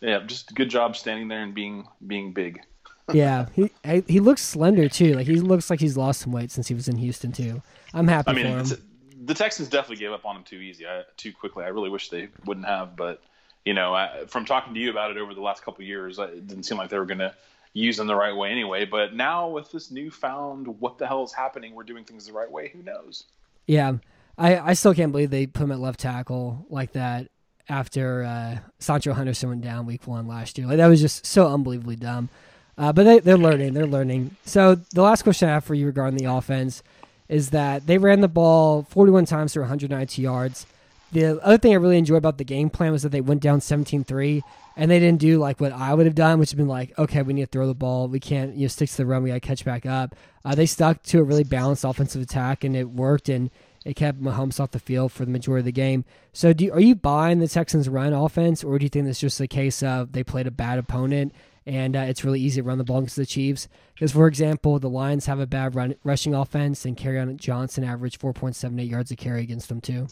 Yeah, 0.00 0.20
just 0.20 0.54
good 0.54 0.70
job 0.70 0.96
standing 0.96 1.28
there 1.28 1.42
and 1.42 1.54
being 1.54 1.86
being 2.06 2.32
big. 2.32 2.62
yeah, 3.12 3.46
he 3.54 3.70
he 4.06 4.20
looks 4.20 4.42
slender 4.42 4.88
too. 4.88 5.14
Like 5.14 5.26
he 5.26 5.36
looks 5.36 5.68
like 5.68 5.80
he's 5.80 5.96
lost 5.96 6.20
some 6.20 6.32
weight 6.32 6.50
since 6.50 6.68
he 6.68 6.74
was 6.74 6.88
in 6.88 6.96
Houston 6.96 7.30
too. 7.32 7.62
I'm 7.92 8.08
happy 8.08 8.30
I 8.30 8.34
mean, 8.34 8.64
for 8.64 8.74
him. 8.74 8.82
The 9.24 9.34
Texans 9.34 9.68
definitely 9.68 9.96
gave 9.96 10.12
up 10.12 10.24
on 10.24 10.36
him 10.36 10.44
too 10.44 10.56
easy, 10.56 10.86
I, 10.86 11.02
too 11.16 11.32
quickly. 11.32 11.64
I 11.64 11.68
really 11.68 11.90
wish 11.90 12.08
they 12.08 12.28
wouldn't 12.44 12.66
have, 12.66 12.96
but 12.96 13.22
you 13.64 13.74
know, 13.74 13.94
I, 13.94 14.24
from 14.26 14.44
talking 14.44 14.74
to 14.74 14.80
you 14.80 14.90
about 14.90 15.12
it 15.12 15.16
over 15.16 15.34
the 15.34 15.40
last 15.40 15.64
couple 15.64 15.84
years, 15.84 16.18
it 16.18 16.46
didn't 16.46 16.64
seem 16.64 16.78
like 16.78 16.90
they 16.90 16.98
were 16.98 17.06
going 17.06 17.18
to 17.18 17.34
use 17.72 17.96
them 17.96 18.06
the 18.06 18.16
right 18.16 18.34
way 18.34 18.50
anyway. 18.50 18.84
But 18.84 19.14
now 19.14 19.48
with 19.48 19.70
this 19.70 19.90
newfound, 19.90 20.66
what 20.80 20.98
the 20.98 21.06
hell 21.06 21.24
is 21.24 21.32
happening? 21.32 21.74
We're 21.74 21.84
doing 21.84 22.04
things 22.04 22.26
the 22.26 22.32
right 22.32 22.50
way. 22.50 22.68
Who 22.68 22.82
knows? 22.82 23.24
Yeah, 23.66 23.94
I 24.36 24.58
I 24.58 24.72
still 24.74 24.94
can't 24.94 25.12
believe 25.12 25.30
they 25.30 25.46
put 25.46 25.64
him 25.64 25.72
at 25.72 25.80
left 25.80 26.00
tackle 26.00 26.66
like 26.68 26.92
that 26.92 27.28
after 27.68 28.24
uh, 28.24 28.58
Seantrel 28.80 29.16
Henderson 29.16 29.48
went 29.48 29.62
down 29.62 29.86
week 29.86 30.06
one 30.06 30.26
last 30.26 30.58
year. 30.58 30.66
Like 30.66 30.78
that 30.78 30.88
was 30.88 31.00
just 31.00 31.24
so 31.24 31.52
unbelievably 31.52 31.96
dumb. 31.96 32.28
Uh, 32.76 32.92
but 32.92 33.04
they, 33.04 33.18
they're 33.20 33.38
learning. 33.38 33.74
They're 33.74 33.86
learning. 33.86 34.36
So 34.44 34.74
the 34.74 35.02
last 35.02 35.22
question 35.22 35.48
I 35.48 35.52
have 35.52 35.64
for 35.64 35.74
you 35.74 35.86
regarding 35.86 36.18
the 36.18 36.32
offense 36.32 36.82
is 37.28 37.50
that 37.50 37.86
they 37.86 37.98
ran 37.98 38.20
the 38.20 38.28
ball 38.28 38.82
41 38.90 39.26
times 39.26 39.54
for 39.54 39.60
190 39.60 40.20
yards. 40.20 40.66
The 41.12 41.38
other 41.44 41.58
thing 41.58 41.72
I 41.72 41.76
really 41.76 41.98
enjoyed 41.98 42.16
about 42.16 42.38
the 42.38 42.44
game 42.44 42.70
plan 42.70 42.90
was 42.90 43.02
that 43.02 43.10
they 43.10 43.20
went 43.20 43.42
down 43.42 43.60
17-3 43.60 44.42
and 44.76 44.90
they 44.90 44.98
didn't 44.98 45.20
do 45.20 45.38
like 45.38 45.60
what 45.60 45.72
I 45.72 45.92
would 45.92 46.06
have 46.06 46.14
done, 46.14 46.38
which 46.38 46.50
has 46.50 46.56
been 46.56 46.68
like, 46.68 46.98
okay, 46.98 47.20
we 47.20 47.34
need 47.34 47.42
to 47.42 47.46
throw 47.46 47.66
the 47.66 47.74
ball. 47.74 48.08
We 48.08 48.18
can't, 48.18 48.54
you 48.54 48.62
know, 48.62 48.68
stick 48.68 48.88
to 48.88 48.96
the 48.96 49.06
run. 49.06 49.22
We 49.22 49.28
got 49.28 49.34
to 49.34 49.40
catch 49.40 49.62
back 49.62 49.84
up. 49.84 50.16
Uh, 50.42 50.54
they 50.54 50.64
stuck 50.64 51.02
to 51.04 51.18
a 51.18 51.22
really 51.22 51.44
balanced 51.44 51.84
offensive 51.84 52.22
attack, 52.22 52.64
and 52.64 52.74
it 52.74 52.88
worked, 52.88 53.28
and 53.28 53.50
it 53.84 53.94
kept 53.94 54.22
Mahomes 54.22 54.58
off 54.58 54.70
the 54.70 54.78
field 54.78 55.12
for 55.12 55.24
the 55.24 55.30
majority 55.30 55.60
of 55.60 55.66
the 55.66 55.72
game. 55.72 56.04
So, 56.32 56.52
do 56.52 56.72
are 56.72 56.80
you 56.80 56.94
buying 56.94 57.40
the 57.40 57.48
Texans' 57.48 57.88
run 57.88 58.14
offense, 58.14 58.64
or 58.64 58.78
do 58.78 58.84
you 58.84 58.88
think 58.88 59.06
it's 59.06 59.20
just 59.20 59.40
a 59.40 59.46
case 59.46 59.82
of 59.82 60.12
they 60.12 60.24
played 60.24 60.46
a 60.46 60.50
bad 60.50 60.78
opponent 60.78 61.34
and 61.64 61.94
uh, 61.94 62.00
it's 62.00 62.24
really 62.24 62.40
easy 62.40 62.60
to 62.60 62.66
run 62.66 62.78
the 62.78 62.84
ball 62.84 62.98
against 62.98 63.16
the 63.16 63.26
Chiefs? 63.26 63.68
Because, 63.94 64.12
for 64.12 64.26
example, 64.26 64.78
the 64.78 64.88
Lions 64.88 65.26
have 65.26 65.40
a 65.40 65.46
bad 65.46 65.74
run, 65.74 65.94
rushing 66.04 66.34
offense, 66.34 66.84
and 66.84 66.96
Kerryon 66.96 67.36
Johnson 67.36 67.84
averaged 67.84 68.20
4.78 68.20 68.88
yards 68.88 69.10
a 69.10 69.16
carry 69.16 69.42
against 69.42 69.68
them 69.68 69.80
too. 69.80 70.08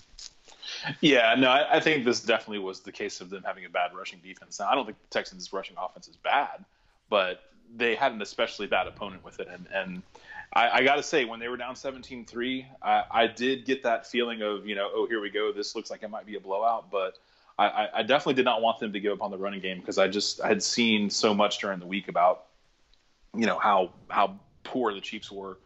Yeah, 1.00 1.34
no, 1.38 1.48
I, 1.48 1.76
I, 1.76 1.80
think 1.80 2.04
this 2.04 2.20
definitely 2.20 2.60
was 2.60 2.80
the 2.80 2.92
case 2.92 3.20
of 3.20 3.30
them 3.30 3.42
having 3.44 3.64
a 3.64 3.68
bad 3.68 3.94
rushing 3.94 4.18
defense. 4.20 4.58
Now, 4.58 4.68
I 4.68 4.74
don't 4.74 4.86
think 4.86 4.98
the 5.00 5.08
Texans' 5.10 5.52
rushing 5.52 5.76
offense 5.78 6.08
is 6.08 6.16
bad, 6.16 6.64
but 7.08 7.42
they 7.76 7.94
had 7.94 8.12
an 8.12 8.22
especially 8.22 8.66
bad 8.66 8.86
opponent 8.86 9.24
with 9.24 9.40
it. 9.40 9.48
And, 9.50 9.66
and 9.72 10.02
I, 10.52 10.70
I 10.70 10.82
got 10.82 10.96
to 10.96 11.02
say, 11.02 11.24
when 11.24 11.40
they 11.40 11.48
were 11.48 11.56
down 11.56 11.76
17 11.76 12.24
3, 12.24 12.66
I, 12.82 13.04
I, 13.10 13.26
did 13.26 13.64
get 13.64 13.82
that 13.84 14.06
feeling 14.06 14.42
of, 14.42 14.66
you 14.66 14.74
know, 14.74 14.90
oh, 14.92 15.06
here 15.06 15.20
we 15.20 15.30
go. 15.30 15.52
This 15.52 15.74
looks 15.74 15.90
like 15.90 16.02
it 16.02 16.10
might 16.10 16.26
be 16.26 16.36
a 16.36 16.40
blowout. 16.40 16.90
But 16.90 17.18
I, 17.58 17.88
I 17.94 18.02
definitely 18.02 18.34
did 18.34 18.44
not 18.44 18.62
want 18.62 18.80
them 18.80 18.92
to 18.92 19.00
give 19.00 19.12
up 19.12 19.22
on 19.22 19.30
the 19.30 19.38
running 19.38 19.60
game 19.60 19.78
because 19.78 19.98
I 19.98 20.08
just 20.08 20.40
I 20.40 20.48
had 20.48 20.62
seen 20.62 21.10
so 21.10 21.34
much 21.34 21.58
during 21.58 21.78
the 21.78 21.86
week 21.86 22.08
about, 22.08 22.46
you 23.34 23.46
know, 23.46 23.58
how, 23.58 23.90
how 24.08 24.40
poor 24.64 24.92
the 24.94 25.00
Chiefs 25.00 25.30
were 25.30 25.58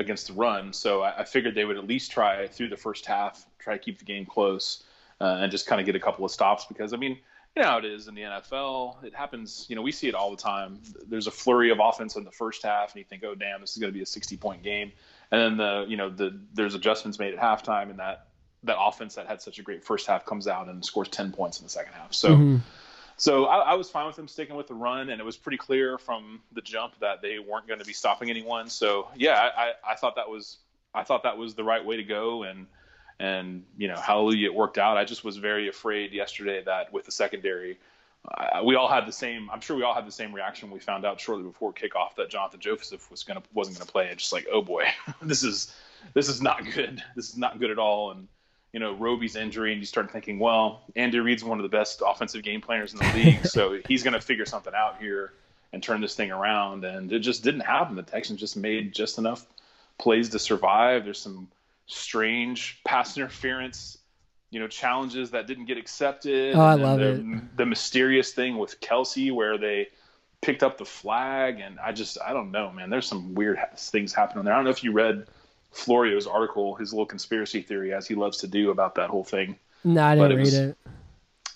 against 0.00 0.26
the 0.26 0.32
run. 0.32 0.72
So 0.72 1.02
I, 1.02 1.20
I, 1.20 1.24
figured 1.24 1.54
they 1.54 1.64
would 1.64 1.76
at 1.76 1.86
least 1.86 2.10
try 2.10 2.46
through 2.48 2.68
the 2.68 2.76
first 2.76 3.06
half, 3.06 3.46
try 3.58 3.74
to 3.74 3.78
keep 3.78 3.98
the 3.98 4.04
game 4.04 4.26
close, 4.26 4.82
uh, 5.20 5.38
and 5.40 5.50
just 5.52 5.66
kind 5.66 5.80
of 5.80 5.86
get 5.86 5.94
a 5.94 6.00
couple 6.00 6.24
of 6.24 6.30
stops. 6.30 6.64
Because 6.64 6.92
I 6.92 6.96
mean, 6.96 7.18
you 7.54 7.62
know 7.62 7.68
how 7.68 7.78
it 7.78 7.84
is 7.84 8.08
in 8.08 8.14
the 8.14 8.22
NFL. 8.22 9.04
It 9.04 9.14
happens. 9.14 9.66
You 9.68 9.76
know, 9.76 9.82
we 9.82 9.92
see 9.92 10.08
it 10.08 10.14
all 10.14 10.30
the 10.30 10.36
time. 10.36 10.80
There's 11.06 11.26
a 11.26 11.30
flurry 11.30 11.70
of 11.70 11.78
offense 11.80 12.16
in 12.16 12.24
the 12.24 12.30
first 12.30 12.62
half, 12.62 12.92
and 12.92 12.98
you 12.98 13.04
think, 13.04 13.22
oh 13.24 13.34
damn, 13.34 13.60
this 13.60 13.72
is 13.72 13.76
going 13.76 13.92
to 13.92 13.96
be 13.96 14.02
a 14.02 14.06
60 14.06 14.36
point 14.38 14.62
game. 14.62 14.92
And 15.30 15.40
then 15.40 15.56
the 15.58 15.84
you 15.86 15.96
know 15.96 16.08
the 16.08 16.40
there's 16.54 16.74
adjustments 16.74 17.18
made 17.18 17.34
at 17.34 17.40
halftime, 17.40 17.90
and 17.90 17.98
that 17.98 18.26
that 18.64 18.76
offense 18.80 19.14
that 19.14 19.26
had 19.26 19.40
such 19.40 19.58
a 19.58 19.62
great 19.62 19.84
first 19.84 20.06
half 20.06 20.24
comes 20.24 20.48
out 20.48 20.68
and 20.68 20.84
scores 20.84 21.08
10 21.08 21.32
points 21.32 21.60
in 21.60 21.64
the 21.64 21.70
second 21.70 21.92
half. 21.92 22.14
So. 22.14 22.30
Mm-hmm 22.30 22.56
so 23.20 23.44
I, 23.44 23.72
I, 23.72 23.74
was 23.74 23.90
fine 23.90 24.06
with 24.06 24.16
them 24.16 24.28
sticking 24.28 24.56
with 24.56 24.66
the 24.66 24.74
run, 24.74 25.10
and 25.10 25.20
it 25.20 25.24
was 25.24 25.36
pretty 25.36 25.58
clear 25.58 25.98
from 25.98 26.40
the 26.52 26.62
jump 26.62 26.94
that 27.00 27.20
they 27.20 27.38
weren't 27.38 27.68
going 27.68 27.78
to 27.78 27.84
be 27.84 27.92
stopping 27.92 28.30
anyone. 28.30 28.70
So 28.70 29.08
yeah, 29.14 29.50
I, 29.54 29.72
I 29.86 29.94
thought 29.94 30.16
that 30.16 30.30
was 30.30 30.56
I 30.94 31.04
thought 31.04 31.24
that 31.24 31.36
was 31.36 31.54
the 31.54 31.62
right 31.62 31.84
way 31.84 31.98
to 31.98 32.02
go, 32.02 32.44
and 32.44 32.66
and 33.18 33.64
you 33.76 33.88
know 33.88 33.96
hallelujah 33.96 34.46
it 34.46 34.54
worked 34.54 34.78
out. 34.78 34.96
I 34.96 35.04
just 35.04 35.22
was 35.22 35.36
very 35.36 35.68
afraid 35.68 36.14
yesterday 36.14 36.62
that 36.64 36.94
with 36.94 37.04
the 37.04 37.12
secondary, 37.12 37.78
uh, 38.26 38.62
we 38.64 38.74
all 38.74 38.88
had 38.88 39.06
the 39.06 39.12
same. 39.12 39.50
I'm 39.50 39.60
sure 39.60 39.76
we 39.76 39.82
all 39.82 39.94
had 39.94 40.06
the 40.06 40.12
same 40.12 40.34
reaction 40.34 40.70
when 40.70 40.78
we 40.78 40.80
found 40.80 41.04
out 41.04 41.20
shortly 41.20 41.44
before 41.44 41.74
kickoff 41.74 42.14
that 42.16 42.30
Johnathan 42.30 42.60
Joseph 42.60 43.10
was 43.10 43.22
gonna 43.24 43.42
wasn't 43.52 43.76
gonna 43.76 43.90
play. 43.90 44.08
And 44.08 44.18
just 44.18 44.32
like 44.32 44.46
oh 44.50 44.62
boy, 44.62 44.84
this 45.20 45.44
is 45.44 45.76
this 46.14 46.30
is 46.30 46.40
not 46.40 46.64
good. 46.74 47.02
This 47.14 47.28
is 47.28 47.36
not 47.36 47.60
good 47.60 47.70
at 47.70 47.78
all, 47.78 48.12
and 48.12 48.28
you 48.72 48.80
know 48.80 48.94
Roby's 48.94 49.36
injury, 49.36 49.72
and 49.72 49.80
you 49.80 49.86
start 49.86 50.10
thinking, 50.10 50.38
well, 50.38 50.82
Andy 50.96 51.18
Reid's 51.20 51.42
one 51.44 51.58
of 51.58 51.62
the 51.62 51.76
best 51.76 52.02
offensive 52.06 52.42
game 52.42 52.60
planners 52.60 52.92
in 52.92 52.98
the 53.00 53.12
league, 53.14 53.46
so 53.46 53.78
he's 53.88 54.02
going 54.02 54.14
to 54.14 54.20
figure 54.20 54.46
something 54.46 54.74
out 54.74 54.98
here. 55.00 55.32
and 55.72 55.82
turn 55.82 56.00
this 56.00 56.16
thing 56.16 56.32
around. 56.32 56.84
And 56.84 57.12
it 57.12 57.20
just 57.20 57.44
didn't 57.44 57.60
happen. 57.60 57.94
The 57.96 58.02
Texans 58.02 58.40
just 58.40 58.56
made 58.56 58.92
just 58.92 59.18
enough 59.18 59.46
plays 59.98 60.28
to 60.30 60.38
survive. 60.38 61.04
There's 61.04 61.20
some 61.20 61.48
strange 61.86 62.80
pass 62.84 63.16
interference, 63.16 63.98
you 64.50 64.58
know, 64.60 64.66
challenges 64.68 65.30
that 65.30 65.46
didn't 65.46 65.66
get 65.66 65.78
accepted. 65.78 66.54
Oh, 66.56 66.60
I 66.60 66.74
And 66.74 66.82
love 66.82 66.98
the, 66.98 67.10
it. 67.14 67.56
The 67.56 67.66
mysterious 67.66 68.32
thing 68.32 68.58
with 68.58 68.80
Kelce 68.80 69.32
where 69.32 69.58
they 69.58 69.88
picked 70.40 70.62
up 70.62 70.78
the 70.78 70.84
flag, 70.84 71.60
and 71.60 71.78
I 71.78 71.92
just 71.92 72.18
I 72.24 72.32
don't 72.32 72.50
know, 72.50 72.72
man. 72.72 72.90
There's 72.90 73.06
some 73.06 73.34
weird 73.34 73.58
things 73.76 74.12
happening 74.12 74.44
there. 74.44 74.54
I 74.54 74.56
don't 74.56 74.64
know 74.64 74.70
if 74.70 74.82
you 74.82 74.92
read 74.92 75.26
Florio's 75.72 76.26
article, 76.26 76.74
his 76.74 76.92
little 76.92 77.06
conspiracy 77.06 77.62
theory, 77.62 77.92
as 77.94 78.06
he 78.06 78.14
loves 78.14 78.38
to 78.38 78.48
do 78.48 78.70
about 78.70 78.94
that 78.96 79.08
whole 79.10 79.24
thing. 79.24 79.56
No, 79.84 80.02
I 80.04 80.14
didn't 80.14 80.32
it 80.32 80.34
read 80.36 80.40
was- 80.44 80.54
it. 80.54 80.76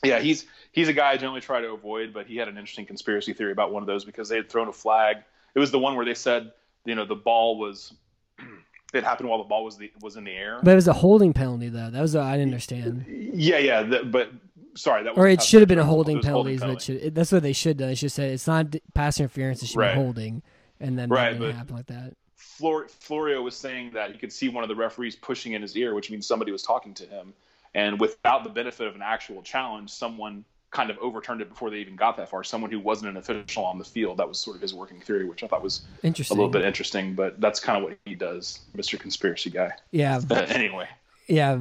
Yeah, 0.05 0.19
he's 0.21 0.45
he's 0.73 0.89
a 0.89 0.93
guy 0.93 1.13
I 1.13 1.17
generally 1.17 1.41
try 1.41 1.63
to 1.63 1.69
avoid, 1.73 2.13
but 2.13 2.27
he 2.27 2.37
had 2.37 2.47
an 2.49 2.59
interesting 2.59 2.85
conspiracy 2.85 3.33
theory 3.33 3.53
about 3.53 3.73
one 3.73 3.83
of 3.83 3.87
those 3.87 4.05
because 4.05 4.29
they 4.29 4.37
had 4.37 4.51
thrown 4.51 4.69
a 4.69 4.73
flag. 4.73 5.17
It 5.55 5.59
was 5.59 5.71
the 5.71 5.79
one 5.79 5.97
where 5.97 6.05
they 6.05 6.13
said, 6.15 6.53
you 6.85 6.95
know, 6.95 7.07
the 7.07 7.15
ball 7.15 7.59
was 7.59 7.95
it 8.95 9.03
happened 9.03 9.31
while 9.31 9.39
the 9.39 9.49
ball 9.49 9.65
was 9.65 9.79
the 9.79 9.91
was 10.03 10.17
in 10.17 10.25
the 10.25 10.33
air. 10.33 10.61
But 10.63 10.73
it 10.73 10.75
was 10.75 10.89
a 10.89 10.93
holding 10.93 11.33
penalty 11.33 11.71
though. 11.71 11.89
That 11.91 12.03
was 12.03 12.15
I 12.15 12.33
didn't 12.33 12.49
understand. 12.49 13.07
yeah, 13.09 13.57
yeah, 13.59 13.83
the, 13.83 14.05
but 14.05 14.31
sorry, 14.75 15.05
that 15.05 15.17
was 15.17 15.25
Or 15.25 15.27
it 15.27 15.43
should 15.43 15.61
have 15.61 15.69
been 15.71 15.79
a 15.79 15.85
holding 15.85 16.21
penalty. 16.21 16.53
is 16.53 16.61
what 16.61 16.65
it 16.67 16.69
penalty. 16.69 16.85
should, 16.99 17.03
it- 17.03 17.15
that's 17.15 17.33
what 17.33 17.43
they 17.43 17.53
should 17.55 17.79
done. 17.79 17.89
They 17.89 17.95
should 17.95 18.13
say 18.13 18.29
it's 18.33 18.47
not 18.47 18.75
pass 18.93 19.19
interference. 19.19 19.63
It 19.63 19.69
should 19.69 19.79
Right. 19.79 19.95
be 19.95 20.01
holding, 20.03 20.43
and 20.81 20.99
then 20.99 21.09
Right, 21.09 21.33
that 21.33 21.39
but- 21.39 21.55
happen 21.55 21.77
like 21.77 21.87
that. 21.87 22.13
Flor- 22.57 22.89
Florio 22.89 23.43
was 23.43 23.57
saying 23.57 23.91
that 23.95 24.13
he 24.13 24.19
could 24.19 24.33
see 24.33 24.49
one 24.49 24.63
of 24.63 24.69
the 24.69 24.77
referees 24.77 25.17
pushing 25.17 25.55
in 25.55 25.63
his 25.63 25.77
ear, 25.77 25.95
which 25.95 26.11
means 26.11 26.27
somebody 26.27 26.53
was 26.53 26.63
talking 26.63 26.95
to 26.95 27.05
him, 27.05 27.33
and 27.75 27.99
without 27.99 28.45
the 28.45 28.51
benefit 28.51 28.87
of 28.87 28.95
an 28.95 29.03
actual 29.03 29.43
challenge, 29.43 29.91
someone 29.91 30.45
kind 30.71 30.91
of 30.91 30.99
overturned 30.99 31.41
it 31.41 31.49
before 31.49 31.71
they 31.71 31.79
even 31.79 31.97
got 31.97 32.17
that 32.17 32.29
far. 32.29 32.45
Someone 32.45 32.71
who 32.71 32.79
wasn't 32.79 33.11
an 33.11 33.17
official 33.17 33.65
on 33.65 33.79
the 33.79 33.85
field. 33.85 34.19
That 34.19 34.29
was 34.29 34.39
sort 34.39 34.57
of 34.57 34.63
his 34.63 34.75
working 34.75 35.01
theory, 35.01 35.25
which 35.25 35.43
I 35.43 35.47
thought 35.47 35.63
was 35.63 35.83
interesting. 36.03 36.37
a 36.37 36.39
little 36.39 36.51
bit 36.51 36.65
interesting. 36.65 37.15
But 37.15 37.41
that's 37.41 37.61
kind 37.61 37.79
of 37.79 37.85
what 37.85 37.99
he 38.05 38.15
does, 38.15 38.61
Mr. 38.77 38.99
Conspiracy 38.99 39.51
Guy. 39.51 39.73
Yeah, 39.91 40.21
But 40.25 40.51
anyway, 40.55 40.89
yeah. 41.27 41.59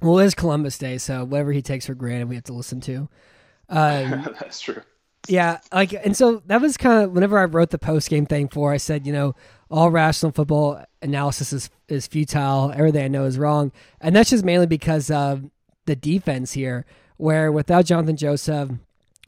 Well, 0.00 0.18
it's 0.18 0.34
Columbus 0.34 0.78
Day, 0.78 0.98
so 0.98 1.24
whatever 1.24 1.52
he 1.52 1.62
takes 1.62 1.86
for 1.86 1.94
granted, 1.94 2.28
we 2.28 2.36
have 2.36 2.44
to 2.44 2.52
listen 2.52 2.80
to. 2.82 3.08
Um, 3.68 4.34
that's 4.40 4.60
true. 4.60 4.82
Yeah, 5.26 5.60
like, 5.72 5.92
and 5.92 6.16
so 6.16 6.42
that 6.46 6.60
was 6.60 6.76
kind 6.76 7.04
of 7.04 7.12
whenever 7.12 7.38
I 7.38 7.44
wrote 7.44 7.70
the 7.70 7.78
post 7.78 8.08
game 8.08 8.24
thing 8.24 8.48
for, 8.48 8.72
I 8.72 8.76
said, 8.78 9.06
you 9.06 9.12
know, 9.12 9.34
all 9.70 9.90
rational 9.90 10.32
football 10.32 10.82
analysis 11.02 11.52
is 11.52 11.70
is 11.88 12.06
futile. 12.06 12.72
Everything 12.74 13.04
I 13.04 13.08
know 13.08 13.24
is 13.24 13.38
wrong, 13.38 13.72
and 14.00 14.14
that's 14.14 14.30
just 14.30 14.44
mainly 14.44 14.66
because 14.66 15.10
of 15.10 15.44
the 15.86 15.96
defense 15.96 16.52
here, 16.52 16.84
where 17.16 17.50
without 17.50 17.86
Johnathan 17.86 18.16
Joseph, 18.16 18.70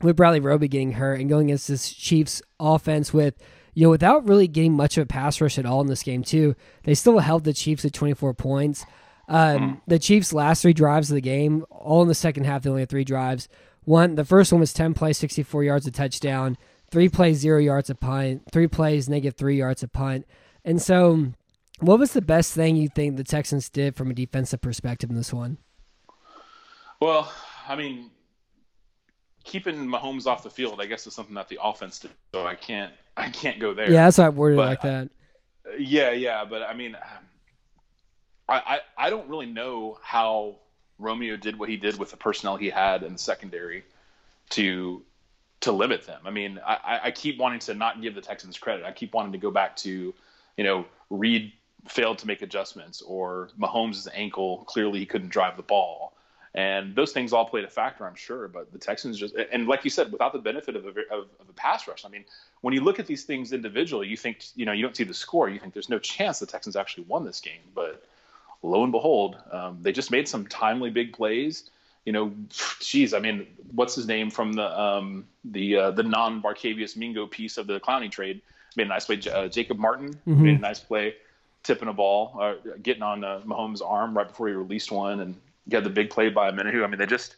with 0.03 0.17
Bradley 0.17 0.41
Roby 0.41 0.69
getting 0.69 0.93
hurt 0.93 1.21
and 1.21 1.29
going 1.29 1.49
against 1.49 1.69
this 1.69 1.93
Chiefs 1.93 2.43
offense 2.59 3.13
with, 3.13 3.35
you 3.75 3.85
know, 3.85 3.91
without 3.91 4.29
really 4.29 4.49
getting 4.49 4.75
much 4.75 4.97
of 4.97 5.03
a 5.03 5.07
pass 5.07 5.41
rush 5.41 5.59
at 5.59 5.67
all 5.67 5.81
in 5.81 5.87
this 5.87 6.03
game 6.03 6.23
too, 6.23 6.55
they 6.85 6.95
still 6.95 7.19
held 7.19 7.45
the 7.45 7.53
Chiefs 7.53 7.85
at 7.85 7.93
24 7.93 8.35
points. 8.35 8.85
Um, 9.29 9.81
the 9.87 9.99
Chiefs' 9.99 10.33
last 10.33 10.63
three 10.63 10.73
drives 10.73 11.11
of 11.11 11.15
the 11.15 11.21
game, 11.21 11.65
all 11.71 12.03
in 12.03 12.09
the 12.09 12.15
second 12.15 12.45
half, 12.45 12.63
they 12.63 12.71
only 12.71 12.83
had 12.83 12.89
three 12.89 13.05
drives. 13.05 13.49
One, 13.85 14.17
the 14.17 14.25
first 14.25 14.53
one 14.53 14.61
was 14.61 14.73
10 14.73 14.95
plays, 14.95 15.19
64 15.19 15.65
yards, 15.65 15.87
a 15.87 15.91
touchdown. 15.91 16.59
Three 16.91 17.09
plays, 17.09 17.39
zero 17.39 17.59
yards, 17.59 17.89
a 17.91 17.95
punt. 17.95 18.43
Three 18.51 18.67
plays, 18.67 19.09
negative 19.09 19.37
three 19.39 19.57
yards, 19.57 19.83
a 19.83 19.89
punt. 19.89 20.27
And 20.65 20.81
so, 20.83 21.33
what 21.79 21.99
was 21.99 22.13
the 22.13 22.21
best 22.23 22.53
thing 22.53 22.77
you 22.77 22.89
think 22.89 23.17
the 23.17 23.25
Texans 23.25 23.69
did 23.69 23.97
from 23.97 24.11
a 24.11 24.15
defensive 24.15 24.61
perspective 24.61 25.09
in 25.11 25.17
this 25.17 25.33
one? 25.33 25.59
Well, 27.01 27.33
I 27.69 27.77
mean, 27.77 28.11
keeping 29.45 29.77
Mahomes 29.87 30.27
off 30.27 30.43
the 30.43 30.51
field, 30.51 30.81
I 30.81 30.87
guess, 30.87 31.07
is 31.07 31.15
something 31.15 31.35
that 31.37 31.49
the 31.49 31.59
offense 31.63 31.99
did. 32.01 32.11
So 32.35 32.47
I 32.47 32.55
can't, 32.55 32.93
I 33.17 33.31
can't 33.31 33.59
go 33.61 33.73
there. 33.73 33.91
Yeah, 33.91 34.05
that's 34.05 34.19
why 34.19 34.27
I 34.27 34.29
worded 34.31 34.57
it 34.59 34.63
But- 34.63 34.69
like 34.69 34.83
that. 34.83 35.09
Uh, 35.67 35.77
yeah, 35.79 36.11
yeah, 36.11 36.45
but 36.45 36.63
I 36.63 36.75
mean, 36.75 36.97
I, 38.49 38.55
I 38.59 38.81
I 39.07 39.11
don't 39.11 39.29
really 39.29 39.47
know 39.47 39.99
how 40.03 40.57
Romeo 40.99 41.37
did 41.37 41.59
what 41.59 41.69
he 41.69 41.77
did 41.77 41.99
with 41.99 42.11
the 42.11 42.17
personnel 42.17 42.57
he 42.57 42.69
had 42.71 43.03
in 43.03 43.13
the 43.13 43.19
secondary 43.19 43.85
to 44.51 45.03
to 45.61 45.73
limit 45.73 46.07
them. 46.07 46.21
I 46.25 46.31
mean, 46.31 46.59
I, 46.67 47.01
I- 47.05 47.11
keep 47.11 47.39
wanting 47.39 47.59
to 47.61 47.75
not 47.75 48.01
give 48.01 48.15
the 48.15 48.21
Texans 48.21 48.59
credit. 48.59 48.85
I 48.85 48.93
keep 48.93 49.13
wanting 49.15 49.33
to 49.33 49.39
go 49.39 49.51
back 49.51 49.77
to, 49.79 50.15
you 50.57 50.65
know, 50.65 50.87
Reid 51.11 51.53
failed 51.89 52.19
to 52.19 52.27
make 52.27 52.43
adjustments, 52.43 53.03
or 53.03 53.51
Mahomes' 53.59 54.07
ankle 54.15 54.65
clearly 54.67 54.99
he 54.99 55.07
couldn't 55.07 55.29
drive 55.31 55.57
the 55.57 55.63
ball, 55.63 56.15
and 56.55 56.95
those 56.95 57.13
things 57.13 57.33
all 57.33 57.45
played 57.47 57.65
a 57.65 57.69
factor, 57.69 58.07
I'm 58.07 58.15
sure. 58.15 58.49
But 58.49 58.73
the 58.73 58.79
Texans 58.79 59.19
just 59.19 59.35
and 59.53 59.67
like 59.67 59.85
you 59.85 59.91
said, 59.91 60.13
without 60.13 60.33
the 60.33 60.39
benefit 60.39 60.77
of 60.77 60.85
a 60.85 60.89
of, 60.89 61.29
of 61.41 61.49
a 61.49 61.53
pass 61.55 61.89
rush, 61.89 62.05
I 62.05 62.09
mean, 62.09 62.25
when 62.61 62.75
you 62.75 62.81
look 62.83 62.99
at 62.99 63.07
these 63.07 63.25
things 63.25 63.53
individually, 63.53 64.09
you 64.09 64.17
think 64.17 64.45
you 64.55 64.67
know 64.67 64.73
you 64.73 64.83
don't 64.83 64.97
see 64.97 65.05
the 65.05 65.15
score, 65.15 65.49
you 65.49 65.59
think 65.59 65.73
there's 65.75 65.89
no 65.89 65.99
chance 65.99 66.39
the 66.39 66.47
Texans 66.47 66.77
actually 66.77 67.05
won 67.05 67.25
this 67.25 67.41
game, 67.41 67.63
but 67.75 68.05
lo 68.63 68.83
and 68.83 68.93
behold, 68.93 69.37
um, 69.51 69.79
they 69.81 69.93
just 69.93 70.11
made 70.11 70.29
some 70.29 70.47
timely 70.47 70.91
big 70.91 71.13
plays. 71.13 71.71
You 72.07 72.13
know, 72.13 72.33
geez, 72.81 73.13
I 73.13 73.19
mean, 73.21 73.47
what's 73.73 73.95
his 73.95 74.07
name 74.07 74.31
from 74.31 74.55
the 74.55 74.81
um, 74.81 75.27
the 75.45 75.77
uh, 75.77 75.91
the 75.91 76.03
non 76.03 76.41
Barkevious 76.43 76.97
Mingo 76.97 77.27
piece 77.27 77.59
of 77.59 77.67
the 77.67 77.79
Clowney 77.79 78.11
trade? 78.11 78.41
Made 78.77 78.87
a 78.87 78.89
nice 78.91 79.05
play. 79.07 79.17
J- 79.17 79.31
Uh, 79.31 79.49
Jacob 79.49 79.79
Martin 79.79 80.19
made 80.27 80.57
a 80.57 80.61
nice 80.61 80.81
play, 80.81 81.15
tipping 81.63 81.89
a 81.89 81.93
ball, 81.93 82.39
uh, 82.41 82.55
getting 82.83 83.03
on 83.03 83.23
uh, 83.25 83.41
Mahomes' 83.45 83.83
arm 83.85 84.17
right 84.17 84.27
before 84.29 84.49
he 84.49 84.55
released 84.55 84.91
one, 84.91 85.21
and 85.21 85.35
got 85.69 85.85
the 85.85 85.91
big 85.91 86.09
play 86.11 86.31
by 86.31 86.49
a 86.49 86.53
minute. 86.53 86.75
I 86.75 86.87
mean, 86.87 86.99
they 86.99 87.07
just 87.07 87.37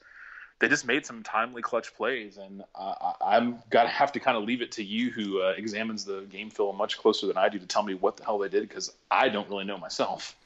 they 0.61 0.69
just 0.69 0.87
made 0.87 1.05
some 1.05 1.25
timely 1.25 1.61
clutch 1.61 1.93
plays, 1.97 2.37
and 2.37 2.63
I- 2.77 3.15
I'm 3.21 3.59
gonna 3.71 3.89
have 3.89 4.13
to 4.13 4.21
kind 4.21 4.37
of 4.37 4.45
leave 4.45 4.63
it 4.63 4.71
to 4.73 4.85
you, 4.85 5.11
who 5.11 5.43
uh, 5.43 5.55
examines 5.57 6.05
the 6.05 6.21
game 6.31 6.51
film 6.51 6.77
much 6.77 6.99
closer 6.99 7.27
than 7.27 7.37
I 7.37 7.49
do, 7.49 7.59
to 7.59 7.67
tell 7.67 7.83
me 7.83 7.95
what 7.95 8.17
the 8.17 8.25
hell 8.25 8.39
they 8.39 8.49
did 8.49 8.63
because 8.69 8.93
I 9.11 9.29
don't 9.29 9.49
really 9.49 9.65
know 9.65 9.77
myself. 9.79 10.37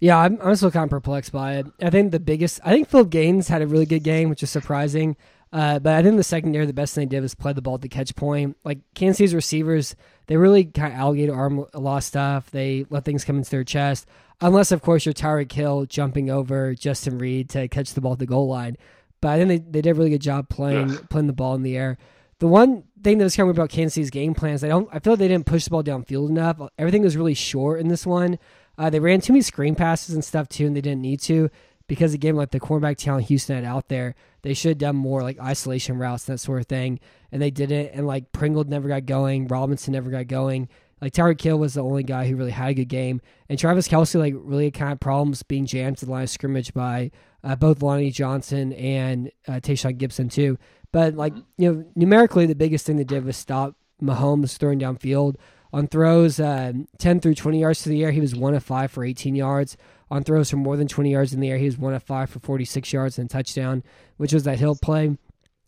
Yeah, 0.00 0.18
I'm, 0.18 0.38
I'm 0.42 0.54
still 0.54 0.70
kind 0.70 0.84
of 0.84 0.90
perplexed 0.90 1.32
by 1.32 1.56
it. 1.56 1.66
I 1.82 1.90
think 1.90 2.12
the 2.12 2.20
biggest, 2.20 2.60
I 2.64 2.70
think 2.70 2.88
Phillip 2.88 3.10
Gaines 3.10 3.48
had 3.48 3.62
a 3.62 3.66
really 3.66 3.86
good 3.86 4.04
game, 4.04 4.28
which 4.28 4.42
is 4.42 4.50
surprising. 4.50 5.16
Uh, 5.52 5.78
but 5.78 5.94
I 5.94 6.02
think 6.02 6.16
the 6.16 6.22
secondary, 6.22 6.66
the 6.66 6.72
best 6.74 6.94
thing 6.94 7.08
they 7.08 7.16
did 7.16 7.22
was 7.22 7.34
play 7.34 7.52
the 7.52 7.62
ball 7.62 7.76
at 7.76 7.80
the 7.80 7.88
catch 7.88 8.14
point. 8.14 8.56
Like 8.64 8.78
Kansas 8.94 9.16
City's 9.18 9.34
receivers, 9.34 9.96
they 10.26 10.36
really 10.36 10.64
kind 10.64 10.92
of 10.92 10.98
alligator 10.98 11.34
arm 11.34 11.64
a 11.72 11.80
lot 11.80 11.98
of 11.98 12.04
stuff. 12.04 12.50
They 12.50 12.84
let 12.90 13.04
things 13.04 13.24
come 13.24 13.38
into 13.38 13.50
their 13.50 13.64
chest, 13.64 14.06
unless 14.40 14.72
of 14.72 14.82
course 14.82 15.06
you're 15.06 15.14
Tyreek 15.14 15.50
Hill 15.50 15.86
jumping 15.86 16.28
over 16.28 16.74
Justin 16.74 17.18
Reid 17.18 17.48
to 17.50 17.66
catch 17.68 17.94
the 17.94 18.02
ball 18.02 18.12
at 18.12 18.18
the 18.18 18.26
goal 18.26 18.46
line. 18.46 18.76
But 19.22 19.28
I 19.28 19.38
think 19.38 19.48
they, 19.48 19.58
they 19.58 19.80
did 19.82 19.90
a 19.90 19.94
really 19.94 20.10
good 20.10 20.20
job 20.20 20.50
playing 20.50 20.90
Ugh. 20.90 21.08
playing 21.08 21.28
the 21.28 21.32
ball 21.32 21.54
in 21.54 21.62
the 21.62 21.76
air. 21.76 21.96
The 22.40 22.46
one 22.46 22.84
thing 23.02 23.18
that 23.18 23.24
was 23.24 23.34
kind 23.34 23.44
of 23.44 23.48
weird 23.48 23.56
about 23.56 23.70
Kansas 23.70 23.94
City's 23.94 24.10
game 24.10 24.34
plans, 24.34 24.62
I 24.62 24.68
don't, 24.68 24.88
I 24.92 25.00
feel 25.00 25.14
like 25.14 25.18
they 25.18 25.28
didn't 25.28 25.46
push 25.46 25.64
the 25.64 25.70
ball 25.70 25.82
downfield 25.82 26.28
enough. 26.28 26.60
Everything 26.78 27.02
was 27.02 27.16
really 27.16 27.34
short 27.34 27.80
in 27.80 27.88
this 27.88 28.06
one. 28.06 28.38
Uh, 28.78 28.88
they 28.88 29.00
ran 29.00 29.20
too 29.20 29.32
many 29.32 29.42
screen 29.42 29.74
passes 29.74 30.14
and 30.14 30.24
stuff 30.24 30.48
too, 30.48 30.66
and 30.66 30.76
they 30.76 30.80
didn't 30.80 31.02
need 31.02 31.20
to 31.20 31.50
because 31.88 32.12
again, 32.14 32.36
like 32.36 32.50
the 32.50 32.60
cornerback 32.60 32.98
talent 32.98 33.26
Houston 33.26 33.56
had 33.56 33.64
out 33.64 33.88
there, 33.88 34.14
they 34.42 34.54
should 34.54 34.70
have 34.70 34.78
done 34.78 34.96
more 34.96 35.22
like 35.22 35.40
isolation 35.40 35.98
routes 35.98 36.24
that 36.24 36.38
sort 36.38 36.60
of 36.60 36.66
thing, 36.66 37.00
and 37.32 37.42
they 37.42 37.50
didn't. 37.50 37.88
And 37.88 38.06
like 38.06 38.30
Pringle 38.30 38.62
never 38.64 38.88
got 38.88 39.06
going, 39.06 39.48
Robinson 39.48 39.94
never 39.94 40.10
got 40.10 40.28
going. 40.28 40.68
Like 41.00 41.12
Tyreek 41.12 41.40
Hill 41.40 41.58
was 41.58 41.74
the 41.74 41.82
only 41.82 42.02
guy 42.02 42.28
who 42.28 42.36
really 42.36 42.50
had 42.50 42.70
a 42.70 42.74
good 42.74 42.88
game, 42.88 43.20
and 43.48 43.58
Travis 43.58 43.88
Kelce 43.88 44.16
like 44.16 44.34
really 44.36 44.64
had 44.64 44.74
kind 44.74 44.92
of 44.92 45.00
problems 45.00 45.42
being 45.42 45.66
jammed 45.66 45.98
to 45.98 46.06
the 46.06 46.12
line 46.12 46.24
of 46.24 46.30
scrimmage 46.30 46.74
by 46.74 47.10
uh, 47.42 47.56
both 47.56 47.82
Lonnie 47.82 48.10
Johnson 48.10 48.72
and 48.74 49.32
uh, 49.46 49.52
Tashaun 49.52 49.96
Gipson 49.98 50.30
too. 50.30 50.58
But 50.92 51.14
like 51.14 51.34
you 51.56 51.72
know, 51.72 51.84
numerically, 51.96 52.46
the 52.46 52.54
biggest 52.54 52.84
thing 52.86 52.96
they 52.96 53.04
did 53.04 53.24
was 53.24 53.36
stop 53.36 53.76
Mahomes 54.02 54.56
throwing 54.58 54.78
downfield 54.78 55.36
on 55.72 55.86
throws 55.86 56.40
uh, 56.40 56.72
10 56.98 57.20
through 57.20 57.34
20 57.34 57.60
yards 57.60 57.82
to 57.82 57.88
the 57.88 58.02
air. 58.04 58.10
He 58.10 58.20
was 58.20 58.34
one 58.34 58.54
of 58.54 58.64
five 58.64 58.90
for 58.90 59.04
18 59.04 59.34
yards. 59.34 59.76
On 60.10 60.24
throws 60.24 60.50
from 60.50 60.60
more 60.60 60.76
than 60.76 60.88
20 60.88 61.10
yards 61.10 61.34
in 61.34 61.40
the 61.40 61.50
air, 61.50 61.58
he 61.58 61.66
was 61.66 61.76
one 61.76 61.92
of 61.92 62.02
five 62.02 62.30
for 62.30 62.40
46 62.40 62.92
yards 62.92 63.18
and 63.18 63.28
a 63.28 63.32
touchdown, 63.32 63.82
which 64.16 64.32
was 64.32 64.44
that 64.44 64.58
Hill 64.58 64.76
play. 64.80 65.18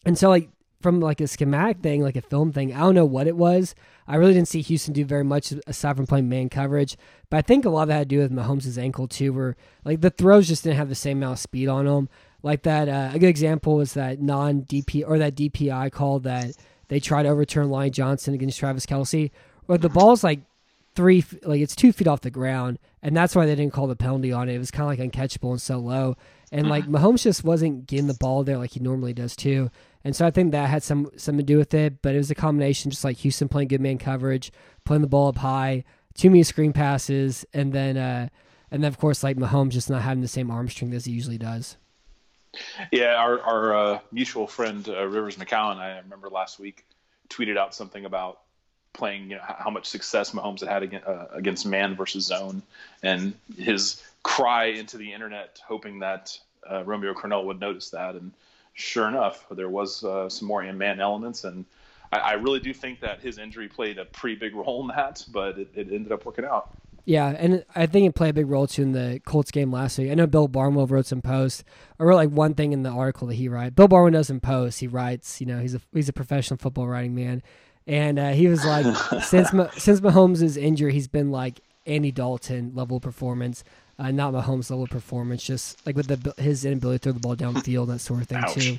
And 0.07 0.17
so, 0.17 0.31
like 0.31 0.49
from 0.81 1.01
like 1.01 1.21
a 1.21 1.27
schematic 1.27 1.81
thing, 1.81 2.03
like 2.03 2.17
a 2.17 2.23
film 2.23 2.53
thing, 2.53 2.73
I 2.73 2.81
don't 2.81 2.95
know 2.95 3.05
what 3.05 3.27
it 3.27 3.37
was. 3.37 3.75
I 4.09 4.17
really 4.17 4.33
didn't 4.33 4.49
see 4.49 4.63
Houston 4.63 4.95
do 4.95 5.05
very 5.05 5.25
much 5.25 5.53
aside 5.67 5.97
from 5.97 6.07
playing 6.07 6.29
man 6.29 6.49
coverage. 6.49 6.97
But 7.29 7.37
I 7.37 7.43
think 7.43 7.65
a 7.65 7.71
lot 7.71 7.83
of 7.83 7.89
that 7.89 7.99
had 7.99 8.09
to 8.09 8.17
do 8.17 8.19
with 8.21 8.33
Mahomes' 8.33 8.79
ankle 8.79 9.07
too, 9.07 9.33
where 9.33 9.57
like 9.85 10.01
the 10.01 10.11
throws 10.11 10.49
just 10.49 10.65
didn't 10.65 10.79
have 10.79 10.89
the 10.89 10.95
same 10.95 11.19
amount 11.19 11.35
of 11.35 11.39
speed 11.41 11.69
on 11.69 11.85
them. 11.85 12.09
Like 12.43 12.63
that, 12.63 12.89
uh, 12.89 13.11
a 13.13 13.19
good 13.19 13.29
example 13.29 13.77
was 13.77 13.93
that 13.93 14.21
non 14.21 14.63
DP 14.63 15.05
or 15.07 15.19
that 15.19 15.35
DPI 15.35 15.93
call 15.93 16.21
that 16.21 16.53
they 16.89 16.99
tried 16.99 17.25
to 17.25 17.29
overturn 17.29 17.71
Lonnie 17.71 17.91
Johnson 17.91 18.35
against 18.35 18.59
Travis 18.59 18.87
Kelce, 18.87 19.31
where 19.71 19.79
the 19.79 19.89
ball's 19.89 20.25
like 20.25 20.41
three, 20.97 21.25
like 21.45 21.61
it's 21.61 21.77
two 21.77 21.93
feet 21.93 22.09
off 22.09 22.23
the 22.23 22.31
ground, 22.31 22.81
and 23.05 23.17
that's 23.17 23.37
why 23.37 23.47
they 23.47 23.55
didn't 23.55 23.73
call 23.73 23.87
the 23.87 23.95
penalty 23.95 24.33
on 24.33 24.49
it. 24.49 24.57
It 24.57 24.59
was 24.59 24.73
kind 24.73 24.83
of 24.93 24.99
like 24.99 25.13
uncatchable 25.13 25.53
and 25.53 25.63
so 25.63 25.79
low, 25.79 26.17
and 26.51 26.69
like 26.69 26.87
Mahomes 26.87 27.23
just 27.23 27.45
wasn't 27.45 27.87
getting 27.87 28.09
the 28.09 28.15
ball 28.15 28.43
there 28.43 28.59
like 28.59 28.73
he 28.73 28.81
normally 28.81 29.13
does 29.13 29.37
too. 29.37 29.71
And 30.03 30.17
so 30.17 30.27
I 30.27 30.33
think 30.33 30.51
that 30.51 30.69
had 30.69 30.83
some 30.83 31.09
something 31.17 31.47
to 31.47 31.53
do 31.53 31.57
with 31.57 31.73
it, 31.73 32.03
but 32.03 32.17
it 32.17 32.19
was 32.19 32.33
a 32.33 32.35
combination, 32.35 32.91
just 32.91 33.05
like 33.05 33.19
Houston 33.19 33.49
playing 33.49 33.69
good 33.69 33.81
man 33.81 33.97
coverage, 33.97 34.51
playing 34.85 35.03
the 35.03 35.07
ball 35.07 35.29
up 35.29 35.39
high, 35.39 35.85
too 36.15 36.31
many 36.31 36.43
screen 36.43 36.73
passes, 36.73 37.47
and 37.55 37.73
then 37.73 37.97
uh, 37.97 38.29
and 38.73 38.83
then 38.83 38.89
of 38.89 38.99
course 38.99 39.23
like 39.23 39.37
Mahomes 39.37 39.71
just 39.71 39.89
not 39.89 40.03
having 40.03 40.21
the 40.21 40.27
same 40.27 40.51
arm 40.51 40.69
strength 40.69 40.97
as 40.97 41.05
he 41.05 41.13
usually 41.13 41.39
does. 41.39 41.77
Yeah, 42.91 43.15
our 43.15 43.41
our 43.43 43.77
uh, 43.77 43.99
mutual 44.11 44.49
friend 44.49 44.89
uh, 44.89 45.07
Rivers 45.07 45.37
McCown, 45.37 45.77
I 45.77 45.99
remember 45.99 46.29
last 46.29 46.59
week 46.59 46.85
tweeted 47.29 47.57
out 47.57 47.73
something 47.73 48.05
about 48.05 48.41
playing, 48.93 49.31
you 49.31 49.37
know, 49.37 49.43
how 49.43 49.71
much 49.71 49.87
success 49.87 50.33
Mahomes 50.33 50.61
had 50.61 50.69
had 50.69 50.83
against, 50.83 51.07
uh, 51.07 51.27
against 51.33 51.67
man 51.67 51.95
versus 51.97 52.27
zone, 52.27 52.63
and 53.03 53.35
his 53.57 54.03
cry 54.23 54.67
into 54.67 54.99
the 54.99 55.13
internet, 55.13 55.61
hoping 55.67 55.99
that 56.01 56.39
uh, 56.71 56.85
Romeo 56.85 57.15
Crennel 57.15 57.45
would 57.45 57.61
notice 57.61 57.91
that. 57.91 58.15
And 58.15 58.33
sure 58.75 59.09
enough, 59.09 59.47
there 59.51 59.69
was 59.69 60.05
uh, 60.05 60.29
some 60.29 60.49
more 60.49 60.63
in 60.63 60.77
man 60.77 61.01
elements, 61.01 61.45
and 61.45 61.65
I, 62.13 62.19
I, 62.19 62.33
really 62.33 62.61
do 62.61 62.75
think 62.75 63.01
that 63.01 63.21
his 63.21 63.39
injury 63.39 63.69
played 63.69 63.99
a 63.99 64.05
pretty 64.05 64.37
big 64.37 64.55
role 64.55 64.83
in 64.83 64.89
that, 64.89 65.25
but 65.33 65.59
it, 65.59 65.69
it 65.75 65.93
ended 65.93 66.13
up 66.13 66.27
working 66.27 66.45
out. 66.45 66.71
Yeah, 67.05 67.29
and 67.29 67.65
I 67.75 67.87
think 67.87 68.07
it 68.07 68.15
played 68.15 68.31
a 68.31 68.35
big 68.35 68.49
role 68.49 68.67
too 68.67 68.83
in 68.83 68.93
the 68.93 69.21
Colts 69.25 69.51
game 69.51 69.73
last 69.73 69.99
week. 69.99 70.11
I 70.11 70.15
know 70.15 70.27
Bill 70.27 70.49
Barnwell 70.49 70.87
wrote 70.87 71.07
some 71.07 71.23
posts. 71.23 71.65
I 71.99 72.05
wrote 72.05 72.17
like 72.17 72.31
one 72.31 72.55
thing 72.55 72.73
in 72.73 72.83
the 72.83 72.91
article 72.91 73.27
that 73.29 73.35
he 73.35 73.49
wrote. 73.49 73.75
Bill 73.75 73.89
Barnwell 73.89 74.13
doesn't 74.13 74.41
post; 74.41 74.81
he 74.81 74.87
writes. 74.87 75.41
You 75.41 75.47
know, 75.47 75.59
he's 75.59 75.75
a 75.75 75.81
he's 75.93 76.09
a 76.09 76.13
professional 76.13 76.59
football 76.59 76.87
writing 76.87 77.15
man, 77.15 77.43
and 77.87 78.19
uh, 78.19 78.31
he 78.31 78.49
was 78.49 78.65
like, 78.65 78.87
since 79.23 79.51
since 79.77 80.01
Mahomes' 80.01 80.57
injury, 80.57 80.93
he's 80.93 81.09
been 81.09 81.31
like 81.31 81.61
Andy 81.87 82.11
Dalton 82.13 82.73
level 82.75 83.01
performance, 83.01 83.65
uh, 83.99 84.11
not 84.11 84.33
Mahomes 84.33 84.71
level 84.71 84.87
performance. 84.87 85.43
Just 85.43 85.85
like 85.87 85.97
with 85.97 86.07
the 86.07 86.35
his 86.43 86.65
inability 86.65 86.99
to 86.99 87.03
throw 87.05 87.13
the 87.13 87.21
ball 87.21 87.37
downfield, 87.37 87.89
that 87.89 88.01
sort 88.01 88.23
of 88.23 88.29
thing 88.29 88.39
Ouch. 88.39 88.55
too. 88.55 88.79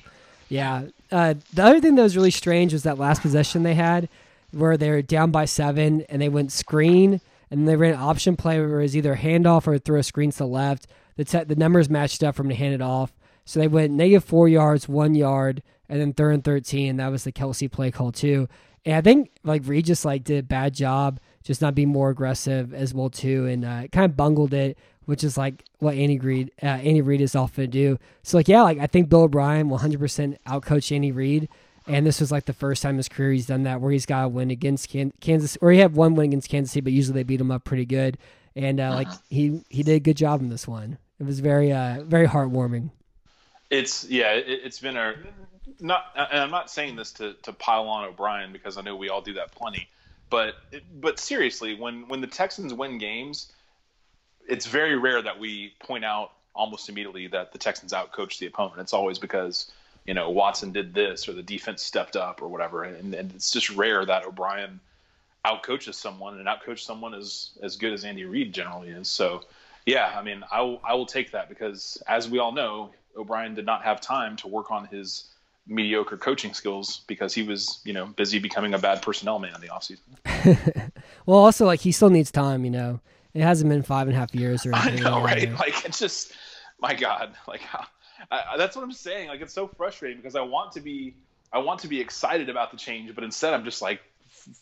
Yeah. 0.50 0.84
Uh, 1.12 1.36
the 1.54 1.64
other 1.64 1.80
thing 1.80 1.96
that 1.96 2.04
was 2.04 2.16
really 2.18 2.32
strange 2.32 2.74
was 2.74 2.84
that 2.84 2.98
last 2.98 3.22
possession 3.22 3.64
they 3.64 3.74
had, 3.74 4.10
where 4.52 4.76
they 4.76 4.90
were 4.90 5.02
down 5.02 5.32
by 5.32 5.46
seven 5.46 6.02
and 6.10 6.22
they 6.22 6.28
went 6.30 6.52
screen 6.52 7.22
and 7.50 7.68
they 7.68 7.76
ran 7.76 7.94
an 7.94 8.00
option 8.00 8.36
play 8.36 8.60
where 8.60 8.80
it 8.80 8.84
was 8.84 8.98
either 8.98 9.16
handoff 9.16 9.68
or 9.68 9.78
throw 9.78 10.00
a 10.00 10.04
screen 10.04 10.32
to 10.32 10.38
the 10.40 10.48
left. 10.48 10.88
The 11.16 11.26
te- 11.26 11.44
the 11.44 11.56
numbers 11.56 11.90
matched 11.90 12.24
up 12.24 12.36
from 12.36 12.50
to 12.50 12.56
hand 12.56 12.74
it 12.74 12.82
off, 12.82 13.12
so 13.46 13.60
they 13.60 13.68
went 13.68 13.92
negative 13.94 14.24
four 14.24 14.48
yards, 14.48 14.88
one 14.88 15.16
yard, 15.16 15.62
and 15.90 16.00
then 16.00 16.14
third 16.14 16.34
and 16.34 16.44
thirteen. 16.44 16.98
That 16.98 17.12
was 17.12 17.24
the 17.26 17.32
Kelce 17.32 17.70
play 17.72 17.92
call 17.92 18.12
too. 18.12 18.48
And 18.86 18.96
I 18.96 19.02
think 19.02 19.32
like 19.44 19.62
Reid 19.66 19.86
just 19.86 20.06
like 20.06 20.24
did 20.24 20.40
a 20.40 20.44
bad 20.44 20.74
job, 20.74 21.20
just 21.44 21.62
not 21.62 21.76
being 21.76 21.90
more 21.90 22.10
aggressive 22.10 22.74
as 22.74 22.94
well 22.94 23.10
too, 23.10 23.46
and 23.46 23.64
uh, 23.64 23.88
kind 23.92 24.06
of 24.06 24.18
bungled 24.18 24.54
it, 24.54 24.78
which 25.06 25.24
is 25.24 25.38
like 25.38 25.66
what 25.80 25.96
Andy 25.96 26.20
Reid 26.20 26.52
uh, 26.64 26.68
Andy 26.68 27.02
Reid 27.02 27.22
is 27.22 27.36
often 27.36 27.70
do. 27.70 28.00
So 28.24 28.38
like 28.38 28.48
yeah, 28.48 28.64
like 28.64 28.80
I 28.80 28.88
think 28.88 29.10
Bill 29.10 29.24
O'Brien 29.24 29.70
will 29.70 29.80
100% 29.80 30.38
outcoach 30.48 30.94
Andy 30.94 31.12
Reid. 31.12 31.50
And 31.88 32.06
this 32.06 32.20
was 32.20 32.32
like 32.32 32.46
the 32.46 32.54
first 32.54 32.84
time 32.84 32.92
in 32.92 32.98
his 32.98 33.10
career 33.10 33.32
he's 33.32 33.48
done 33.48 33.64
that, 33.64 33.82
where 33.82 33.92
he's 33.92 34.06
got 34.06 34.26
a 34.26 34.28
win 34.28 34.52
against 34.52 34.90
Kansas, 35.20 35.58
or 35.62 35.72
he 35.72 35.80
had 35.80 35.96
one 35.96 36.14
win 36.14 36.28
against 36.28 36.48
Kansas 36.48 36.72
City, 36.72 36.82
but 36.82 36.94
usually 36.94 37.16
they 37.16 37.24
beat 37.24 37.42
him 37.42 37.52
up 37.52 37.64
pretty 37.64 37.86
good. 37.86 38.18
And 38.56 38.80
uh, 38.80 38.94
like 38.94 39.08
he 39.30 39.62
he 39.70 39.82
did 39.84 39.96
a 39.96 40.00
good 40.00 40.18
job 40.18 40.42
in 40.42 40.50
this 40.50 40.68
one. 40.68 40.98
It 41.20 41.26
was 41.26 41.40
very 41.40 41.72
uh 41.72 42.04
very 42.04 42.28
heartwarming. 42.28 42.92
It's 43.70 44.06
yeah, 44.10 44.34
it, 44.34 44.64
has 44.64 44.80
been 44.80 44.98
a 44.98 45.16
not, 45.80 46.06
and 46.16 46.40
I'm 46.40 46.52
not 46.52 46.70
saying 46.70 46.96
this 46.96 47.12
to 47.14 47.34
to 47.44 47.54
pile 47.54 47.88
on 47.88 48.06
O'Brien 48.06 48.52
because 48.52 48.78
I 48.78 48.82
know 48.82 48.96
we 48.96 49.10
all 49.10 49.22
do 49.22 49.34
that 49.34 49.52
plenty, 49.52 49.88
but 50.30 50.56
but 51.00 51.20
seriously, 51.20 51.76
when 51.76 52.08
when 52.08 52.22
the 52.22 52.28
Texans 52.28 52.74
win 52.74 52.98
games, 52.98 53.52
it's 54.48 54.66
very 54.66 54.98
rare 54.98 55.22
that 55.22 55.40
we 55.40 55.74
point 55.80 56.06
out 56.06 56.34
almost 56.54 56.90
immediately 56.90 57.28
that 57.28 57.52
the 57.52 57.58
Texans 57.58 57.94
outcoached 57.94 58.40
the 58.40 58.48
opponent. 58.48 58.80
It's 58.80 58.94
always 58.94 59.20
because 59.20 59.72
you 60.06 60.14
know 60.14 60.30
Watson 60.30 60.72
did 60.72 60.94
this 60.94 61.28
or 61.28 61.34
the 61.34 61.44
defense 61.44 61.82
stepped 61.82 62.16
up 62.16 62.42
or 62.42 62.48
whatever, 62.48 62.84
and, 62.84 63.14
and 63.14 63.32
it's 63.34 63.52
just 63.52 63.70
rare 63.72 64.06
that 64.06 64.26
O'Brien 64.26 64.80
outcoaches 65.46 65.96
someone 65.96 66.38
and 66.38 66.48
outcoach 66.48 66.80
someone 66.80 67.14
as 67.14 67.52
as 67.62 67.76
good 67.76 67.94
as 67.94 68.04
Andy 68.06 68.26
Reid 68.26 68.54
generally 68.54 68.90
is. 68.90 69.08
So 69.08 69.44
yeah, 69.86 70.14
I 70.16 70.22
mean, 70.22 70.44
I 70.52 70.62
will, 70.62 70.82
I 70.84 70.94
will 70.94 71.06
take 71.06 71.32
that 71.32 71.50
because 71.50 72.02
as 72.08 72.30
we 72.30 72.40
all 72.40 72.52
know, 72.52 72.92
O'Brien 73.18 73.56
did 73.56 73.66
not 73.66 73.84
have 73.84 74.00
time 74.00 74.36
to 74.38 74.48
work 74.48 74.72
on 74.72 74.86
his 74.86 75.26
mediocre 75.68 76.18
coaching 76.18 76.54
skills 76.54 77.02
because 77.08 77.34
he 77.34 77.44
was, 77.44 77.82
you 77.86 77.94
know, 77.94 78.06
busy 78.06 78.40
becoming 78.40 78.74
a 78.74 78.80
bad 78.80 79.02
personnel 79.02 79.40
man 79.40 79.54
in 79.56 79.62
the 79.62 79.68
offseason. 79.68 80.92
well, 81.26 81.38
also 81.38 81.66
like 81.66 81.80
he 81.80 81.92
still 81.92 82.10
needs 82.10 82.32
time, 82.32 82.66
you 82.66 82.72
know. 82.72 83.00
It 83.34 83.42
hasn't 83.42 83.70
been 83.70 83.84
five 83.84 84.08
and 84.08 84.16
a 84.16 84.20
half 84.20 84.36
years 84.36 84.66
or 84.66 84.76
anything. 84.76 85.06
I 85.06 85.10
know, 85.10 85.24
right? 85.24 85.52
Like 85.54 85.86
it's 85.86 86.00
just, 86.00 86.34
my 86.80 86.94
God, 86.94 87.34
like 87.48 87.62
I, 88.30 88.58
that's 88.58 88.76
what 88.76 88.84
I'm 88.84 88.92
saying. 88.92 89.30
Like 89.30 89.42
it's 89.42 89.54
so 89.54 89.68
frustrating 89.68 90.18
because 90.18 90.36
I 90.36 90.42
want 90.42 90.72
to 90.74 90.82
be, 90.82 91.16
I 91.54 91.60
want 91.60 91.80
to 91.82 91.88
be 91.88 92.00
excited 92.00 92.50
about 92.50 92.72
the 92.72 92.78
change, 92.78 93.14
but 93.16 93.24
instead 93.24 93.54
I'm 93.54 93.64
just 93.64 93.82
like, 93.82 94.02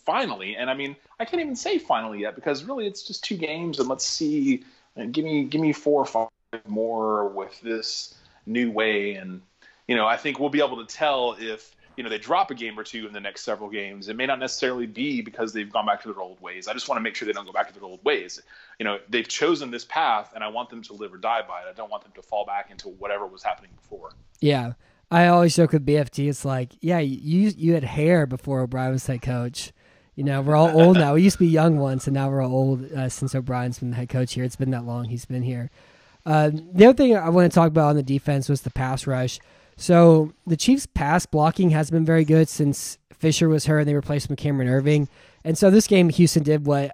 finally. 0.05 0.55
And 0.55 0.69
I 0.69 0.73
mean, 0.73 0.95
I 1.19 1.25
can't 1.25 1.41
even 1.41 1.55
say 1.55 1.77
finally 1.77 2.21
yet 2.21 2.35
because 2.35 2.63
really 2.63 2.87
it's 2.87 3.03
just 3.03 3.23
two 3.23 3.37
games, 3.37 3.79
and 3.79 3.87
let's 3.87 4.05
see. 4.05 4.63
Uh, 4.97 5.05
give 5.05 5.25
me, 5.25 5.45
give 5.45 5.61
me 5.61 5.73
four 5.73 6.01
or 6.01 6.05
five 6.05 6.29
more 6.67 7.29
with 7.29 7.59
this 7.61 8.15
new 8.45 8.71
way, 8.71 9.13
and 9.13 9.41
you 9.89 9.95
know, 9.95 10.05
I 10.05 10.17
think 10.17 10.39
we'll 10.39 10.49
be 10.49 10.63
able 10.63 10.85
to 10.85 10.95
tell 10.95 11.35
if 11.39 11.75
you 11.97 12.03
know 12.03 12.11
they 12.11 12.19
drop 12.19 12.51
a 12.51 12.53
game 12.53 12.77
or 12.77 12.83
two 12.83 13.07
in 13.07 13.11
the 13.11 13.19
next 13.19 13.41
several 13.41 13.71
games. 13.71 14.07
It 14.07 14.15
may 14.15 14.27
not 14.27 14.37
necessarily 14.37 14.85
be 14.85 15.21
because 15.23 15.51
they've 15.51 15.69
gone 15.69 15.87
back 15.87 16.03
to 16.03 16.13
their 16.13 16.21
old 16.21 16.39
ways. 16.41 16.67
I 16.67 16.73
just 16.73 16.87
want 16.87 16.97
to 16.97 17.01
make 17.01 17.15
sure 17.15 17.25
they 17.25 17.33
don't 17.33 17.47
go 17.47 17.51
back 17.51 17.67
to 17.69 17.73
their 17.73 17.83
old 17.83 18.05
ways. 18.05 18.39
You 18.77 18.83
know, 18.83 18.99
they've 19.09 19.27
chosen 19.27 19.71
this 19.71 19.85
path, 19.85 20.31
and 20.35 20.43
I 20.43 20.47
want 20.47 20.69
them 20.69 20.83
to 20.83 20.93
live 20.93 21.11
or 21.11 21.17
die 21.17 21.41
by 21.41 21.61
it. 21.61 21.65
I 21.67 21.73
don't 21.73 21.89
want 21.89 22.03
them 22.03 22.11
to 22.15 22.21
fall 22.21 22.45
back 22.45 22.69
into 22.69 22.89
whatever 22.89 23.25
was 23.25 23.41
happening 23.41 23.71
before. 23.75 24.11
Yeah, 24.39 24.73
I 25.09 25.25
always 25.25 25.55
joke 25.55 25.71
with 25.71 25.87
BFT. 25.87 26.29
It's 26.29 26.45
like, 26.45 26.73
yeah, 26.81 26.99
you 26.99 27.51
you 27.57 27.73
had 27.73 27.83
hair 27.83 28.27
before 28.27 28.61
O'Brien 28.61 28.91
was 28.91 29.07
head 29.07 29.23
coach. 29.23 29.71
You 30.15 30.23
know, 30.23 30.43
we're 30.43 30.55
all 30.55 30.79
old 30.79 30.97
now. 30.97 31.15
We 31.15 31.23
used 31.23 31.37
to 31.37 31.45
be 31.45 31.47
young 31.47 31.79
once, 31.79 32.05
and 32.05 32.13
now 32.13 32.29
we're 32.29 32.43
all 32.43 32.53
old 32.53 32.91
uh, 32.93 33.09
since 33.09 33.33
O'Brien's 33.33 33.79
been 33.79 33.89
the 33.89 33.95
head 33.95 34.09
coach 34.09 34.35
here. 34.35 34.43
It's 34.43 34.55
been 34.55 34.69
that 34.69 34.85
long 34.85 35.05
he's 35.05 35.25
been 35.25 35.41
here. 35.41 35.71
Uh, 36.27 36.51
the 36.53 36.85
other 36.85 36.95
thing 36.95 37.17
I 37.17 37.29
want 37.29 37.51
to 37.51 37.55
talk 37.55 37.69
about 37.69 37.87
on 37.87 37.95
the 37.95 38.03
defense 38.03 38.47
was 38.47 38.61
the 38.61 38.69
pass 38.69 39.07
rush. 39.07 39.39
So 39.79 40.33
the 40.45 40.57
Chiefs' 40.57 40.85
pass 40.85 41.25
blocking 41.25 41.69
has 41.69 41.89
been 41.89 42.03
very 42.03 42.25
good 42.25 42.49
since 42.49 42.97
Fisher 43.13 43.47
was 43.47 43.65
hurt 43.65 43.79
and 43.79 43.87
they 43.87 43.93
replaced 43.93 44.27
him 44.27 44.33
with 44.33 44.39
Cameron 44.39 44.67
Erving. 44.67 45.07
And 45.45 45.57
so 45.57 45.69
this 45.69 45.87
game, 45.87 46.09
Houston 46.09 46.43
did 46.43 46.65
what 46.65 46.91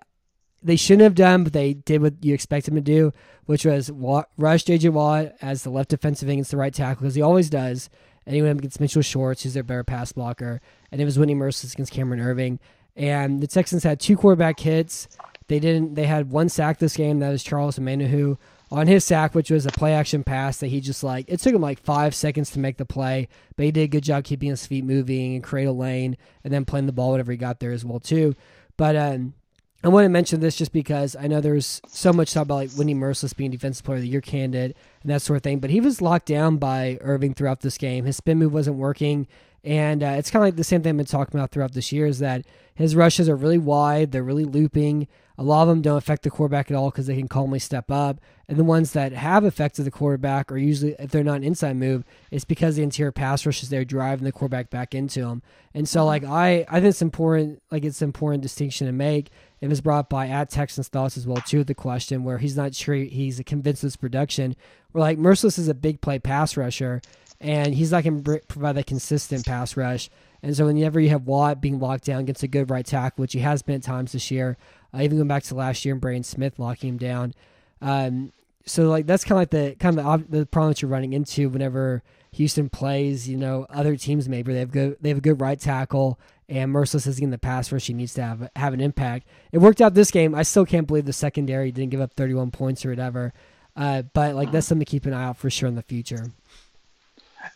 they 0.61 0.75
shouldn't 0.75 1.01
have 1.01 1.15
done, 1.15 1.43
but 1.43 1.51
they 1.51 1.73
did 1.73 2.03
what 2.03 2.13
you 2.23 2.35
expect 2.35 2.67
them 2.67 2.75
to 2.75 2.81
do, 2.81 3.11
which 3.47 3.65
was 3.65 3.89
rush 4.37 4.63
J.J. 4.65 4.89
Watt 4.89 5.33
as 5.41 5.63
the 5.63 5.71
left 5.71 5.89
defensive 5.89 6.29
against 6.29 6.51
the 6.51 6.57
right 6.57 6.73
tackle, 6.73 7.01
because 7.01 7.15
he 7.15 7.23
always 7.23 7.49
does. 7.49 7.89
And 8.27 8.35
he 8.35 8.41
against 8.41 8.79
Mitchell 8.79 9.01
Schwartz, 9.01 9.41
who's 9.41 9.55
their 9.55 9.63
better 9.63 9.83
pass 9.83 10.11
blocker. 10.11 10.61
And 10.91 11.01
it 11.01 11.05
was 11.05 11.17
Whitney 11.17 11.35
Mercilus 11.35 11.73
against 11.73 11.91
Cameron 11.91 12.19
Erving. 12.19 12.59
And 12.95 13.41
the 13.41 13.47
Texans 13.47 13.83
had 13.83 13.99
two 13.99 14.15
quarterback 14.15 14.59
hits. 14.59 15.07
They 15.47 15.59
didn't. 15.59 15.95
They 15.95 16.05
had 16.05 16.29
one 16.29 16.49
sack 16.49 16.77
this 16.77 16.95
game. 16.95 17.19
That 17.19 17.31
was 17.31 17.43
Charles 17.43 17.79
Omenihu 17.79 18.37
on 18.75 18.87
his 18.87 19.05
sack, 19.05 19.33
which 19.33 19.49
was 19.49 19.65
a 19.65 19.71
play 19.71 19.93
action 19.93 20.21
pass 20.21 20.57
that 20.57 20.67
he 20.67 20.81
just 20.81 21.01
like 21.01 21.23
it 21.29 21.39
took 21.39 21.55
him 21.55 21.61
like 21.61 21.79
five 21.79 22.13
seconds 22.13 22.51
to 22.51 22.59
make 22.59 22.75
the 22.75 22.85
play, 22.85 23.29
but 23.55 23.63
he 23.63 23.71
did 23.71 23.83
a 23.83 23.87
good 23.87 24.03
job 24.03 24.25
keeping 24.25 24.49
his 24.49 24.67
feet 24.67 24.83
moving 24.83 25.33
and 25.33 25.43
create 25.43 25.63
a 25.63 25.71
lane 25.71 26.17
and 26.43 26.53
then 26.53 26.65
playing 26.65 26.85
the 26.85 26.91
ball 26.91 27.13
whenever 27.13 27.31
he 27.31 27.37
got 27.37 27.61
there 27.61 27.71
as 27.71 27.85
well 27.85 28.01
too. 28.01 28.35
But 28.75 28.97
um, 28.97 29.33
I 29.81 29.87
want 29.87 30.03
to 30.03 30.09
mention 30.09 30.41
this 30.41 30.57
just 30.57 30.73
because 30.73 31.15
I 31.15 31.27
know 31.27 31.39
there's 31.39 31.81
so 31.87 32.11
much 32.11 32.33
talk 32.33 32.43
about 32.43 32.55
like 32.55 32.71
Whitney 32.71 32.93
Mercilus 32.93 33.33
being 33.33 33.49
defensive 33.49 33.85
player 33.85 33.95
of 33.95 34.01
the 34.01 34.09
year 34.09 34.19
candidate 34.19 34.75
and 35.01 35.09
that 35.09 35.21
sort 35.21 35.37
of 35.37 35.43
thing, 35.43 35.59
but 35.59 35.69
he 35.69 35.79
was 35.79 36.01
locked 36.01 36.25
down 36.25 36.57
by 36.57 36.99
Erving 37.01 37.33
throughout 37.33 37.61
this 37.61 37.77
game. 37.77 38.03
His 38.03 38.17
spin 38.17 38.39
move 38.39 38.51
wasn't 38.51 38.75
working, 38.75 39.25
and 39.63 40.03
uh, 40.03 40.15
it's 40.17 40.29
kind 40.29 40.43
of 40.43 40.47
like 40.47 40.57
the 40.57 40.65
same 40.65 40.83
thing 40.83 40.89
I've 40.89 40.97
been 40.97 41.05
talking 41.05 41.39
about 41.39 41.51
throughout 41.51 41.71
this 41.71 41.93
year 41.93 42.07
is 42.07 42.19
that 42.19 42.45
his 42.73 42.93
rushes 42.93 43.29
are 43.29 43.37
really 43.37 43.57
wide, 43.57 44.11
they're 44.11 44.21
really 44.21 44.43
looping. 44.43 45.07
A 45.37 45.43
lot 45.43 45.63
of 45.63 45.67
them 45.67 45.81
don't 45.81 45.97
affect 45.97 46.23
the 46.23 46.29
quarterback 46.29 46.71
at 46.71 46.77
all 46.77 46.91
because 46.91 47.07
they 47.07 47.17
can 47.17 47.27
calmly 47.27 47.59
step 47.59 47.91
up. 47.91 48.21
And 48.47 48.57
the 48.57 48.63
ones 48.63 48.91
that 48.93 49.11
have 49.11 49.43
affected 49.43 49.83
the 49.83 49.91
quarterback 49.91 50.51
are 50.51 50.57
usually, 50.57 50.95
if 50.97 51.11
they're 51.11 51.23
not 51.23 51.37
an 51.37 51.43
inside 51.43 51.75
move, 51.75 52.03
it's 52.31 52.45
because 52.45 52.75
the 52.75 52.83
interior 52.83 53.11
pass 53.11 53.45
rush 53.45 53.63
is 53.63 53.69
there 53.69 53.83
driving 53.83 54.23
the 54.23 54.31
quarterback 54.31 54.69
back 54.69 54.95
into 54.95 55.21
them. 55.21 55.41
And 55.73 55.89
so, 55.89 55.99
mm-hmm. 55.99 56.07
like, 56.07 56.23
I, 56.23 56.65
I 56.69 56.79
think 56.79 56.85
it's 56.85 57.01
important, 57.01 57.61
like, 57.71 57.83
it's 57.83 58.01
an 58.01 58.09
important 58.09 58.43
distinction 58.43 58.87
to 58.87 58.93
make. 58.93 59.29
It 59.61 59.67
was 59.67 59.81
brought 59.81 60.09
by 60.09 60.27
at 60.27 60.49
Texans 60.49 60.87
thoughts 60.87 61.17
as 61.17 61.25
well 61.25 61.37
too. 61.37 61.63
The 61.63 61.73
question 61.73 62.23
where 62.23 62.37
he's 62.37 62.55
not 62.55 62.75
sure 62.75 62.95
he's 62.95 63.41
convinced 63.45 63.83
of 63.83 63.87
his 63.87 63.95
production. 63.95 64.55
Where 64.91 65.01
like 65.01 65.17
Mercilus 65.17 65.57
is 65.57 65.67
a 65.67 65.73
big 65.73 66.01
play 66.01 66.19
pass 66.19 66.55
rusher, 66.55 67.01
and 67.41 67.73
he's 67.73 67.91
not 67.91 68.03
going 68.03 68.23
to 68.23 68.41
provide 68.47 68.75
that 68.75 68.85
consistent 68.85 69.45
pass 69.45 69.75
rush. 69.75 70.09
And 70.45 70.55
so 70.55 70.67
whenever 70.67 70.99
you 70.99 71.09
have 71.09 71.25
Watt 71.25 71.59
being 71.59 71.79
locked 71.79 72.05
down 72.05 72.19
against 72.19 72.43
a 72.43 72.47
good 72.47 72.69
right 72.69 72.85
tackle, 72.85 73.23
which 73.23 73.33
he 73.33 73.39
has 73.39 73.63
been 73.63 73.77
at 73.77 73.81
times 73.81 74.11
this 74.11 74.29
year, 74.29 74.57
uh, 74.93 75.01
even 75.01 75.17
going 75.17 75.27
back 75.27 75.41
to 75.41 75.55
last 75.55 75.83
year 75.83 75.95
and 75.95 75.99
Braden 75.99 76.21
Smith 76.23 76.59
locking 76.59 76.89
him 76.89 76.97
down. 76.97 77.33
Um, 77.81 78.31
so 78.63 78.87
like 78.87 79.07
that's 79.07 79.23
kind 79.23 79.37
of 79.37 79.39
like 79.39 79.49
the 79.49 79.75
kind 79.79 79.99
of 79.99 80.29
the, 80.29 80.41
the 80.41 80.45
problem 80.45 80.69
that 80.69 80.83
you're 80.83 80.91
running 80.91 81.13
into 81.13 81.49
whenever 81.49 82.03
Houston 82.33 82.69
plays. 82.69 83.27
You 83.27 83.37
know, 83.37 83.65
other 83.71 83.95
teams 83.95 84.29
maybe 84.29 84.53
they 84.53 84.59
have 84.59 84.69
good 84.69 84.97
they 85.01 85.09
have 85.09 85.17
a 85.17 85.21
good 85.21 85.41
right 85.41 85.59
tackle 85.59 86.19
and 86.47 86.71
Mercilus 86.71 87.07
is 87.07 87.17
in 87.19 87.31
the 87.31 87.39
pass 87.39 87.71
rush. 87.71 87.87
He 87.87 87.95
needs 87.95 88.13
to 88.13 88.21
have 88.21 88.51
have 88.55 88.75
an 88.75 88.81
impact. 88.81 89.27
It 89.51 89.57
worked 89.57 89.81
out 89.81 89.95
this 89.95 90.11
game. 90.11 90.35
I 90.35 90.43
still 90.43 90.67
can't 90.67 90.85
believe 90.85 91.05
the 91.05 91.13
secondary 91.13 91.71
didn't 91.71 91.89
give 91.89 92.01
up 92.01 92.13
31 92.13 92.51
points 92.51 92.85
or 92.85 92.91
whatever. 92.91 93.33
Uh, 93.75 94.03
but 94.13 94.35
like 94.35 94.51
that's 94.51 94.67
something 94.67 94.85
to 94.85 94.89
keep 94.89 95.07
an 95.07 95.13
eye 95.13 95.23
out 95.23 95.37
for 95.37 95.49
sure 95.49 95.67
in 95.67 95.73
the 95.73 95.81
future. 95.81 96.27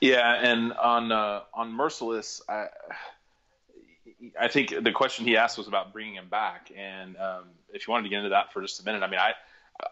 Yeah, 0.01 0.33
and 0.33 0.73
on 0.73 1.11
uh, 1.11 1.41
on 1.53 1.71
Mercilus, 1.71 2.41
I, 2.47 2.67
I 4.39 4.47
think 4.47 4.73
the 4.83 4.91
question 4.91 5.25
he 5.25 5.37
asked 5.37 5.57
was 5.57 5.67
about 5.67 5.93
bringing 5.93 6.15
him 6.15 6.29
back, 6.29 6.71
and 6.75 7.17
um, 7.17 7.45
if 7.73 7.87
you 7.87 7.91
wanted 7.91 8.03
to 8.03 8.09
get 8.09 8.17
into 8.17 8.29
that 8.29 8.53
for 8.53 8.61
just 8.61 8.79
a 8.81 8.85
minute, 8.85 9.03
I 9.03 9.09
mean, 9.09 9.19
I 9.19 9.33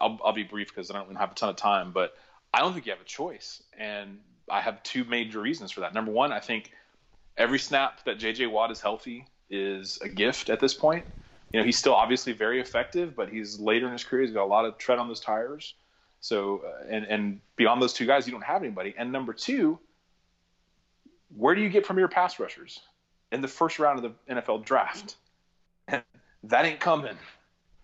I'll, 0.00 0.18
I'll 0.24 0.32
be 0.32 0.42
brief 0.42 0.68
because 0.68 0.90
I 0.90 0.94
don't 0.94 1.16
have 1.16 1.32
a 1.32 1.34
ton 1.34 1.48
of 1.48 1.56
time, 1.56 1.92
but 1.92 2.16
I 2.52 2.60
don't 2.60 2.72
think 2.72 2.86
you 2.86 2.92
have 2.92 3.00
a 3.00 3.04
choice, 3.04 3.62
and 3.76 4.18
I 4.50 4.60
have 4.60 4.82
two 4.82 5.04
major 5.04 5.40
reasons 5.40 5.70
for 5.70 5.80
that. 5.80 5.94
Number 5.94 6.12
one, 6.12 6.32
I 6.32 6.40
think 6.40 6.72
every 7.36 7.58
snap 7.58 8.04
that 8.04 8.18
J.J. 8.18 8.46
Watt 8.46 8.70
is 8.70 8.80
healthy, 8.80 9.26
is 9.50 9.98
a 10.02 10.08
gift 10.08 10.50
at 10.50 10.60
this 10.60 10.74
point. 10.74 11.04
You 11.52 11.60
know, 11.60 11.64
he's 11.64 11.78
still 11.78 11.94
obviously 11.94 12.32
very 12.32 12.60
effective, 12.60 13.16
but 13.16 13.30
he's 13.30 13.58
later 13.58 13.86
in 13.86 13.92
his 13.92 14.04
career. 14.04 14.22
He's 14.22 14.32
got 14.32 14.44
a 14.44 14.46
lot 14.46 14.66
of 14.66 14.76
tread 14.76 14.98
on 14.98 15.08
those 15.08 15.20
tires. 15.20 15.74
So, 16.20 16.62
uh, 16.66 16.84
and 16.90 17.04
and 17.06 17.40
beyond 17.56 17.80
those 17.80 17.92
two 17.92 18.06
guys, 18.06 18.26
you 18.26 18.32
don't 18.32 18.44
have 18.44 18.62
anybody. 18.62 18.94
And 18.98 19.12
number 19.12 19.32
two, 19.32 19.78
where 21.36 21.54
do 21.54 21.60
you 21.60 21.68
get 21.68 21.86
from 21.86 21.98
your 21.98 22.08
pass 22.08 22.38
rushers 22.38 22.80
in 23.32 23.40
the 23.40 23.48
first 23.48 23.78
round 23.78 24.02
of 24.04 24.12
the 24.28 24.34
NFL 24.34 24.64
draft? 24.64 25.16
And 25.88 26.02
that 26.44 26.64
ain't 26.64 26.80
coming 26.80 27.16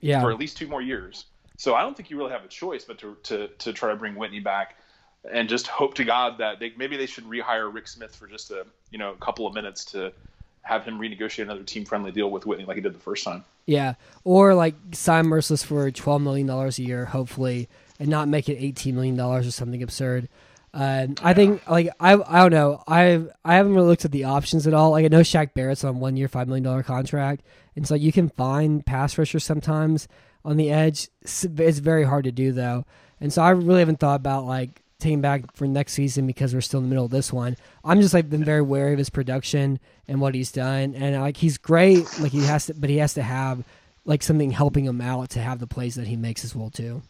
Yeah. 0.01 0.21
for 0.21 0.31
at 0.31 0.39
least 0.39 0.57
two 0.57 0.67
more 0.67 0.83
years. 0.83 1.27
So 1.57 1.75
I 1.75 1.83
don't 1.83 1.97
think 1.97 2.11
you 2.11 2.17
really 2.19 2.33
have 2.33 2.45
a 2.45 2.49
choice 2.49 2.85
but 2.85 2.99
to 2.99 3.17
to, 3.25 3.49
to 3.49 3.73
try 3.73 3.91
to 3.91 3.97
bring 3.97 4.15
Whitney 4.17 4.41
back 4.41 4.77
and 5.31 5.49
just 5.49 5.67
hope 5.67 5.95
to 5.95 6.05
God 6.05 6.39
that 6.39 6.59
they 6.61 6.73
maybe 6.77 6.97
they 6.97 7.07
should 7.07 7.25
rehire 7.25 7.73
Rick 7.73 7.89
Smith 7.89 8.15
for 8.15 8.27
just 8.27 8.51
a 8.51 8.67
you 8.91 8.99
know 8.99 9.13
a 9.13 9.17
couple 9.17 9.47
of 9.47 9.55
minutes 9.55 9.85
to 9.87 10.13
have 10.63 10.85
him 10.85 10.99
renegotiate 10.99 11.43
another 11.43 11.63
team 11.63 11.85
friendly 11.85 12.11
deal 12.11 12.31
with 12.31 12.47
Whitney 12.47 12.65
like 12.65 12.77
he 12.77 12.81
did 12.83 12.95
the 12.95 12.99
first 12.99 13.25
time. 13.25 13.45
Yeah, 13.67 13.95
or 14.25 14.55
like 14.55 14.75
sign 14.93 15.27
Mercilus 15.27 15.65
for 15.65 15.91
twelve 15.91 16.21
million 16.23 16.47
dollars 16.47 16.79
a 16.79 16.83
year, 16.83 17.07
hopefully, 17.07 17.69
and 17.99 18.09
not 18.09 18.29
make 18.29 18.49
it 18.49 18.57
eighteen 18.59 18.95
million 18.95 19.17
dollars 19.17 19.47
or 19.47 19.51
something 19.53 19.83
absurd. 19.83 20.29
Uh, 20.75 21.07
I 21.23 21.35
think 21.35 21.69
like 21.71 21.89
I 22.01 22.15
I 22.15 22.41
don't 22.41 22.51
know 22.51 22.83
I 22.89 23.25
I 23.45 23.55
haven't 23.55 23.75
really 23.75 23.87
looked 23.87 24.05
at 24.05 24.11
the 24.11 24.25
options 24.25 24.67
at 24.67 24.75
all. 24.75 24.91
Like 24.91 25.05
I 25.05 25.09
know 25.09 25.21
Shaq 25.21 25.55
Barrett's 25.55 25.85
on 25.85 26.01
one 26.01 26.17
year 26.17 26.27
five 26.27 26.49
million 26.49 26.65
dollar 26.65 26.83
contract, 26.83 27.45
and 27.77 27.87
so 27.87 27.95
you 27.95 28.11
can 28.11 28.29
find 28.29 28.85
pass 28.85 29.17
rushers 29.17 29.45
sometimes 29.45 30.09
on 30.45 30.57
the 30.57 30.73
edge. 30.73 31.09
It's 31.23 31.79
very 31.79 32.03
hard 32.03 32.25
to 32.25 32.33
do 32.33 32.51
though, 32.51 32.87
and 33.21 33.33
so 33.33 33.41
I 33.41 33.51
really 33.51 33.79
haven't 33.79 34.01
thought 34.01 34.17
about 34.17 34.47
like 34.47 34.83
taking 34.99 35.21
back 35.21 35.55
for 35.55 35.69
next 35.69 35.93
season 35.93 36.27
because 36.27 36.53
we're 36.53 36.61
still 36.61 36.81
in 36.81 36.87
the 36.87 36.89
middle 36.89 37.05
of 37.05 37.13
this 37.13 37.33
one. 37.33 37.57
I'm 37.85 38.01
just 38.01 38.13
like 38.13 38.29
been 38.29 38.43
very 38.43 38.63
wary 38.63 38.95
of 38.95 38.99
his 38.99 39.11
production 39.11 39.79
and 40.09 40.21
what 40.21 40.35
he's 40.35 40.51
done, 40.51 40.97
and 40.97 41.21
like 41.23 41.37
he's 41.37 41.57
great. 41.57 42.19
Like 42.19 42.33
he 42.33 42.45
has 42.47 42.67
to, 42.67 42.75
but 42.75 42.91
he 42.91 42.97
has 42.97 43.15
to 43.15 43.23
have 43.23 43.63
like 44.05 44.25
something 44.25 44.51
helping 44.51 44.87
him 44.87 45.01
out 45.01 45.31
to 45.31 45.41
have 45.41 45.61
the 45.61 45.69
plays 45.69 45.95
that 45.95 46.09
he 46.09 46.17
makes 46.17 46.45
as 46.45 46.53
well 46.53 46.71
too. 46.71 47.03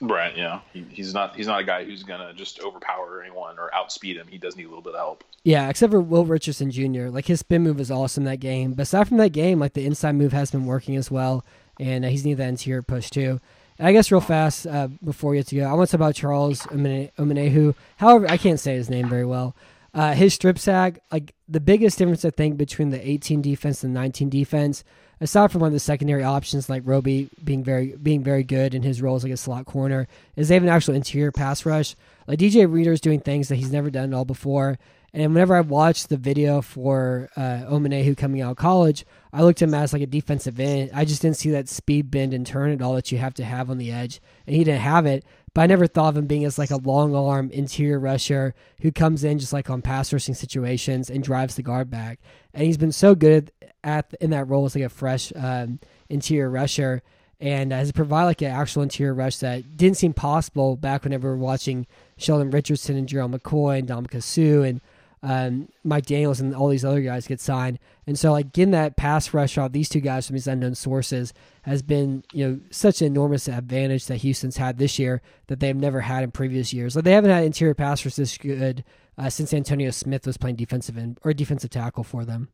Right. 0.00 0.36
Yeah. 0.36 0.60
He, 0.72 0.84
he's 0.90 1.14
not 1.14 1.34
he's 1.36 1.46
not 1.46 1.60
a 1.60 1.64
guy 1.64 1.84
who's 1.84 2.02
gonna 2.02 2.34
just 2.34 2.60
overpower 2.60 3.22
anyone 3.22 3.58
or 3.58 3.74
outspeed 3.74 4.16
him. 4.16 4.26
He 4.28 4.36
does 4.36 4.56
need 4.56 4.64
a 4.64 4.68
little 4.68 4.82
bit 4.82 4.94
of 4.94 4.98
help. 5.00 5.24
Yeah, 5.42 5.68
except 5.68 5.90
for 5.92 6.00
Will 6.00 6.26
Richardson 6.26 6.70
Jr. 6.70 7.08
Like 7.08 7.26
his 7.26 7.40
spin 7.40 7.62
move 7.62 7.80
is 7.80 7.90
awesome 7.90 8.24
that 8.24 8.40
game. 8.40 8.74
But 8.74 8.82
aside 8.82 9.08
from 9.08 9.16
that 9.18 9.30
game, 9.30 9.58
like 9.58 9.72
the 9.72 9.86
inside 9.86 10.12
move 10.16 10.32
has 10.32 10.50
been 10.50 10.66
working 10.66 10.96
as 10.96 11.10
well, 11.10 11.44
and 11.80 12.04
uh, 12.04 12.08
he's 12.08 12.24
needed 12.24 12.38
that 12.38 12.48
interior 12.48 12.82
push 12.82 13.08
too. 13.08 13.40
And 13.78 13.88
I 13.88 13.92
guess 13.92 14.10
real 14.10 14.20
fast 14.20 14.66
uh, 14.66 14.88
before 15.04 15.30
we 15.30 15.38
get 15.38 15.46
to 15.48 15.56
go, 15.56 15.64
I 15.64 15.72
want 15.74 15.88
to 15.88 15.92
talk 15.96 16.00
about 16.00 16.14
Charles 16.14 16.62
Omene- 16.62 17.12
Omenihu. 17.18 17.74
However, 17.96 18.26
I 18.28 18.36
can't 18.36 18.60
say 18.60 18.74
his 18.74 18.90
name 18.90 19.08
very 19.08 19.24
well. 19.24 19.54
Uh, 19.94 20.12
his 20.12 20.34
strip 20.34 20.58
sack, 20.58 20.98
like 21.10 21.34
the 21.48 21.60
biggest 21.60 21.96
difference 21.96 22.24
I 22.24 22.30
think 22.30 22.58
between 22.58 22.90
the 22.90 23.08
18 23.08 23.40
defense 23.40 23.82
and 23.82 23.94
19 23.94 24.28
defense, 24.28 24.84
aside 25.20 25.50
from 25.50 25.60
one 25.60 25.68
of 25.68 25.72
the 25.72 25.80
secondary 25.80 26.22
options 26.22 26.68
like 26.68 26.82
Roby 26.84 27.28
being 27.42 27.64
very 27.64 27.96
being 27.96 28.22
very 28.22 28.42
good 28.42 28.74
in 28.74 28.82
his 28.82 29.00
role 29.00 29.16
as 29.16 29.24
like 29.24 29.32
a 29.32 29.36
slot 29.36 29.66
corner, 29.66 30.08
is 30.36 30.48
they 30.48 30.54
have 30.54 30.62
an 30.62 30.68
actual 30.68 30.94
interior 30.94 31.32
pass 31.32 31.64
rush. 31.64 31.96
Like 32.26 32.38
DJ 32.38 32.70
Reader's 32.70 33.00
doing 33.00 33.20
things 33.20 33.48
that 33.48 33.56
he's 33.56 33.72
never 33.72 33.90
done 33.90 34.12
at 34.12 34.16
all 34.16 34.24
before. 34.24 34.78
And 35.12 35.32
whenever 35.32 35.56
I 35.56 35.62
watched 35.62 36.10
the 36.10 36.18
video 36.18 36.60
for 36.60 37.30
uh, 37.36 37.64
Omenihu 37.70 38.18
coming 38.18 38.42
out 38.42 38.50
of 38.50 38.56
college, 38.58 39.06
I 39.32 39.42
looked 39.42 39.62
at 39.62 39.68
him 39.68 39.74
as 39.74 39.94
like 39.94 40.02
a 40.02 40.06
defensive 40.06 40.60
end. 40.60 40.90
I 40.92 41.06
just 41.06 41.22
didn't 41.22 41.38
see 41.38 41.50
that 41.50 41.70
speed 41.70 42.10
bend 42.10 42.34
and 42.34 42.46
turn 42.46 42.70
at 42.70 42.82
all 42.82 42.94
that 42.96 43.10
you 43.10 43.16
have 43.16 43.32
to 43.34 43.44
have 43.44 43.70
on 43.70 43.78
the 43.78 43.90
edge, 43.90 44.20
and 44.46 44.54
he 44.54 44.62
didn't 44.62 44.82
have 44.82 45.06
it. 45.06 45.24
But 45.56 45.62
I 45.62 45.66
never 45.68 45.86
thought 45.86 46.10
of 46.10 46.18
him 46.18 46.26
being 46.26 46.44
as 46.44 46.58
like 46.58 46.70
a 46.70 46.76
long 46.76 47.14
arm 47.14 47.48
interior 47.50 47.98
rusher 47.98 48.54
who 48.82 48.92
comes 48.92 49.24
in 49.24 49.38
just 49.38 49.54
like 49.54 49.70
on 49.70 49.80
pass 49.80 50.12
rushing 50.12 50.34
situations 50.34 51.08
and 51.08 51.24
drives 51.24 51.54
the 51.54 51.62
guard 51.62 51.88
back. 51.88 52.20
And 52.52 52.64
he's 52.64 52.76
been 52.76 52.92
so 52.92 53.14
good 53.14 53.50
at 53.82 54.12
in 54.20 54.28
that 54.32 54.48
role 54.48 54.66
as 54.66 54.74
like 54.74 54.84
a 54.84 54.90
fresh 54.90 55.32
um, 55.34 55.80
interior 56.10 56.50
rusher 56.50 57.02
and 57.40 57.72
has 57.72 57.90
provided 57.90 58.26
like 58.26 58.42
an 58.42 58.50
actual 58.50 58.82
interior 58.82 59.14
rush 59.14 59.38
that 59.38 59.78
didn't 59.78 59.96
seem 59.96 60.12
possible 60.12 60.76
back 60.76 61.04
whenever 61.04 61.32
we 61.32 61.38
were 61.38 61.42
watching 61.42 61.86
Sheldon 62.18 62.50
Richardson 62.50 62.98
and 62.98 63.08
Gerald 63.08 63.32
McCoy 63.32 63.78
and 63.78 63.88
Dominic 63.88 64.22
Sue 64.22 64.62
and 64.62 64.82
um, 65.26 65.68
Mike 65.82 66.06
Daniels 66.06 66.38
and 66.38 66.54
all 66.54 66.68
these 66.68 66.84
other 66.84 67.00
guys 67.00 67.26
get 67.26 67.40
signed. 67.40 67.80
And 68.06 68.16
so, 68.16 68.30
like 68.30 68.52
getting 68.52 68.70
that 68.70 68.96
pass 68.96 69.34
rush 69.34 69.58
off 69.58 69.72
these 69.72 69.88
two 69.88 69.98
guys 69.98 70.24
from 70.24 70.34
these 70.34 70.46
unknown 70.46 70.76
sources 70.76 71.34
has 71.62 71.82
been, 71.82 72.22
you 72.32 72.46
know, 72.46 72.60
such 72.70 73.00
an 73.00 73.08
enormous 73.08 73.48
advantage 73.48 74.06
that 74.06 74.18
Houston's 74.18 74.56
had 74.56 74.78
this 74.78 75.00
year 75.00 75.22
that 75.48 75.58
they've 75.58 75.74
never 75.74 76.00
had 76.02 76.22
in 76.22 76.30
previous 76.30 76.72
years. 76.72 76.94
Like 76.94 77.04
they 77.04 77.10
haven't 77.10 77.32
had 77.32 77.42
interior 77.42 77.74
pass 77.74 78.04
rush 78.04 78.14
this 78.14 78.38
good 78.38 78.84
uh, 79.18 79.28
since 79.28 79.52
Antonio 79.52 79.90
Smith 79.90 80.28
was 80.28 80.36
playing 80.36 80.56
defensive 80.56 80.96
end 80.96 81.18
or 81.24 81.32
defensive 81.32 81.70
tackle 81.70 82.04
for 82.04 82.24
them. 82.24 82.48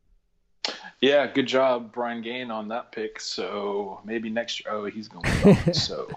Yeah, 0.99 1.27
good 1.27 1.47
job, 1.47 1.93
Brian 1.93 2.23
Gaine, 2.23 2.49
on 2.49 2.69
that 2.69 2.91
pick. 2.91 3.19
So 3.19 4.01
maybe 4.03 4.31
next 4.31 4.65
year. 4.65 4.73
Oh, 4.73 4.85
he's 4.85 5.07
going. 5.07 5.25
To 5.25 5.45
be 5.45 5.53
gone, 5.53 5.73
so 5.75 6.07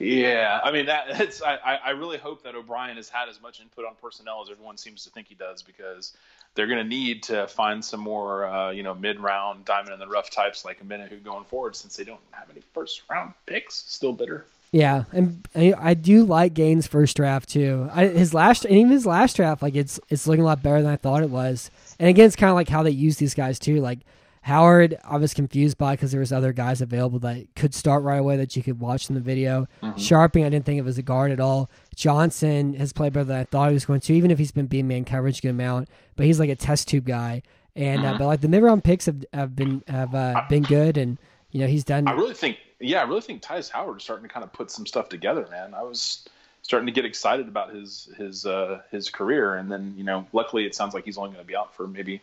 yeah, 0.00 0.60
I 0.64 0.70
mean 0.72 0.86
that. 0.86 1.08
It's, 1.20 1.42
I 1.42 1.56
I 1.56 1.90
really 1.90 2.18
hope 2.18 2.42
that 2.44 2.54
O'Brien 2.54 2.96
has 2.96 3.10
had 3.10 3.28
as 3.28 3.40
much 3.40 3.60
input 3.60 3.84
on 3.84 3.92
personnel 4.00 4.40
as 4.42 4.50
everyone 4.50 4.78
seems 4.78 5.04
to 5.04 5.10
think 5.10 5.28
he 5.28 5.34
does 5.34 5.62
because 5.62 6.14
they're 6.54 6.66
going 6.66 6.78
to 6.78 6.88
need 6.88 7.22
to 7.24 7.46
find 7.46 7.84
some 7.84 8.00
more, 8.00 8.46
uh, 8.46 8.70
you 8.70 8.82
know, 8.82 8.94
mid-round 8.94 9.64
diamond 9.64 9.92
in 9.92 10.00
the 10.00 10.06
rough 10.08 10.30
types 10.30 10.64
like 10.64 10.84
Omenihu 10.84 11.22
going 11.22 11.44
forward 11.44 11.76
since 11.76 11.96
they 11.96 12.04
don't 12.04 12.20
have 12.32 12.50
any 12.50 12.62
first-round 12.74 13.34
picks. 13.46 13.74
Still 13.74 14.12
bitter. 14.12 14.46
Yeah, 14.72 15.04
and 15.12 15.46
I, 15.54 15.74
I 15.76 15.94
do 15.94 16.24
like 16.24 16.54
Gaine's 16.54 16.86
first 16.86 17.16
draft 17.16 17.48
too. 17.48 17.88
I, 17.92 18.06
his 18.06 18.32
last, 18.32 18.64
and 18.64 18.74
even 18.74 18.90
his 18.90 19.04
last 19.04 19.36
draft, 19.36 19.62
like 19.62 19.74
it's 19.74 20.00
it's 20.08 20.26
looking 20.26 20.42
a 20.42 20.46
lot 20.46 20.62
better 20.62 20.80
than 20.80 20.90
I 20.90 20.96
thought 20.96 21.22
it 21.22 21.30
was. 21.30 21.70
And 21.98 22.08
again, 22.08 22.26
it's 22.26 22.36
kind 22.36 22.50
of 22.50 22.54
like 22.54 22.68
how 22.68 22.82
they 22.82 22.90
use 22.90 23.16
these 23.18 23.34
guys 23.34 23.58
too. 23.58 23.80
Like 23.80 23.98
Howard, 24.42 24.98
I 25.04 25.18
was 25.18 25.34
confused 25.34 25.76
by 25.76 25.94
because 25.94 26.12
there 26.12 26.20
was 26.20 26.32
other 26.32 26.52
guys 26.52 26.80
available 26.80 27.18
that 27.20 27.46
could 27.54 27.74
start 27.74 28.02
right 28.02 28.16
away 28.16 28.36
that 28.38 28.56
you 28.56 28.62
could 28.62 28.80
watch 28.80 29.10
in 29.10 29.14
the 29.14 29.20
video. 29.20 29.66
Scharping, 29.82 30.46
I 30.46 30.48
didn't 30.48 30.64
think 30.64 30.78
it 30.78 30.84
was 30.84 30.96
a 30.96 31.02
guard 31.02 31.30
at 31.30 31.40
all. 31.40 31.70
Johnson 31.94 32.74
has 32.74 32.92
played 32.92 33.12
better 33.12 33.24
than 33.24 33.36
I 33.36 33.44
thought 33.44 33.68
he 33.68 33.74
was 33.74 33.84
going 33.84 34.00
to, 34.00 34.14
even 34.14 34.30
if 34.30 34.38
he's 34.38 34.50
been 34.50 34.66
being 34.66 34.88
man 34.88 35.04
coverage 35.04 35.40
a 35.40 35.42
good 35.42 35.50
amount. 35.50 35.88
But 36.16 36.24
he's 36.24 36.40
like 36.40 36.48
a 36.48 36.56
test 36.56 36.88
tube 36.88 37.04
guy. 37.04 37.42
And 37.76 38.04
uh, 38.04 38.16
but 38.18 38.26
like 38.26 38.40
the 38.40 38.48
mid 38.48 38.62
round 38.62 38.82
picks 38.82 39.06
have, 39.06 39.24
have 39.32 39.54
been 39.54 39.82
have 39.86 40.14
uh, 40.14 40.42
been 40.48 40.62
good, 40.62 40.96
and 40.96 41.18
you 41.50 41.60
know 41.60 41.66
he's 41.66 41.84
done. 41.84 42.08
I 42.08 42.12
really 42.12 42.34
think, 42.34 42.58
yeah, 42.80 43.00
I 43.00 43.04
really 43.04 43.20
think 43.20 43.42
Tytus 43.42 43.70
Howard 43.70 43.98
is 43.98 44.02
starting 44.02 44.26
to 44.26 44.32
kind 44.32 44.42
of 44.42 44.52
put 44.52 44.70
some 44.70 44.86
stuff 44.86 45.08
together, 45.08 45.46
man. 45.50 45.74
I 45.74 45.82
was 45.82 46.26
starting 46.62 46.86
to 46.86 46.92
get 46.92 47.04
excited 47.04 47.46
about 47.46 47.72
his 47.72 48.08
his 48.16 48.44
uh, 48.44 48.80
his 48.90 49.08
career, 49.08 49.56
and 49.56 49.70
then 49.70 49.94
you 49.96 50.04
know, 50.04 50.26
luckily 50.32 50.66
it 50.66 50.74
sounds 50.74 50.94
like 50.94 51.04
he's 51.04 51.16
only 51.16 51.30
going 51.30 51.44
to 51.44 51.46
be 51.46 51.56
out 51.56 51.74
for 51.74 51.86
maybe 51.86 52.20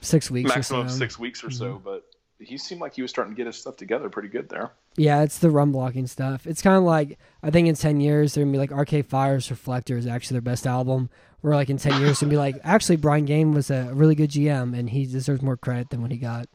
six 0.00 0.30
weeks, 0.30 0.48
maximum 0.48 0.86
or 0.86 0.88
so. 0.88 0.96
six 0.96 1.18
weeks 1.18 1.44
or 1.44 1.50
so. 1.50 1.80
But 1.82 2.04
he 2.38 2.56
seemed 2.58 2.80
like 2.80 2.94
he 2.94 3.02
was 3.02 3.10
starting 3.10 3.34
to 3.34 3.36
get 3.36 3.46
his 3.46 3.56
stuff 3.56 3.76
together 3.76 4.08
pretty 4.08 4.28
good 4.28 4.48
there. 4.48 4.70
Yeah, 4.96 5.22
it's 5.22 5.38
the 5.38 5.50
run 5.50 5.72
blocking 5.72 6.06
stuff. 6.06 6.46
It's 6.46 6.62
kind 6.62 6.76
of 6.76 6.84
like 6.84 7.18
I 7.42 7.50
think 7.50 7.68
in 7.68 7.74
ten 7.74 8.00
years 8.00 8.34
they're 8.34 8.44
gonna 8.44 8.52
be 8.52 8.58
like 8.58 8.72
Arcade 8.72 9.06
Fire's 9.06 9.48
Reflektor 9.48 9.96
is 9.96 10.06
actually 10.06 10.34
their 10.34 10.42
best 10.42 10.66
album. 10.66 11.10
Where 11.40 11.54
like 11.54 11.70
in 11.70 11.78
ten 11.78 12.00
years 12.00 12.20
gonna 12.20 12.30
be 12.30 12.36
like 12.36 12.56
actually 12.64 12.96
Brian 12.96 13.24
Gaine 13.24 13.52
was 13.52 13.70
a 13.70 13.90
really 13.92 14.14
good 14.14 14.30
GM 14.30 14.78
and 14.78 14.90
he 14.90 15.06
deserves 15.06 15.42
more 15.42 15.56
credit 15.56 15.90
than 15.90 16.02
what 16.02 16.10
he 16.10 16.16
got. 16.16 16.48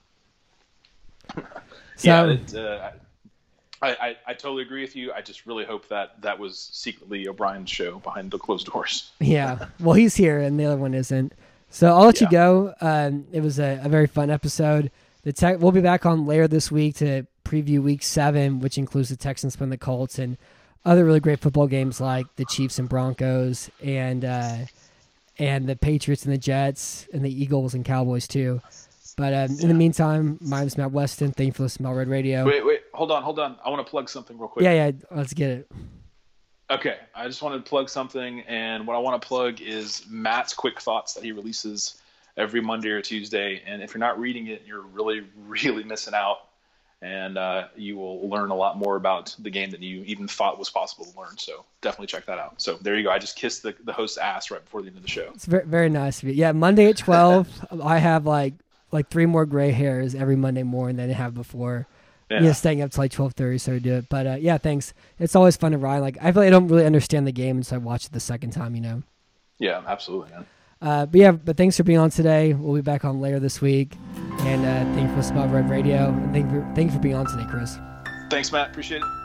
So 1.98 2.10
yeah, 2.10 2.26
it, 2.34 2.54
uh, 2.54 2.92
I, 3.82 3.90
I 3.90 4.16
I 4.28 4.34
totally 4.34 4.64
agree 4.64 4.82
with 4.82 4.96
you. 4.98 5.14
I 5.14 5.22
just 5.22 5.46
really 5.46 5.64
hope 5.64 5.88
that 5.88 6.22
that 6.22 6.38
was 6.38 6.70
secretly 6.74 7.26
O'Brien's 7.28 7.70
show 7.70 8.00
behind 8.00 8.32
the 8.32 8.38
closed 8.38 8.66
doors. 8.72 9.12
Yeah. 9.22 9.68
Well, 9.80 9.94
he's 9.94 10.16
here 10.16 10.40
and 10.40 10.60
the 10.60 10.66
other 10.66 10.78
one 10.78 10.94
isn't. 10.94 11.34
So 11.76 11.94
I'll 11.94 12.06
let 12.06 12.22
you 12.22 12.30
go. 12.30 12.74
Um, 12.80 13.26
it 13.34 13.42
was 13.42 13.60
a, 13.60 13.82
a 13.84 13.90
very 13.90 14.08
fun 14.08 14.30
episode. 14.30 14.92
The 15.24 15.34
tech 15.34 15.60
we'll 15.60 15.74
be 15.74 15.82
back 15.82 16.06
on 16.06 16.26
later 16.26 16.48
this 16.48 16.72
week 16.72 16.96
to 16.96 17.28
preview 17.44 17.84
week 17.84 18.02
seven, 18.02 18.62
which 18.62 18.78
includes 18.78 19.10
the 19.10 19.18
Texans 19.18 19.58
playing 19.58 19.72
the 19.72 19.78
Colts 19.78 20.18
and 20.18 20.38
other 20.86 21.04
really 21.04 21.20
great 21.20 21.42
football 21.42 21.68
games 21.68 22.00
like 22.00 22.28
the 22.38 22.46
Chiefs 22.46 22.80
and 22.80 22.88
Broncos 22.88 23.70
and 23.84 24.24
uh, 24.24 24.60
and 25.38 25.68
the 25.68 25.76
Patriots 25.76 26.24
and 26.24 26.34
the 26.34 26.38
Jets 26.38 27.10
and 27.12 27.26
the 27.26 27.44
Eagles 27.44 27.74
and 27.74 27.84
Cowboys 27.84 28.26
too. 28.26 28.62
But 29.18 29.34
um, 29.34 29.60
in 29.60 29.68
the 29.68 29.74
meantime, 29.74 30.38
my 30.40 30.62
name's 30.62 30.78
Matt 30.78 30.94
Weston. 30.94 31.34
Thank 31.34 31.48
you 31.48 31.52
for 31.52 31.64
listening 31.64 31.84
to 31.84 31.90
Smell 31.90 31.94
Red 31.94 32.08
Radio. 32.08 32.46
Wait, 32.46 32.66
wait, 32.66 32.84
hold 32.94 33.12
on, 33.12 33.22
hold 33.22 33.38
on. 33.38 33.58
I 33.66 33.70
want 33.70 33.86
to 33.86 33.90
plug 33.92 34.08
something 34.08 34.38
real 34.38 34.48
quick. 34.48 34.64
yeah, 34.64 34.72
yeah. 34.72 34.92
Let's 35.12 35.34
get 35.34 35.50
it. 35.50 35.72
Okay, 36.70 36.98
I 37.14 37.28
just 37.28 37.44
wanted 37.44 37.64
to 37.64 37.70
plug 37.70 37.90
something, 37.90 38.42
and 38.42 38.88
what 38.88 38.96
I 38.96 39.00
want 39.00 39.22
to 39.22 39.28
plug 39.28 39.62
is 39.62 40.04
Matt's 40.10 40.54
quick 40.54 40.82
thoughts 40.82 41.14
that 41.14 41.24
he 41.24 41.32
releases 41.32 42.02
every 42.38 42.60
Monday 42.60 42.90
or 42.90 43.02
Tuesday. 43.02 43.62
And 43.68 43.84
if 43.84 43.94
you're 43.94 44.00
not 44.00 44.20
reading 44.20 44.48
it, 44.48 44.64
you're 44.66 44.82
really, 44.82 45.24
really 45.48 45.84
missing 45.84 46.16
out, 46.16 46.48
and 47.04 47.38
uh, 47.38 47.68
you 47.76 47.98
will 47.98 48.28
learn 48.28 48.50
a 48.50 48.56
lot 48.56 48.80
more 48.80 48.96
about 48.96 49.36
the 49.38 49.52
game 49.52 49.70
than 49.70 49.84
you 49.84 50.04
even 50.06 50.28
thought 50.28 50.58
was 50.58 50.72
possible 50.72 51.06
to 51.06 51.20
learn. 51.20 51.38
So 51.38 51.66
definitely 51.82 52.08
check 52.08 52.26
that 52.26 52.40
out. 52.40 52.60
So 52.60 52.80
there 52.82 52.96
you 52.96 53.04
go. 53.04 53.12
I 53.12 53.20
just 53.20 53.36
kissed 53.36 53.62
the, 53.62 53.76
the 53.84 53.94
host's 53.94 54.18
ass 54.18 54.50
right 54.50 54.64
before 54.64 54.82
the 54.82 54.88
end 54.88 54.98
of 54.98 55.04
the 55.04 55.10
show. 55.10 55.30
It's 55.36 55.46
very, 55.46 55.66
very 55.66 55.90
nice 55.90 56.24
of 56.24 56.30
you. 56.30 56.34
Yeah, 56.34 56.52
Monday 56.52 56.90
at 56.90 56.98
twelve. 56.98 57.48
I 57.84 58.00
have 58.00 58.26
like 58.26 58.56
like 58.92 59.10
three 59.10 59.28
more 59.28 59.46
gray 59.46 59.70
hairs 59.70 60.16
every 60.16 60.36
Monday 60.36 60.64
morning 60.64 60.96
than 60.96 61.12
I 61.12 61.14
have 61.14 61.36
before. 61.36 61.88
Yeah. 62.30 62.42
Yeah, 62.42 62.52
staying 62.54 62.82
up 62.82 62.92
till 62.92 63.04
like 63.04 63.12
twelve 63.12 63.34
thirty, 63.34 63.60
so 63.60 63.76
I 63.76 63.80
do 63.80 63.94
it. 63.94 64.10
But 64.10 64.26
uh, 64.26 64.38
yeah, 64.40 64.58
thanks. 64.58 64.94
It's 65.20 65.36
always 65.36 65.58
fun 65.58 65.74
to 65.74 65.78
ride. 65.78 66.00
Like 66.00 66.18
I 66.20 66.32
feel 66.32 66.42
like 66.42 66.48
I 66.48 66.50
don't 66.52 66.68
really 66.68 66.86
understand 66.86 67.28
the 67.28 67.32
game, 67.32 67.58
and 67.58 67.66
so 67.66 67.76
I 67.76 67.80
watch 67.80 68.06
it 68.06 68.14
the 68.14 68.20
second 68.20 68.52
time. 68.52 68.74
You 68.76 68.82
know. 68.82 69.04
Yeah, 69.60 69.82
absolutely, 69.86 70.32
man. 70.32 70.46
Uh, 70.82 71.06
but 71.06 71.20
yeah, 71.20 71.32
but 71.32 71.58
thanks 71.58 71.78
for 71.78 71.84
being 71.84 72.00
on 72.00 72.10
today. 72.10 72.54
We'll 72.54 72.76
be 72.76 72.82
back 72.82 73.06
on 73.06 73.22
later 73.22 73.40
this 73.40 73.62
week. 73.62 73.96
And 74.40 74.66
uh, 74.66 74.96
thank 74.96 75.02
you 75.02 75.10
for 75.10 75.16
listening 75.18 75.48
to 75.48 75.56
Red 75.56 75.70
Radio. 75.70 76.10
And 76.10 76.34
thank 76.34 76.52
you, 76.52 76.62
for, 76.62 76.76
thank 76.76 76.92
you 76.92 76.98
for 76.98 77.02
being 77.02 77.16
on 77.16 77.26
today, 77.26 77.46
Chris. 77.50 77.78
Thanks, 78.30 78.52
Matt. 78.52 78.70
Appreciate 78.72 79.02
it. 79.02 79.25